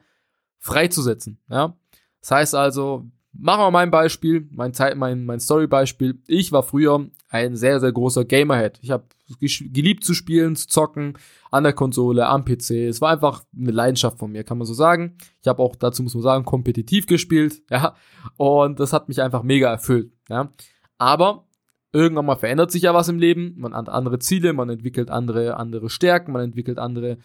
freizusetzen. 0.58 1.38
Ja? 1.50 1.76
Das 2.20 2.30
heißt 2.30 2.54
also, 2.54 3.04
machen 3.32 3.60
wir 3.60 3.70
mein 3.70 3.90
Beispiel, 3.90 4.48
mein, 4.50 4.72
mein, 4.96 5.24
mein 5.24 5.40
Story-Beispiel. 5.40 6.22
Ich 6.26 6.52
war 6.52 6.62
früher 6.62 7.06
ein 7.28 7.56
sehr, 7.56 7.80
sehr 7.80 7.92
großer 7.92 8.24
Gamerhead. 8.24 8.78
Ich 8.82 8.90
habe 8.90 9.04
geliebt 9.38 10.04
zu 10.04 10.14
spielen, 10.14 10.56
zu 10.56 10.68
zocken, 10.68 11.18
an 11.50 11.64
der 11.64 11.72
Konsole, 11.72 12.26
am 12.26 12.44
PC. 12.44 12.70
Es 12.88 13.00
war 13.00 13.10
einfach 13.10 13.44
eine 13.56 13.70
Leidenschaft 13.70 14.18
von 14.18 14.32
mir, 14.32 14.44
kann 14.44 14.58
man 14.58 14.66
so 14.66 14.74
sagen. 14.74 15.16
Ich 15.42 15.48
habe 15.48 15.62
auch, 15.62 15.76
dazu 15.76 16.02
muss 16.02 16.14
man 16.14 16.22
sagen, 16.22 16.44
kompetitiv 16.44 17.06
gespielt, 17.06 17.62
ja. 17.70 17.94
Und 18.36 18.80
das 18.80 18.92
hat 18.92 19.08
mich 19.08 19.20
einfach 19.20 19.42
mega 19.42 19.70
erfüllt, 19.70 20.12
ja. 20.28 20.52
Aber 20.96 21.47
irgendwann 21.92 22.26
mal 22.26 22.36
verändert 22.36 22.70
sich 22.70 22.82
ja 22.82 22.94
was 22.94 23.08
im 23.08 23.18
Leben. 23.18 23.54
Man 23.56 23.74
hat 23.74 23.88
andere 23.88 24.18
Ziele, 24.18 24.52
man 24.52 24.68
entwickelt 24.68 25.10
andere, 25.10 25.56
andere 25.56 25.88
Stärken, 25.88 26.32
man 26.32 26.42
entwickelt 26.42 26.78
andere, 26.78 27.18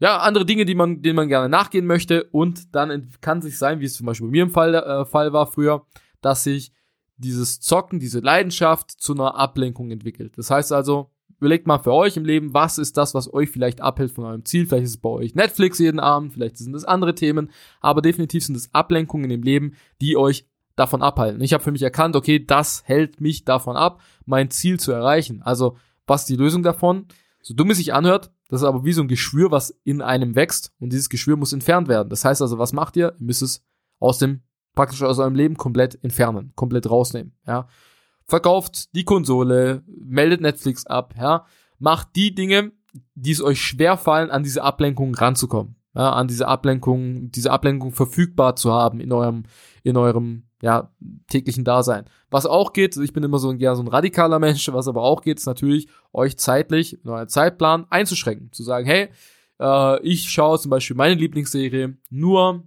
ja, 0.00 0.18
andere 0.18 0.44
Dinge, 0.44 0.64
die 0.64 0.74
man, 0.74 1.02
denen 1.02 1.16
man 1.16 1.28
gerne 1.28 1.48
nachgehen 1.48 1.86
möchte. 1.86 2.24
Und 2.24 2.74
dann 2.74 3.10
kann 3.20 3.42
sich 3.42 3.58
sein, 3.58 3.80
wie 3.80 3.84
es 3.84 3.94
zum 3.94 4.06
Beispiel 4.06 4.28
bei 4.28 4.32
mir 4.32 4.42
im 4.44 4.50
Fall, 4.50 4.74
äh, 4.74 5.04
Fall 5.04 5.32
war 5.32 5.46
früher, 5.46 5.86
dass 6.20 6.44
sich 6.44 6.72
dieses 7.16 7.60
Zocken, 7.60 8.00
diese 8.00 8.20
Leidenschaft 8.20 8.90
zu 8.90 9.12
einer 9.12 9.36
Ablenkung 9.36 9.90
entwickelt. 9.90 10.36
Das 10.36 10.50
heißt 10.50 10.72
also, 10.72 11.10
überlegt 11.38 11.66
mal 11.66 11.78
für 11.78 11.92
euch 11.92 12.16
im 12.16 12.24
Leben, 12.24 12.54
was 12.54 12.78
ist 12.78 12.96
das, 12.96 13.14
was 13.14 13.32
euch 13.32 13.50
vielleicht 13.50 13.80
abhält 13.80 14.12
von 14.12 14.24
eurem 14.24 14.44
Ziel. 14.44 14.66
Vielleicht 14.66 14.84
ist 14.84 14.90
es 14.90 14.96
bei 14.98 15.08
euch 15.08 15.34
Netflix 15.34 15.78
jeden 15.78 16.00
Abend, 16.00 16.32
vielleicht 16.32 16.56
sind 16.56 16.74
es 16.74 16.84
andere 16.84 17.14
Themen, 17.14 17.50
aber 17.80 18.02
definitiv 18.02 18.44
sind 18.44 18.56
es 18.56 18.72
Ablenkungen 18.74 19.30
im 19.30 19.42
Leben, 19.42 19.74
die 20.00 20.16
euch 20.16 20.46
davon 20.78 21.02
abhalten. 21.02 21.40
Ich 21.40 21.52
habe 21.52 21.62
für 21.62 21.72
mich 21.72 21.82
erkannt, 21.82 22.16
okay, 22.16 22.44
das 22.44 22.82
hält 22.84 23.20
mich 23.20 23.44
davon 23.44 23.76
ab, 23.76 24.00
mein 24.24 24.50
Ziel 24.50 24.78
zu 24.78 24.92
erreichen. 24.92 25.42
Also, 25.42 25.76
was 26.06 26.22
ist 26.22 26.30
die 26.30 26.36
Lösung 26.36 26.62
davon? 26.62 27.06
So 27.42 27.54
dumm 27.54 27.70
es 27.70 27.78
sich 27.78 27.94
anhört, 27.94 28.30
das 28.48 28.62
ist 28.62 28.66
aber 28.66 28.84
wie 28.84 28.92
so 28.92 29.02
ein 29.02 29.08
Geschwür, 29.08 29.50
was 29.50 29.78
in 29.84 30.02
einem 30.02 30.34
wächst 30.34 30.72
und 30.80 30.92
dieses 30.92 31.08
Geschwür 31.08 31.36
muss 31.36 31.52
entfernt 31.52 31.88
werden. 31.88 32.08
Das 32.08 32.24
heißt 32.24 32.42
also, 32.42 32.58
was 32.58 32.72
macht 32.72 32.96
ihr? 32.96 33.14
Ihr 33.18 33.24
müsst 33.24 33.42
es 33.42 33.62
aus 34.00 34.18
dem, 34.18 34.42
praktisch 34.74 35.02
aus 35.02 35.18
eurem 35.18 35.34
Leben 35.34 35.56
komplett 35.56 36.02
entfernen, 36.02 36.52
komplett 36.56 36.90
rausnehmen, 36.90 37.34
ja. 37.46 37.68
Verkauft 38.24 38.94
die 38.94 39.04
Konsole, 39.04 39.82
meldet 39.86 40.42
Netflix 40.42 40.86
ab, 40.86 41.14
ja. 41.18 41.46
Macht 41.78 42.16
die 42.16 42.34
Dinge, 42.34 42.72
die 43.14 43.30
es 43.30 43.42
euch 43.42 43.60
schwer 43.62 43.96
fallen, 43.96 44.30
an 44.30 44.42
diese 44.42 44.62
Ablenkung 44.62 45.14
ranzukommen, 45.14 45.76
ja, 45.94 46.12
an 46.12 46.28
diese 46.28 46.48
Ablenkung, 46.48 47.30
diese 47.30 47.50
Ablenkung 47.50 47.92
verfügbar 47.92 48.56
zu 48.56 48.72
haben 48.72 49.00
in 49.00 49.12
eurem, 49.12 49.44
in 49.82 49.96
eurem 49.96 50.47
ja, 50.62 50.90
täglichen 51.28 51.64
Dasein. 51.64 52.04
Was 52.30 52.46
auch 52.46 52.72
geht, 52.72 52.96
ich 52.96 53.12
bin 53.12 53.22
immer 53.22 53.38
so 53.38 53.50
ein, 53.50 53.58
ja, 53.58 53.74
so 53.74 53.82
ein 53.82 53.88
radikaler 53.88 54.38
Mensch, 54.38 54.70
was 54.72 54.88
aber 54.88 55.02
auch 55.02 55.22
geht, 55.22 55.38
ist 55.38 55.46
natürlich, 55.46 55.88
euch 56.12 56.36
zeitlich, 56.36 56.98
euren 57.04 57.28
Zeitplan 57.28 57.86
einzuschränken. 57.90 58.52
Zu 58.52 58.62
sagen, 58.62 58.86
hey, 58.86 59.08
äh, 59.60 60.02
ich 60.02 60.30
schaue 60.30 60.58
zum 60.58 60.70
Beispiel 60.70 60.96
meine 60.96 61.14
Lieblingsserie 61.14 61.96
nur 62.10 62.64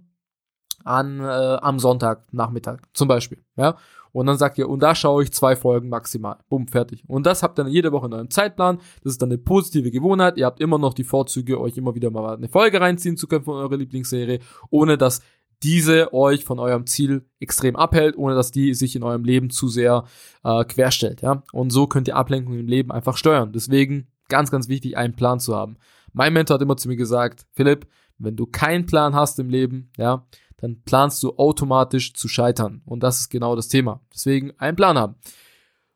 an, 0.84 1.20
äh, 1.20 1.22
am 1.22 1.78
Sonntag 1.78 2.32
Nachmittag, 2.32 2.82
zum 2.94 3.08
Beispiel, 3.08 3.44
ja. 3.56 3.76
Und 4.12 4.26
dann 4.26 4.36
sagt 4.36 4.58
ihr, 4.58 4.68
und 4.68 4.80
da 4.80 4.94
schaue 4.94 5.22
ich 5.22 5.32
zwei 5.32 5.56
Folgen 5.56 5.88
maximal. 5.88 6.36
Bumm, 6.50 6.68
fertig. 6.68 7.02
Und 7.08 7.24
das 7.24 7.42
habt 7.42 7.58
ihr 7.58 7.64
dann 7.64 7.72
jede 7.72 7.92
Woche 7.92 8.06
in 8.06 8.12
eurem 8.12 8.30
Zeitplan. 8.30 8.76
Das 9.02 9.12
ist 9.12 9.22
dann 9.22 9.30
eine 9.30 9.38
positive 9.38 9.90
Gewohnheit. 9.90 10.36
Ihr 10.36 10.44
habt 10.44 10.60
immer 10.60 10.78
noch 10.78 10.92
die 10.92 11.04
Vorzüge, 11.04 11.58
euch 11.58 11.78
immer 11.78 11.94
wieder 11.94 12.10
mal 12.10 12.36
eine 12.36 12.48
Folge 12.48 12.78
reinziehen 12.78 13.16
zu 13.16 13.26
können 13.26 13.44
von 13.44 13.56
eurer 13.56 13.76
Lieblingsserie, 13.76 14.40
ohne 14.68 14.98
dass 14.98 15.22
diese 15.62 16.12
euch 16.12 16.44
von 16.44 16.58
eurem 16.58 16.86
Ziel 16.86 17.24
extrem 17.38 17.76
abhält, 17.76 18.16
ohne 18.16 18.34
dass 18.34 18.50
die 18.50 18.74
sich 18.74 18.96
in 18.96 19.02
eurem 19.02 19.24
Leben 19.24 19.50
zu 19.50 19.68
sehr 19.68 20.04
äh, 20.44 20.64
querstellt. 20.64 21.22
Ja? 21.22 21.42
Und 21.52 21.70
so 21.70 21.86
könnt 21.86 22.08
ihr 22.08 22.16
Ablenkung 22.16 22.58
im 22.58 22.66
Leben 22.66 22.90
einfach 22.90 23.16
steuern. 23.16 23.52
Deswegen 23.52 24.08
ganz, 24.28 24.50
ganz 24.50 24.68
wichtig, 24.68 24.96
einen 24.96 25.14
Plan 25.14 25.40
zu 25.40 25.54
haben. 25.54 25.76
Mein 26.12 26.32
Mentor 26.32 26.54
hat 26.54 26.62
immer 26.62 26.76
zu 26.76 26.88
mir 26.88 26.96
gesagt, 26.96 27.46
Philipp, 27.52 27.86
wenn 28.18 28.36
du 28.36 28.46
keinen 28.46 28.86
Plan 28.86 29.14
hast 29.14 29.38
im 29.38 29.48
Leben, 29.48 29.90
ja, 29.96 30.26
dann 30.58 30.82
planst 30.84 31.22
du 31.22 31.36
automatisch 31.36 32.14
zu 32.14 32.28
scheitern. 32.28 32.82
Und 32.84 33.02
das 33.02 33.20
ist 33.20 33.30
genau 33.30 33.56
das 33.56 33.68
Thema. 33.68 34.00
Deswegen 34.12 34.52
einen 34.58 34.76
Plan 34.76 34.96
haben. 34.96 35.16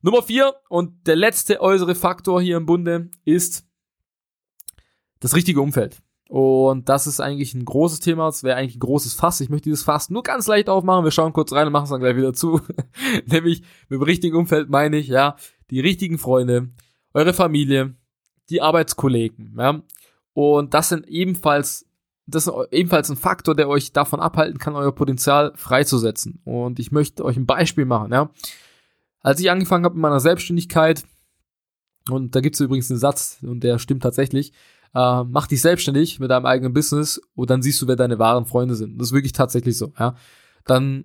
Nummer 0.02 0.22
vier 0.22 0.54
und 0.68 1.06
der 1.06 1.16
letzte 1.16 1.60
äußere 1.60 1.94
Faktor 1.94 2.40
hier 2.40 2.56
im 2.56 2.66
Bunde 2.66 3.10
ist 3.24 3.64
das 5.20 5.34
richtige 5.34 5.60
Umfeld. 5.60 6.02
Und 6.28 6.88
das 6.88 7.06
ist 7.06 7.20
eigentlich 7.20 7.54
ein 7.54 7.64
großes 7.64 8.00
Thema. 8.00 8.28
Es 8.28 8.42
wäre 8.42 8.56
eigentlich 8.56 8.76
ein 8.76 8.80
großes 8.80 9.14
Fass. 9.14 9.40
Ich 9.40 9.48
möchte 9.48 9.68
dieses 9.68 9.84
Fass 9.84 10.10
nur 10.10 10.24
ganz 10.24 10.46
leicht 10.48 10.68
aufmachen. 10.68 11.04
Wir 11.04 11.12
schauen 11.12 11.32
kurz 11.32 11.52
rein 11.52 11.66
und 11.66 11.72
machen 11.72 11.84
es 11.84 11.90
dann 11.90 12.00
gleich 12.00 12.16
wieder 12.16 12.32
zu. 12.32 12.60
Nämlich 13.26 13.62
mit 13.88 14.00
dem 14.00 14.02
richtigen 14.02 14.36
Umfeld 14.36 14.68
meine 14.68 14.96
ich, 14.96 15.06
ja, 15.06 15.36
die 15.70 15.80
richtigen 15.80 16.18
Freunde, 16.18 16.70
eure 17.14 17.32
Familie, 17.32 17.94
die 18.50 18.60
Arbeitskollegen, 18.60 19.54
ja. 19.58 19.82
Und 20.32 20.74
das 20.74 20.90
sind 20.90 21.08
ebenfalls, 21.08 21.86
das 22.26 22.46
ist 22.46 22.52
ebenfalls 22.70 23.08
ein 23.08 23.16
Faktor, 23.16 23.54
der 23.54 23.68
euch 23.68 23.92
davon 23.92 24.20
abhalten 24.20 24.58
kann, 24.58 24.76
euer 24.76 24.94
Potenzial 24.94 25.52
freizusetzen. 25.56 26.40
Und 26.44 26.78
ich 26.78 26.92
möchte 26.92 27.24
euch 27.24 27.36
ein 27.36 27.46
Beispiel 27.46 27.86
machen, 27.86 28.12
ja. 28.12 28.30
Als 29.20 29.40
ich 29.40 29.50
angefangen 29.50 29.84
habe 29.84 29.94
mit 29.94 30.02
meiner 30.02 30.20
Selbstständigkeit, 30.20 31.04
und 32.10 32.36
da 32.36 32.40
gibt 32.40 32.54
es 32.54 32.60
übrigens 32.60 32.90
einen 32.90 33.00
Satz, 33.00 33.38
und 33.42 33.60
der 33.64 33.78
stimmt 33.78 34.02
tatsächlich, 34.02 34.52
äh, 34.96 35.24
mach 35.24 35.46
dich 35.46 35.60
selbstständig 35.60 36.20
mit 36.20 36.30
deinem 36.30 36.46
eigenen 36.46 36.72
Business 36.72 37.20
und 37.34 37.50
dann 37.50 37.60
siehst 37.60 37.82
du, 37.82 37.86
wer 37.86 37.96
deine 37.96 38.18
wahren 38.18 38.46
Freunde 38.46 38.74
sind. 38.74 38.98
Das 38.98 39.08
ist 39.08 39.14
wirklich 39.14 39.32
tatsächlich 39.32 39.76
so, 39.76 39.92
ja. 39.98 40.14
Dann 40.64 41.04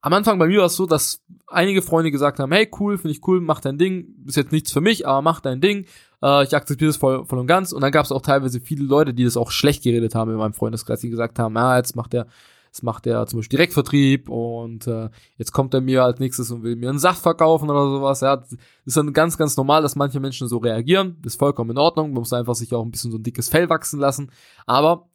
am 0.00 0.12
Anfang 0.12 0.38
bei 0.38 0.46
mir 0.46 0.60
war 0.60 0.66
es 0.66 0.76
so, 0.76 0.86
dass 0.86 1.24
einige 1.48 1.82
Freunde 1.82 2.12
gesagt 2.12 2.38
haben, 2.38 2.52
hey, 2.52 2.70
cool, 2.78 2.96
finde 2.96 3.16
ich 3.16 3.26
cool, 3.26 3.40
mach 3.40 3.60
dein 3.60 3.78
Ding, 3.78 4.14
ist 4.26 4.36
jetzt 4.36 4.52
nichts 4.52 4.70
für 4.70 4.80
mich, 4.80 5.08
aber 5.08 5.22
mach 5.22 5.40
dein 5.40 5.60
Ding, 5.60 5.86
äh, 6.22 6.44
ich 6.44 6.54
akzeptiere 6.54 6.90
das 6.90 6.96
voll, 6.96 7.24
voll 7.26 7.40
und 7.40 7.48
ganz. 7.48 7.72
Und 7.72 7.80
dann 7.80 7.90
gab 7.90 8.04
es 8.04 8.12
auch 8.12 8.22
teilweise 8.22 8.60
viele 8.60 8.84
Leute, 8.84 9.12
die 9.12 9.24
das 9.24 9.36
auch 9.36 9.50
schlecht 9.50 9.82
geredet 9.82 10.14
haben 10.14 10.30
in 10.30 10.36
meinem 10.36 10.52
Freundeskreis, 10.52 11.00
die 11.00 11.10
gesagt 11.10 11.38
haben, 11.40 11.56
ja, 11.56 11.76
jetzt 11.76 11.96
macht 11.96 12.12
der 12.12 12.26
Jetzt 12.74 12.82
macht 12.82 13.06
er 13.06 13.24
zum 13.28 13.38
Beispiel 13.38 13.58
Direktvertrieb 13.58 14.28
und 14.28 14.88
äh, 14.88 15.08
jetzt 15.36 15.52
kommt 15.52 15.74
er 15.74 15.80
mir 15.80 16.02
als 16.02 16.18
nächstes 16.18 16.50
und 16.50 16.64
will 16.64 16.74
mir 16.74 16.88
einen 16.88 16.98
Saft 16.98 17.22
verkaufen 17.22 17.70
oder 17.70 17.88
sowas. 17.88 18.20
Ja, 18.20 18.34
das 18.34 18.56
ist 18.84 18.96
dann 18.96 19.12
ganz, 19.12 19.38
ganz 19.38 19.56
normal, 19.56 19.82
dass 19.82 19.94
manche 19.94 20.18
Menschen 20.18 20.48
so 20.48 20.58
reagieren. 20.58 21.16
Das 21.22 21.34
ist 21.34 21.38
vollkommen 21.38 21.70
in 21.70 21.78
Ordnung. 21.78 22.08
Man 22.08 22.18
muss 22.18 22.32
einfach 22.32 22.56
sich 22.56 22.74
auch 22.74 22.84
ein 22.84 22.90
bisschen 22.90 23.12
so 23.12 23.18
ein 23.18 23.22
dickes 23.22 23.48
Fell 23.48 23.68
wachsen 23.68 24.00
lassen. 24.00 24.32
Aber 24.66 25.08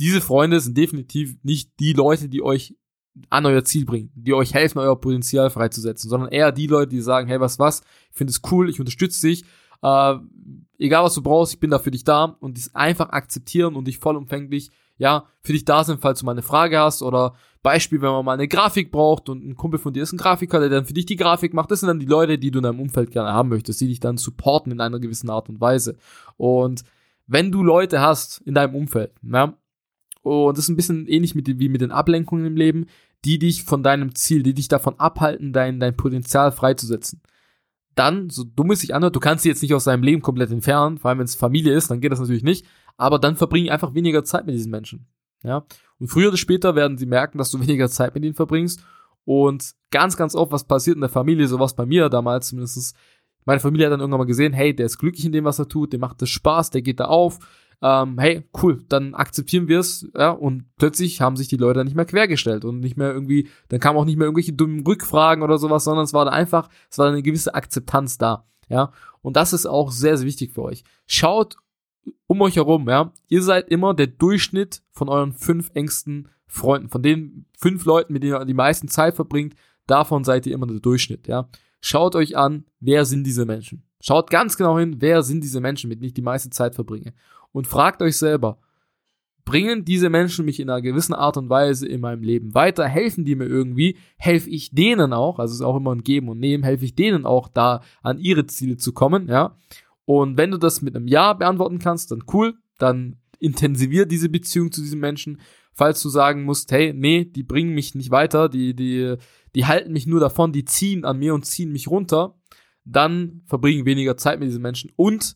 diese 0.00 0.20
Freunde 0.20 0.58
sind 0.58 0.76
definitiv 0.76 1.36
nicht 1.44 1.70
die 1.78 1.92
Leute, 1.92 2.28
die 2.28 2.42
euch 2.42 2.74
an 3.30 3.46
euer 3.46 3.62
Ziel 3.62 3.84
bringen, 3.84 4.10
die 4.16 4.34
euch 4.34 4.52
helfen, 4.52 4.80
euer 4.80 5.00
Potenzial 5.00 5.50
freizusetzen, 5.50 6.10
sondern 6.10 6.32
eher 6.32 6.50
die 6.50 6.66
Leute, 6.66 6.88
die 6.88 7.00
sagen, 7.00 7.28
hey, 7.28 7.38
was, 7.38 7.60
was, 7.60 7.82
ich 8.10 8.16
finde 8.16 8.32
es 8.32 8.40
cool, 8.50 8.68
ich 8.68 8.80
unterstütze 8.80 9.28
dich, 9.28 9.44
äh, 9.82 10.14
egal 10.80 11.04
was 11.04 11.14
du 11.14 11.22
brauchst, 11.22 11.54
ich 11.54 11.60
bin 11.60 11.70
da 11.70 11.78
für 11.78 11.92
dich 11.92 12.02
da 12.02 12.24
und 12.40 12.56
dies 12.56 12.74
einfach 12.74 13.10
akzeptieren 13.10 13.76
und 13.76 13.86
dich 13.86 14.00
vollumfänglich 14.00 14.72
ja, 15.02 15.26
für 15.40 15.52
dich 15.52 15.64
da 15.64 15.82
sind, 15.82 16.00
falls 16.00 16.20
du 16.20 16.26
mal 16.26 16.30
eine 16.30 16.42
Frage 16.42 16.78
hast 16.78 17.02
oder 17.02 17.34
Beispiel, 17.64 18.00
wenn 18.00 18.12
man 18.12 18.24
mal 18.24 18.34
eine 18.34 18.46
Grafik 18.46 18.92
braucht 18.92 19.28
und 19.28 19.44
ein 19.44 19.56
Kumpel 19.56 19.80
von 19.80 19.92
dir 19.92 20.04
ist 20.04 20.12
ein 20.12 20.16
Grafiker, 20.16 20.60
der 20.60 20.68
dann 20.68 20.84
für 20.84 20.92
dich 20.92 21.06
die 21.06 21.16
Grafik 21.16 21.54
macht, 21.54 21.72
das 21.72 21.80
sind 21.80 21.88
dann 21.88 21.98
die 21.98 22.06
Leute, 22.06 22.38
die 22.38 22.52
du 22.52 22.60
in 22.60 22.62
deinem 22.62 22.78
Umfeld 22.78 23.10
gerne 23.10 23.32
haben 23.32 23.48
möchtest, 23.48 23.80
die 23.80 23.88
dich 23.88 23.98
dann 23.98 24.16
supporten 24.16 24.70
in 24.70 24.80
einer 24.80 25.00
gewissen 25.00 25.28
Art 25.28 25.48
und 25.48 25.60
Weise. 25.60 25.96
Und 26.36 26.84
wenn 27.26 27.50
du 27.50 27.64
Leute 27.64 28.00
hast 28.00 28.42
in 28.42 28.54
deinem 28.54 28.76
Umfeld, 28.76 29.10
ja, 29.22 29.54
und 30.22 30.56
das 30.56 30.66
ist 30.66 30.68
ein 30.68 30.76
bisschen 30.76 31.08
ähnlich 31.08 31.34
mit, 31.34 31.48
wie 31.48 31.68
mit 31.68 31.80
den 31.80 31.90
Ablenkungen 31.90 32.46
im 32.46 32.56
Leben, 32.56 32.86
die 33.24 33.40
dich 33.40 33.64
von 33.64 33.82
deinem 33.82 34.14
Ziel, 34.14 34.44
die 34.44 34.54
dich 34.54 34.68
davon 34.68 35.00
abhalten, 35.00 35.52
dein, 35.52 35.80
dein 35.80 35.96
Potenzial 35.96 36.52
freizusetzen. 36.52 37.22
Dann, 37.96 38.30
so 38.30 38.44
dumm 38.44 38.70
es 38.70 38.82
sich 38.82 38.94
anhört, 38.94 39.16
du 39.16 39.20
kannst 39.20 39.42
sie 39.42 39.48
jetzt 39.48 39.62
nicht 39.62 39.74
aus 39.74 39.84
deinem 39.84 40.04
Leben 40.04 40.22
komplett 40.22 40.52
entfernen, 40.52 40.98
vor 40.98 41.08
allem 41.08 41.18
wenn 41.18 41.24
es 41.24 41.34
Familie 41.34 41.74
ist, 41.74 41.90
dann 41.90 42.00
geht 42.00 42.12
das 42.12 42.20
natürlich 42.20 42.44
nicht, 42.44 42.64
aber 42.96 43.18
dann 43.18 43.36
verbring 43.36 43.70
einfach 43.70 43.94
weniger 43.94 44.24
Zeit 44.24 44.46
mit 44.46 44.54
diesen 44.54 44.70
Menschen. 44.70 45.06
Ja. 45.42 45.64
Und 45.98 46.08
früher 46.08 46.28
oder 46.28 46.36
später 46.36 46.74
werden 46.74 46.98
sie 46.98 47.06
merken, 47.06 47.38
dass 47.38 47.50
du 47.50 47.60
weniger 47.60 47.88
Zeit 47.88 48.14
mit 48.14 48.24
ihnen 48.24 48.34
verbringst. 48.34 48.84
Und 49.24 49.74
ganz, 49.90 50.16
ganz 50.16 50.34
oft, 50.34 50.50
was 50.50 50.64
passiert 50.64 50.96
in 50.96 51.00
der 51.00 51.10
Familie, 51.10 51.46
sowas 51.46 51.74
bei 51.74 51.86
mir 51.86 52.08
damals 52.08 52.48
zumindest. 52.48 52.96
Meine 53.44 53.60
Familie 53.60 53.86
hat 53.86 53.92
dann 53.92 54.00
irgendwann 54.00 54.20
mal 54.20 54.26
gesehen, 54.26 54.52
hey, 54.52 54.74
der 54.74 54.86
ist 54.86 54.98
glücklich 54.98 55.24
in 55.24 55.32
dem, 55.32 55.44
was 55.44 55.58
er 55.58 55.68
tut, 55.68 55.92
dem 55.92 56.00
macht 56.00 56.22
das 56.22 56.28
Spaß, 56.28 56.70
der 56.70 56.82
geht 56.82 57.00
da 57.00 57.06
auf. 57.06 57.38
Ähm, 57.82 58.18
hey, 58.18 58.44
cool, 58.62 58.84
dann 58.88 59.14
akzeptieren 59.14 59.66
wir 59.66 59.80
es, 59.80 60.08
ja, 60.16 60.30
und 60.30 60.66
plötzlich 60.76 61.20
haben 61.20 61.36
sich 61.36 61.48
die 61.48 61.56
Leute 61.56 61.78
dann 61.78 61.86
nicht 61.86 61.96
mehr 61.96 62.04
quergestellt 62.04 62.64
und 62.64 62.78
nicht 62.78 62.96
mehr 62.96 63.12
irgendwie, 63.12 63.48
dann 63.68 63.80
kamen 63.80 63.98
auch 63.98 64.04
nicht 64.04 64.16
mehr 64.16 64.26
irgendwelche 64.26 64.52
dummen 64.52 64.86
Rückfragen 64.86 65.42
oder 65.42 65.58
sowas, 65.58 65.82
sondern 65.82 66.04
es 66.04 66.12
war 66.12 66.24
dann 66.24 66.34
einfach, 66.34 66.68
es 66.88 66.98
war 66.98 67.08
eine 67.08 67.22
gewisse 67.22 67.56
Akzeptanz 67.56 68.18
da, 68.18 68.46
ja. 68.68 68.92
Und 69.20 69.36
das 69.36 69.52
ist 69.52 69.66
auch 69.66 69.90
sehr, 69.90 70.16
sehr 70.16 70.26
wichtig 70.28 70.52
für 70.52 70.62
euch. 70.62 70.84
Schaut 71.06 71.56
um 72.26 72.40
euch 72.40 72.56
herum, 72.56 72.88
ja, 72.88 73.12
ihr 73.28 73.42
seid 73.42 73.68
immer 73.68 73.94
der 73.94 74.06
Durchschnitt 74.06 74.82
von 74.90 75.08
euren 75.08 75.32
fünf 75.32 75.70
engsten 75.74 76.28
Freunden, 76.46 76.88
von 76.88 77.02
den 77.02 77.46
fünf 77.58 77.84
Leuten, 77.84 78.12
mit 78.12 78.22
denen 78.22 78.34
ihr 78.34 78.44
die 78.44 78.54
meisten 78.54 78.88
Zeit 78.88 79.14
verbringt, 79.14 79.54
davon 79.86 80.24
seid 80.24 80.46
ihr 80.46 80.54
immer 80.54 80.66
der 80.66 80.80
Durchschnitt, 80.80 81.28
ja. 81.28 81.48
Schaut 81.80 82.14
euch 82.14 82.36
an, 82.36 82.64
wer 82.78 83.04
sind 83.04 83.24
diese 83.24 83.44
Menschen. 83.44 83.82
Schaut 84.00 84.30
ganz 84.30 84.56
genau 84.56 84.78
hin, 84.78 84.96
wer 85.00 85.22
sind 85.22 85.42
diese 85.42 85.60
Menschen, 85.60 85.88
mit 85.88 85.98
denen 85.98 86.08
ich 86.08 86.14
die 86.14 86.22
meiste 86.22 86.50
Zeit 86.50 86.74
verbringe. 86.74 87.12
Und 87.50 87.66
fragt 87.66 88.02
euch 88.02 88.16
selber, 88.16 88.58
bringen 89.44 89.84
diese 89.84 90.08
Menschen 90.08 90.44
mich 90.44 90.60
in 90.60 90.70
einer 90.70 90.80
gewissen 90.80 91.14
Art 91.14 91.36
und 91.36 91.50
Weise 91.50 91.86
in 91.86 92.00
meinem 92.00 92.22
Leben 92.22 92.54
weiter? 92.54 92.86
Helfen 92.86 93.24
die 93.24 93.34
mir 93.34 93.46
irgendwie? 93.46 93.96
Helfe 94.16 94.50
ich 94.50 94.70
denen 94.70 95.12
auch? 95.12 95.38
Also 95.38 95.52
es 95.52 95.60
ist 95.60 95.66
auch 95.66 95.76
immer 95.76 95.94
ein 95.94 96.04
Geben 96.04 96.28
und 96.28 96.38
Nehmen. 96.38 96.64
Helfe 96.64 96.84
ich 96.84 96.94
denen 96.94 97.26
auch 97.26 97.48
da 97.48 97.82
an 98.02 98.18
ihre 98.18 98.46
Ziele 98.46 98.76
zu 98.76 98.92
kommen? 98.92 99.28
Ja. 99.28 99.56
Und 100.20 100.36
wenn 100.36 100.50
du 100.50 100.58
das 100.58 100.82
mit 100.82 100.94
einem 100.94 101.08
Ja 101.08 101.32
beantworten 101.32 101.78
kannst, 101.78 102.10
dann 102.10 102.24
cool, 102.34 102.54
dann 102.78 103.16
intensivier 103.38 104.04
diese 104.04 104.28
Beziehung 104.28 104.70
zu 104.70 104.82
diesem 104.82 105.00
Menschen. 105.00 105.40
Falls 105.72 106.02
du 106.02 106.10
sagen 106.10 106.44
musst, 106.44 106.70
hey, 106.70 106.92
nee, 106.92 107.24
die 107.24 107.42
bringen 107.42 107.74
mich 107.74 107.94
nicht 107.94 108.10
weiter, 108.10 108.50
die, 108.50 108.76
die, 108.76 109.16
die 109.54 109.64
halten 109.64 109.90
mich 109.90 110.06
nur 110.06 110.20
davon, 110.20 110.52
die 110.52 110.66
ziehen 110.66 111.06
an 111.06 111.18
mir 111.18 111.32
und 111.32 111.46
ziehen 111.46 111.72
mich 111.72 111.88
runter, 111.88 112.38
dann 112.84 113.40
verbring 113.46 113.86
weniger 113.86 114.18
Zeit 114.18 114.38
mit 114.38 114.48
diesen 114.48 114.60
Menschen 114.60 114.92
und 114.96 115.34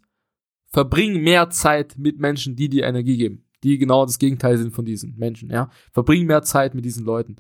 verbring 0.67 1.23
mehr 1.23 1.49
Zeit 1.49 1.97
mit 1.97 2.21
Menschen, 2.21 2.55
die 2.55 2.69
dir 2.69 2.85
Energie 2.85 3.17
geben, 3.17 3.47
die 3.65 3.79
genau 3.79 4.05
das 4.05 4.19
Gegenteil 4.19 4.59
sind 4.59 4.75
von 4.75 4.85
diesen 4.85 5.17
Menschen, 5.17 5.49
ja. 5.49 5.71
Verbring 5.93 6.27
mehr 6.27 6.43
Zeit 6.43 6.75
mit 6.75 6.85
diesen 6.85 7.07
Leuten. 7.07 7.37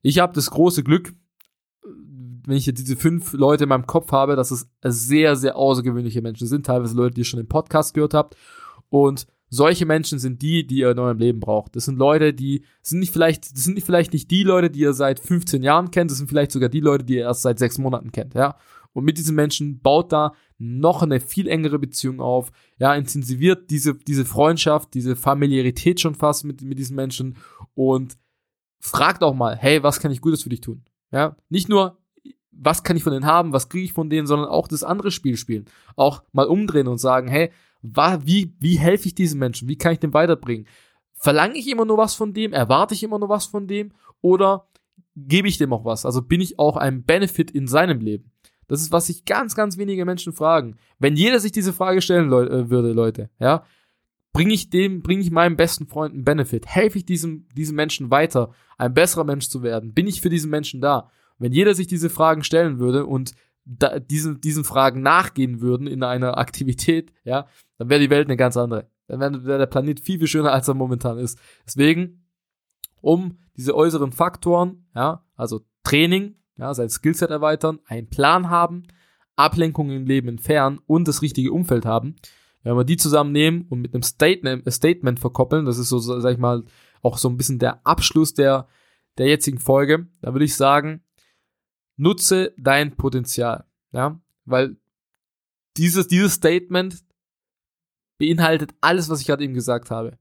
Ich 0.00 0.18
habe 0.18 0.32
das 0.32 0.50
große 0.50 0.82
Glück, 0.82 1.12
wenn 2.46 2.56
ich 2.56 2.66
jetzt 2.66 2.80
diese 2.80 2.96
fünf 2.96 3.32
Leute 3.32 3.64
in 3.64 3.68
meinem 3.68 3.86
Kopf 3.86 4.12
habe, 4.12 4.36
dass 4.36 4.50
es 4.50 4.68
sehr, 4.82 5.36
sehr 5.36 5.56
außergewöhnliche 5.56 6.22
Menschen 6.22 6.46
sind, 6.46 6.66
teilweise 6.66 6.94
Leute, 6.94 7.14
die 7.14 7.22
ihr 7.22 7.26
schon 7.26 7.40
im 7.40 7.48
Podcast 7.48 7.94
gehört 7.94 8.14
habt. 8.14 8.36
Und 8.88 9.26
solche 9.50 9.84
Menschen 9.84 10.18
sind 10.18 10.42
die, 10.42 10.66
die 10.66 10.78
ihr 10.78 10.92
in 10.92 10.98
eurem 10.98 11.18
Leben 11.18 11.40
braucht. 11.40 11.74
Das 11.74 11.84
sind 11.84 11.98
Leute, 11.98 12.32
die 12.32 12.64
sind 12.82 13.00
nicht 13.00 13.12
vielleicht, 13.12 13.52
das 13.52 13.64
sind 13.64 13.74
nicht 13.74 13.84
vielleicht 13.84 14.12
nicht 14.12 14.30
die 14.30 14.44
Leute, 14.44 14.70
die 14.70 14.80
ihr 14.80 14.92
seit 14.92 15.18
15 15.18 15.62
Jahren 15.62 15.90
kennt, 15.90 16.10
das 16.10 16.18
sind 16.18 16.28
vielleicht 16.28 16.52
sogar 16.52 16.68
die 16.68 16.80
Leute, 16.80 17.04
die 17.04 17.16
ihr 17.16 17.22
erst 17.22 17.42
seit 17.42 17.58
sechs 17.58 17.76
Monaten 17.76 18.12
kennt, 18.12 18.34
ja. 18.34 18.56
Und 18.92 19.04
mit 19.04 19.18
diesen 19.18 19.36
Menschen 19.36 19.80
baut 19.80 20.12
da 20.12 20.32
noch 20.58 21.02
eine 21.02 21.20
viel 21.20 21.46
engere 21.46 21.78
Beziehung 21.78 22.20
auf, 22.20 22.50
ja, 22.78 22.94
intensiviert 22.94 23.70
diese, 23.70 23.94
diese 23.94 24.24
Freundschaft, 24.24 24.94
diese 24.94 25.16
Familiarität 25.16 26.00
schon 26.00 26.14
fast 26.14 26.44
mit, 26.44 26.62
mit 26.62 26.78
diesen 26.78 26.96
Menschen 26.96 27.36
und 27.74 28.16
fragt 28.80 29.22
auch 29.22 29.34
mal, 29.34 29.56
hey, 29.56 29.82
was 29.82 30.00
kann 30.00 30.10
ich 30.10 30.20
Gutes 30.20 30.42
für 30.42 30.48
dich 30.48 30.60
tun? 30.60 30.84
Ja, 31.12 31.36
nicht 31.48 31.68
nur, 31.68 31.98
was 32.52 32.82
kann 32.82 32.96
ich 32.96 33.02
von 33.02 33.12
denen 33.12 33.26
haben, 33.26 33.52
was 33.52 33.68
kriege 33.68 33.84
ich 33.84 33.92
von 33.92 34.10
denen, 34.10 34.26
sondern 34.26 34.48
auch 34.48 34.68
das 34.68 34.82
andere 34.82 35.10
Spiel 35.10 35.36
spielen. 35.36 35.66
Auch 35.96 36.22
mal 36.32 36.46
umdrehen 36.46 36.88
und 36.88 36.98
sagen, 36.98 37.28
hey, 37.28 37.50
wie, 37.82 38.54
wie 38.58 38.78
helfe 38.78 39.08
ich 39.08 39.14
diesen 39.14 39.38
Menschen? 39.38 39.68
Wie 39.68 39.78
kann 39.78 39.92
ich 39.92 40.00
den 40.00 40.12
weiterbringen? 40.12 40.66
Verlange 41.14 41.56
ich 41.58 41.68
immer 41.68 41.84
nur 41.84 41.98
was 41.98 42.14
von 42.14 42.32
dem? 42.32 42.52
Erwarte 42.52 42.94
ich 42.94 43.02
immer 43.02 43.18
nur 43.18 43.28
was 43.28 43.46
von 43.46 43.66
dem? 43.66 43.92
Oder 44.20 44.66
gebe 45.16 45.48
ich 45.48 45.58
dem 45.58 45.72
auch 45.72 45.84
was? 45.84 46.04
Also 46.04 46.22
bin 46.22 46.40
ich 46.40 46.58
auch 46.58 46.76
ein 46.76 47.04
Benefit 47.04 47.50
in 47.50 47.66
seinem 47.66 48.00
Leben? 48.00 48.32
Das 48.68 48.80
ist, 48.80 48.92
was 48.92 49.06
sich 49.06 49.24
ganz, 49.24 49.54
ganz 49.54 49.78
wenige 49.78 50.04
Menschen 50.04 50.32
fragen. 50.32 50.76
Wenn 50.98 51.16
jeder 51.16 51.40
sich 51.40 51.52
diese 51.52 51.72
Frage 51.72 52.00
stellen 52.00 52.28
Leu 52.28 52.44
äh, 52.44 52.70
würde, 52.70 52.92
Leute, 52.92 53.30
ja, 53.40 53.64
bringe 54.32 54.54
ich 54.54 54.70
dem, 54.70 55.02
bringe 55.02 55.22
ich 55.22 55.30
meinem 55.30 55.56
besten 55.56 55.86
Freund 55.86 56.14
einen 56.14 56.24
Benefit? 56.24 56.66
Helfe 56.66 56.98
ich 56.98 57.04
diesem, 57.04 57.48
diesem 57.56 57.76
Menschen 57.76 58.10
weiter, 58.10 58.52
ein 58.78 58.94
besserer 58.94 59.24
Mensch 59.24 59.48
zu 59.48 59.62
werden? 59.62 59.92
Bin 59.92 60.06
ich 60.06 60.20
für 60.20 60.30
diesen 60.30 60.50
Menschen 60.50 60.80
da? 60.80 61.10
Wenn 61.40 61.52
jeder 61.52 61.74
sich 61.74 61.88
diese 61.88 62.10
Fragen 62.10 62.44
stellen 62.44 62.78
würde 62.78 63.06
und 63.06 63.32
da, 63.64 63.98
diesen, 63.98 64.40
diesen 64.40 64.64
Fragen 64.64 65.02
nachgehen 65.02 65.60
würden 65.60 65.86
in 65.86 66.02
einer 66.02 66.38
Aktivität, 66.38 67.12
ja, 67.24 67.46
dann 67.78 67.88
wäre 67.88 68.00
die 68.00 68.10
Welt 68.10 68.28
eine 68.28 68.36
ganz 68.36 68.56
andere. 68.56 68.88
Dann 69.08 69.20
wäre 69.20 69.44
wär 69.44 69.58
der 69.58 69.66
Planet 69.66 70.00
viel, 70.00 70.18
viel 70.18 70.28
schöner, 70.28 70.52
als 70.52 70.68
er 70.68 70.74
momentan 70.74 71.18
ist. 71.18 71.38
Deswegen, 71.66 72.24
um 73.00 73.38
diese 73.56 73.74
äußeren 73.74 74.12
Faktoren, 74.12 74.86
ja, 74.94 75.24
also 75.34 75.62
Training, 75.82 76.36
ja, 76.56 76.74
sein 76.74 76.90
Skillset 76.90 77.30
erweitern, 77.30 77.80
einen 77.86 78.08
Plan 78.08 78.50
haben, 78.50 78.84
Ablenkungen 79.36 79.96
im 79.96 80.06
Leben 80.06 80.28
entfernen 80.28 80.80
und 80.86 81.08
das 81.08 81.22
richtige 81.22 81.52
Umfeld 81.52 81.86
haben, 81.86 82.16
wenn 82.62 82.76
wir 82.76 82.84
die 82.84 82.98
zusammennehmen 82.98 83.66
und 83.70 83.80
mit 83.80 83.94
einem 83.94 84.02
Statement, 84.02 84.70
Statement 84.70 85.18
verkoppeln, 85.18 85.64
das 85.64 85.78
ist 85.78 85.88
so, 85.88 85.98
sag 85.98 86.32
ich 86.32 86.38
mal, 86.38 86.64
auch 87.00 87.16
so 87.16 87.28
ein 87.28 87.38
bisschen 87.38 87.58
der 87.58 87.84
Abschluss 87.86 88.34
der, 88.34 88.68
der 89.16 89.28
jetzigen 89.28 89.58
Folge, 89.58 90.08
dann 90.20 90.34
würde 90.34 90.44
ich 90.44 90.54
sagen, 90.54 91.02
nutze 92.00 92.54
dein 92.56 92.96
Potenzial. 92.96 93.66
Ja, 93.92 94.20
weil 94.44 94.76
dieses, 95.76 96.08
dieses 96.08 96.34
Statement 96.34 97.04
beinhaltet 98.18 98.74
alles, 98.80 99.08
was 99.08 99.20
ich 99.20 99.26
gerade 99.26 99.44
eben 99.44 99.54
gesagt 99.54 99.90
habe. 99.90 100.18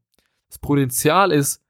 Das 0.48 0.60
Potenzial 0.60 1.32
ist 1.32 1.64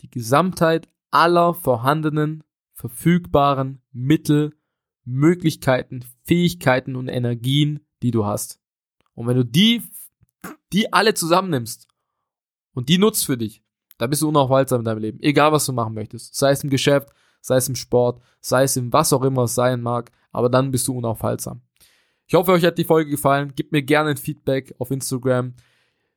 die 0.00 0.10
Gesamtheit 0.10 0.88
aller 1.10 1.54
vorhandenen, 1.54 2.44
verfügbaren 2.72 3.80
Mittel, 3.92 4.54
Möglichkeiten, 5.04 6.04
Fähigkeiten 6.24 6.96
und 6.96 7.08
Energien, 7.08 7.86
die 8.02 8.10
du 8.10 8.26
hast. 8.26 8.60
Und 9.14 9.26
wenn 9.26 9.36
du 9.36 9.44
die, 9.44 9.82
die 10.72 10.92
alle 10.92 11.14
zusammennimmst 11.14 11.88
und 12.72 12.88
die 12.88 12.98
nutzt 12.98 13.24
für 13.24 13.38
dich, 13.38 13.62
dann 13.98 14.10
bist 14.10 14.22
du 14.22 14.28
unaufhaltsam 14.28 14.80
in 14.80 14.84
deinem 14.84 14.98
Leben. 14.98 15.20
Egal, 15.20 15.52
was 15.52 15.66
du 15.66 15.72
machen 15.72 15.94
möchtest. 15.94 16.34
Sei 16.34 16.50
es 16.50 16.64
im 16.64 16.70
Geschäft, 16.70 17.10
sei 17.44 17.56
es 17.56 17.68
im 17.68 17.74
Sport, 17.74 18.22
sei 18.40 18.62
es 18.62 18.76
im 18.76 18.92
was 18.92 19.12
auch 19.12 19.22
immer 19.22 19.42
es 19.42 19.54
sein 19.54 19.82
mag, 19.82 20.10
aber 20.32 20.48
dann 20.48 20.70
bist 20.70 20.88
du 20.88 20.96
unaufhaltsam. 20.96 21.60
Ich 22.26 22.34
hoffe, 22.34 22.52
euch 22.52 22.64
hat 22.64 22.78
die 22.78 22.84
Folge 22.84 23.10
gefallen. 23.10 23.52
Gebt 23.54 23.70
mir 23.70 23.82
gerne 23.82 24.10
ein 24.10 24.16
Feedback 24.16 24.74
auf 24.78 24.90
Instagram. 24.90 25.52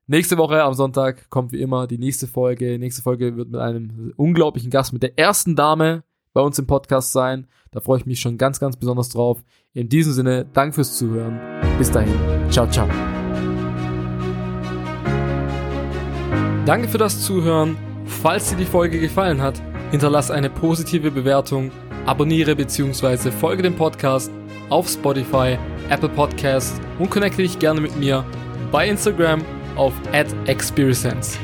Nächste 0.05 0.37
Woche 0.37 0.63
am 0.63 0.73
Sonntag 0.73 1.29
kommt 1.29 1.51
wie 1.51 1.61
immer 1.61 1.85
die 1.85 1.97
nächste 1.97 2.27
Folge. 2.27 2.71
Die 2.71 2.77
nächste 2.77 3.01
Folge 3.01 3.35
wird 3.35 3.49
mit 3.49 3.59
einem 3.59 4.13
unglaublichen 4.15 4.71
Gast, 4.71 4.93
mit 4.93 5.03
der 5.03 5.19
ersten 5.19 5.57
Dame 5.57 6.03
bei 6.31 6.39
uns 6.39 6.57
im 6.59 6.65
Podcast 6.65 7.11
sein. 7.11 7.45
Da 7.71 7.81
freue 7.81 7.99
ich 7.99 8.05
mich 8.05 8.21
schon 8.21 8.37
ganz, 8.37 8.61
ganz 8.61 8.77
besonders 8.77 9.09
drauf. 9.09 9.43
In 9.73 9.89
diesem 9.89 10.13
Sinne, 10.13 10.45
danke 10.53 10.75
fürs 10.75 10.97
Zuhören. 10.97 11.41
Bis 11.77 11.91
dahin. 11.91 12.15
Ciao, 12.49 12.69
ciao. 12.69 12.87
Danke 16.65 16.87
für 16.87 16.97
das 16.97 17.21
Zuhören. 17.21 17.75
Falls 18.05 18.49
dir 18.49 18.55
die 18.55 18.65
Folge 18.65 19.01
gefallen 19.01 19.41
hat, 19.41 19.61
hinterlass 19.91 20.31
eine 20.31 20.49
positive 20.49 21.11
Bewertung, 21.11 21.71
abonniere 22.05 22.55
bzw. 22.55 23.31
folge 23.31 23.63
dem 23.63 23.75
Podcast 23.75 24.31
auf 24.69 24.87
Spotify, 24.89 25.57
Apple 25.89 26.09
Podcasts 26.09 26.79
und 26.99 27.09
connecte 27.09 27.41
dich 27.41 27.57
gerne 27.59 27.81
mit 27.81 27.97
mir 27.97 28.25
bei 28.71 28.87
Instagram 28.87 29.43
auf 29.75 29.93
@experience. 30.45 31.39